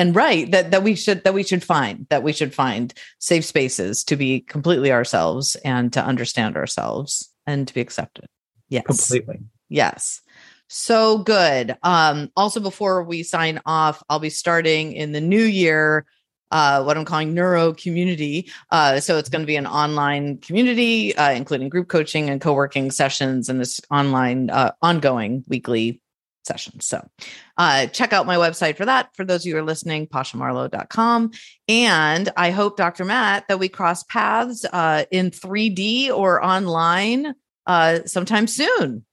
and 0.00 0.16
right 0.16 0.50
that 0.50 0.70
that 0.70 0.82
we 0.82 0.94
should 0.94 1.22
that 1.24 1.34
we 1.34 1.42
should 1.42 1.62
find 1.62 2.06
that 2.08 2.22
we 2.22 2.32
should 2.32 2.54
find 2.54 2.94
safe 3.18 3.44
spaces 3.44 4.02
to 4.04 4.16
be 4.16 4.40
completely 4.40 4.90
ourselves 4.90 5.56
and 5.56 5.92
to 5.92 6.02
understand 6.02 6.56
ourselves 6.56 7.30
and 7.46 7.68
to 7.68 7.74
be 7.74 7.82
accepted. 7.82 8.24
Yes, 8.70 8.84
completely. 8.86 9.40
Yes. 9.68 10.22
So 10.68 11.18
good. 11.18 11.76
Um, 11.82 12.30
also, 12.34 12.60
before 12.60 13.02
we 13.02 13.22
sign 13.24 13.60
off, 13.66 14.02
I'll 14.08 14.20
be 14.20 14.30
starting 14.30 14.92
in 14.94 15.12
the 15.12 15.20
new 15.20 15.42
year 15.42 16.06
uh, 16.50 16.82
what 16.82 16.96
I'm 16.96 17.04
calling 17.04 17.34
neuro 17.34 17.74
community. 17.74 18.50
Uh, 18.70 19.00
so 19.00 19.18
it's 19.18 19.28
going 19.28 19.42
to 19.42 19.46
be 19.46 19.56
an 19.56 19.66
online 19.66 20.38
community, 20.38 21.14
uh, 21.14 21.32
including 21.32 21.68
group 21.68 21.88
coaching 21.88 22.30
and 22.30 22.40
co-working 22.40 22.90
sessions 22.90 23.48
and 23.48 23.60
this 23.60 23.80
online 23.90 24.48
uh, 24.50 24.72
ongoing 24.80 25.44
weekly 25.46 26.00
session. 26.44 26.80
So 26.80 27.06
uh, 27.56 27.86
check 27.86 28.12
out 28.12 28.26
my 28.26 28.36
website 28.36 28.76
for 28.76 28.84
that. 28.84 29.14
For 29.14 29.24
those 29.24 29.42
of 29.42 29.46
you 29.46 29.54
who 29.54 29.60
are 29.60 29.64
listening, 29.64 30.06
pashamarlowe.com. 30.06 31.30
And 31.68 32.32
I 32.36 32.50
hope, 32.50 32.76
Dr. 32.76 33.04
Matt, 33.04 33.48
that 33.48 33.58
we 33.58 33.68
cross 33.68 34.02
paths 34.04 34.64
uh, 34.72 35.04
in 35.10 35.30
3D 35.30 36.10
or 36.10 36.44
online 36.44 37.34
uh, 37.66 38.00
sometime 38.06 38.46
soon. 38.46 39.04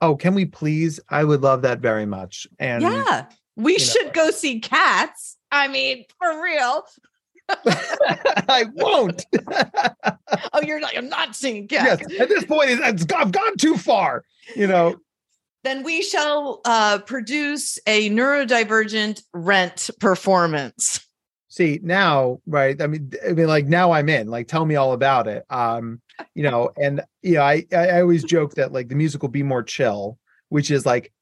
Oh, 0.00 0.16
can 0.16 0.34
we 0.34 0.44
please? 0.44 1.00
I 1.08 1.24
would 1.24 1.42
love 1.42 1.62
that 1.62 1.80
very 1.80 2.06
much. 2.06 2.46
And 2.58 2.82
yeah, 2.82 3.26
we 3.56 3.78
should 3.78 4.06
know. 4.06 4.12
go 4.12 4.30
see 4.30 4.60
cats. 4.60 5.36
I 5.50 5.68
mean, 5.68 6.04
for 6.18 6.42
real. 6.42 6.84
I 7.66 8.66
won't. 8.74 9.24
oh, 10.52 10.62
you're 10.62 10.80
not. 10.80 10.96
I'm 10.96 11.08
not 11.08 11.34
seeing 11.34 11.66
cats. 11.66 12.02
Yes. 12.08 12.20
At 12.20 12.28
this 12.28 12.44
point, 12.44 12.80
I've 12.80 13.06
gone 13.32 13.56
too 13.56 13.76
far. 13.76 14.24
You 14.54 14.66
know. 14.66 14.96
Then 15.68 15.82
we 15.82 16.00
shall 16.00 16.62
uh, 16.64 17.00
produce 17.00 17.78
a 17.86 18.08
neurodivergent 18.08 19.22
rent 19.34 19.90
performance. 20.00 21.06
See 21.48 21.78
now, 21.82 22.40
right? 22.46 22.80
I 22.80 22.86
mean, 22.86 23.12
I 23.28 23.32
mean, 23.32 23.48
like 23.48 23.66
now 23.66 23.92
I'm 23.92 24.08
in. 24.08 24.28
Like, 24.28 24.48
tell 24.48 24.64
me 24.64 24.76
all 24.76 24.94
about 24.94 25.28
it. 25.28 25.44
Um, 25.50 26.00
you 26.34 26.42
know, 26.42 26.70
and 26.82 27.02
you 27.20 27.34
know, 27.34 27.42
I 27.42 27.66
I 27.70 28.00
always 28.00 28.24
joke 28.24 28.54
that 28.54 28.72
like 28.72 28.88
the 28.88 28.94
musical 28.94 29.28
"Be 29.28 29.42
More 29.42 29.62
Chill," 29.62 30.18
which 30.48 30.70
is 30.70 30.86
like 30.86 31.12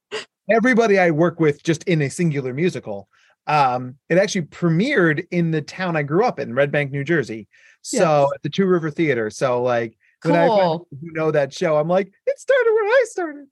everybody 0.49 0.97
I 0.97 1.11
work 1.11 1.41
with 1.41 1.61
just 1.61 1.83
in 1.83 2.01
a 2.01 2.09
singular 2.09 2.53
musical. 2.53 3.09
Um, 3.47 3.95
it 4.07 4.17
actually 4.17 4.43
premiered 4.43 5.27
in 5.29 5.51
the 5.51 5.61
town 5.61 5.97
I 5.97 6.03
grew 6.03 6.23
up 6.23 6.39
in, 6.39 6.53
Red 6.53 6.71
Bank, 6.71 6.91
New 6.91 7.03
Jersey. 7.03 7.49
So 7.81 8.21
yes. 8.21 8.29
at 8.35 8.43
the 8.43 8.49
Two 8.49 8.65
River 8.65 8.91
Theater. 8.91 9.29
So 9.29 9.61
like 9.61 9.97
cool. 10.21 10.31
when 10.31 10.39
I 10.39 10.47
who 10.47 11.11
know 11.11 11.31
that 11.31 11.53
show, 11.53 11.75
I'm 11.75 11.89
like, 11.89 12.07
it 12.25 12.39
started 12.39 12.71
where 12.71 12.85
I 12.85 13.05
started. 13.09 13.47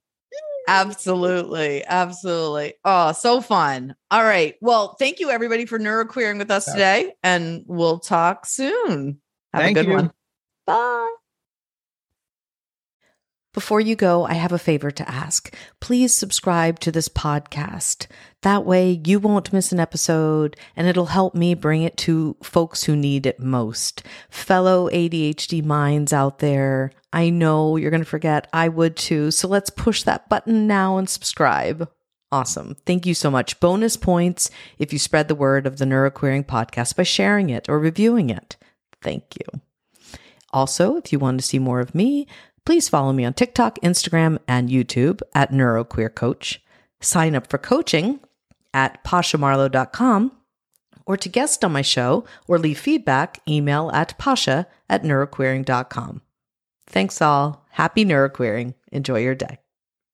Absolutely. 0.66 1.84
Absolutely. 1.84 2.74
Oh, 2.84 3.12
so 3.12 3.40
fun. 3.40 3.94
All 4.10 4.24
right. 4.24 4.56
Well, 4.60 4.96
thank 4.98 5.20
you 5.20 5.30
everybody 5.30 5.64
for 5.66 5.78
neuroqueering 5.78 6.38
with 6.38 6.50
us 6.50 6.64
today, 6.64 7.14
and 7.22 7.64
we'll 7.66 7.98
talk 7.98 8.46
soon. 8.46 9.20
Have 9.52 9.62
thank 9.62 9.76
a 9.76 9.82
good 9.82 9.90
you. 9.90 9.96
one. 9.96 10.12
Bye. 10.66 11.14
Before 13.56 13.80
you 13.80 13.96
go, 13.96 14.26
I 14.26 14.34
have 14.34 14.52
a 14.52 14.58
favor 14.58 14.90
to 14.90 15.10
ask. 15.10 15.54
Please 15.80 16.14
subscribe 16.14 16.78
to 16.80 16.92
this 16.92 17.08
podcast. 17.08 18.06
That 18.42 18.66
way, 18.66 19.00
you 19.06 19.18
won't 19.18 19.50
miss 19.50 19.72
an 19.72 19.80
episode 19.80 20.56
and 20.76 20.86
it'll 20.86 21.06
help 21.06 21.34
me 21.34 21.54
bring 21.54 21.80
it 21.80 21.96
to 21.98 22.36
folks 22.42 22.84
who 22.84 22.94
need 22.94 23.24
it 23.24 23.40
most. 23.40 24.02
Fellow 24.28 24.90
ADHD 24.90 25.64
minds 25.64 26.12
out 26.12 26.40
there, 26.40 26.92
I 27.12 27.30
know 27.30 27.76
you're 27.76 27.90
going 27.90 28.02
to 28.02 28.08
forget. 28.08 28.48
I 28.52 28.68
would 28.68 28.96
too. 28.96 29.30
So 29.30 29.48
let's 29.48 29.70
push 29.70 30.02
that 30.02 30.28
button 30.28 30.66
now 30.66 30.98
and 30.98 31.08
subscribe. 31.08 31.88
Awesome. 32.32 32.76
Thank 32.84 33.06
you 33.06 33.14
so 33.14 33.30
much. 33.30 33.60
Bonus 33.60 33.96
points 33.96 34.50
if 34.78 34.92
you 34.92 34.98
spread 34.98 35.28
the 35.28 35.34
word 35.34 35.66
of 35.66 35.78
the 35.78 35.84
Neuroqueering 35.84 36.44
podcast 36.44 36.96
by 36.96 37.04
sharing 37.04 37.50
it 37.50 37.68
or 37.68 37.78
reviewing 37.78 38.30
it. 38.30 38.56
Thank 39.00 39.36
you. 39.38 39.60
Also, 40.52 40.96
if 40.96 41.12
you 41.12 41.18
want 41.18 41.40
to 41.40 41.46
see 41.46 41.58
more 41.58 41.80
of 41.80 41.94
me, 41.94 42.26
please 42.64 42.88
follow 42.88 43.12
me 43.12 43.24
on 43.24 43.34
TikTok, 43.34 43.78
Instagram, 43.80 44.38
and 44.48 44.68
YouTube 44.68 45.20
at 45.34 45.52
NeuroQueerCoach. 45.52 46.58
Sign 47.00 47.36
up 47.36 47.48
for 47.48 47.58
coaching 47.58 48.20
at 48.74 49.02
pashamarlowe.com 49.04 50.32
or 51.06 51.16
to 51.16 51.28
guest 51.28 51.64
on 51.64 51.72
my 51.72 51.82
show 51.82 52.24
or 52.48 52.58
leave 52.58 52.78
feedback, 52.78 53.40
email 53.48 53.90
at 53.92 54.18
pasha 54.18 54.66
at 54.88 55.04
neuroqueering.com. 55.04 56.22
Thanks 56.86 57.20
all. 57.20 57.66
Happy 57.70 58.04
neuroqueering. 58.04 58.74
Enjoy 58.92 59.18
your 59.18 59.34
day. 59.34 59.58